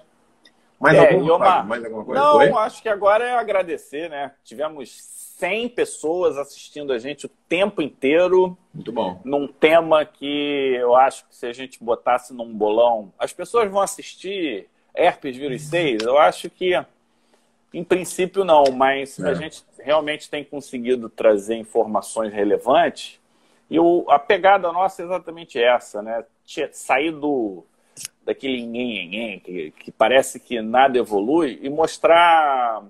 Mais, 0.80 0.96
é, 0.96 1.12
alguma, 1.12 1.64
mais 1.64 1.84
alguma 1.84 2.06
coisa? 2.06 2.22
Não, 2.22 2.38
Oi? 2.38 2.50
acho 2.52 2.84
que 2.84 2.90
agora 2.90 3.26
é 3.26 3.32
agradecer, 3.32 4.12
né? 4.12 4.34
Tivemos 4.44 5.25
100 5.38 5.70
pessoas 5.70 6.38
assistindo 6.38 6.94
a 6.94 6.98
gente 6.98 7.26
o 7.26 7.32
tempo 7.50 7.82
inteiro. 7.82 8.58
Muito 8.74 8.92
bom. 8.92 9.20
Num 9.26 9.48
tema 9.48 10.06
que 10.06 10.76
eu 10.80 10.96
acho 10.96 11.28
que 11.28 11.36
se 11.36 11.46
a 11.46 11.52
gente 11.52 11.84
botasse 11.84 12.34
num 12.34 12.54
bolão, 12.54 13.12
as 13.20 13.34
pessoas 13.34 13.70
vão 13.70 13.82
assistir 13.82 14.68
herpes 14.96 15.36
vírus 15.36 15.64
6? 15.70 16.04
Eu 16.04 16.18
acho 16.18 16.50
que, 16.50 16.74
em 17.74 17.84
princípio, 17.84 18.46
não, 18.46 18.64
mas 18.72 19.20
é. 19.20 19.30
a 19.30 19.34
gente 19.34 19.62
realmente 19.80 20.30
tem 20.30 20.44
conseguido 20.44 21.10
trazer 21.10 21.56
informações 21.56 22.32
relevantes. 22.32 23.20
E 23.70 23.78
o, 23.78 24.06
a 24.10 24.18
pegada 24.18 24.72
nossa 24.72 25.02
é 25.02 25.06
exatamente 25.06 25.62
essa, 25.62 26.02
né? 26.02 26.24
Sair 26.72 27.12
do, 27.12 27.66
daquele 28.24 28.66
nhen, 28.66 29.40
que, 29.40 29.72
que 29.72 29.92
parece 29.92 30.40
que 30.40 30.62
nada 30.62 30.98
evolui 30.98 31.60
e 31.62 31.70
mostrar 31.70 32.86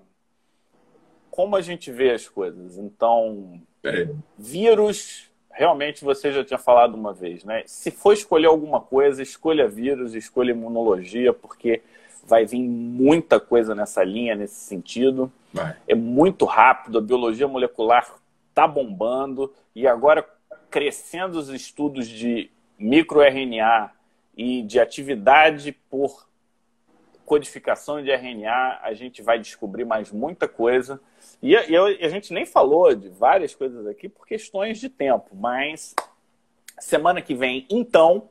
como 1.35 1.57
a 1.57 1.61
gente 1.61 1.91
vê 1.91 2.11
as 2.11 2.29
coisas. 2.29 2.77
Então, 2.77 3.59
é. 3.83 4.07
vírus, 4.37 5.29
realmente 5.51 6.03
você 6.03 6.31
já 6.31 6.45
tinha 6.45 6.57
falado 6.57 6.95
uma 6.95 7.13
vez, 7.13 7.43
né? 7.43 7.63
Se 7.65 7.91
for 7.91 8.13
escolher 8.13 8.47
alguma 8.47 8.79
coisa, 8.79 9.21
escolha 9.21 9.67
vírus, 9.67 10.15
escolha 10.15 10.51
imunologia, 10.51 11.33
porque 11.33 11.81
vai 12.23 12.45
vir 12.45 12.61
muita 12.61 13.37
coisa 13.37 13.75
nessa 13.75 14.01
linha, 14.01 14.33
nesse 14.33 14.55
sentido. 14.55 15.29
Vai. 15.53 15.75
É 15.85 15.93
muito 15.93 16.45
rápido, 16.45 16.99
a 16.99 17.01
biologia 17.01 17.47
molecular 17.49 18.15
está 18.49 18.65
bombando 18.65 19.53
e 19.75 19.85
agora 19.85 20.25
crescendo 20.71 21.37
os 21.37 21.49
estudos 21.49 22.07
de 22.07 22.49
microRNA 22.79 23.91
e 24.37 24.63
de 24.63 24.79
atividade 24.79 25.73
por 25.89 26.25
codificação 27.25 28.01
de 28.01 28.11
RNA, 28.11 28.79
a 28.81 28.93
gente 28.93 29.21
vai 29.21 29.39
descobrir 29.39 29.83
mais 29.83 30.11
muita 30.11 30.47
coisa. 30.47 31.01
E, 31.41 31.53
e, 31.53 31.75
a 31.75 32.09
gente 32.09 32.33
nem 32.33 32.45
falou 32.45 32.93
de 32.95 33.09
várias 33.09 33.55
coisas 33.55 33.85
aqui 33.87 34.07
por 34.07 34.25
questões 34.25 34.79
de 34.79 34.89
tempo, 34.89 35.35
mas 35.35 35.95
semana 36.79 37.21
que 37.21 37.33
vem, 37.33 37.65
então, 37.69 38.29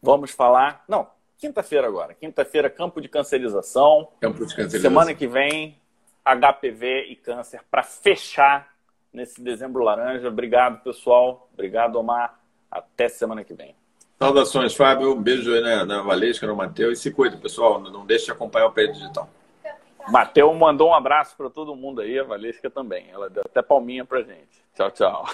vamos 0.00 0.30
falar. 0.30 0.84
Não, 0.88 1.08
quinta-feira 1.36 1.86
agora. 1.86 2.14
Quinta-feira, 2.14 2.70
campo 2.70 3.00
de 3.00 3.08
cancerização. 3.08 4.08
Campo 4.20 4.46
de 4.46 4.54
cancerização. 4.54 4.80
Semana 4.80 5.14
que 5.14 5.26
vem, 5.26 5.76
HPV 6.24 7.06
e 7.08 7.16
câncer 7.16 7.62
para 7.70 7.82
fechar 7.82 8.72
nesse 9.12 9.42
dezembro 9.42 9.82
laranja. 9.82 10.28
Obrigado, 10.28 10.82
pessoal. 10.82 11.48
Obrigado, 11.52 11.96
Omar. 11.96 12.38
Até 12.70 13.08
semana 13.08 13.42
que 13.42 13.54
vem. 13.54 13.74
Saudações, 14.22 14.74
Fábio. 14.74 15.14
Um 15.14 15.22
beijo 15.22 15.50
aí 15.50 15.62
na, 15.62 15.86
na 15.86 16.02
Valesca, 16.02 16.46
no 16.46 16.54
Matheus. 16.54 16.98
E 16.98 17.02
se 17.02 17.10
cuida, 17.10 17.38
pessoal. 17.38 17.80
Não 17.80 18.04
deixe 18.04 18.26
de 18.26 18.32
acompanhar 18.32 18.66
o 18.66 18.72
Pedro 18.72 18.92
Digital. 18.92 19.30
Matheus 20.10 20.54
mandou 20.54 20.90
um 20.90 20.94
abraço 20.94 21.34
para 21.36 21.48
todo 21.48 21.74
mundo 21.74 22.02
aí, 22.02 22.18
a 22.18 22.24
Valesca 22.24 22.68
também. 22.68 23.08
Ela 23.10 23.30
deu 23.30 23.42
até 23.46 23.62
palminha 23.62 24.04
para 24.04 24.20
gente. 24.20 24.62
Tchau, 24.74 24.90
tchau. 24.90 25.26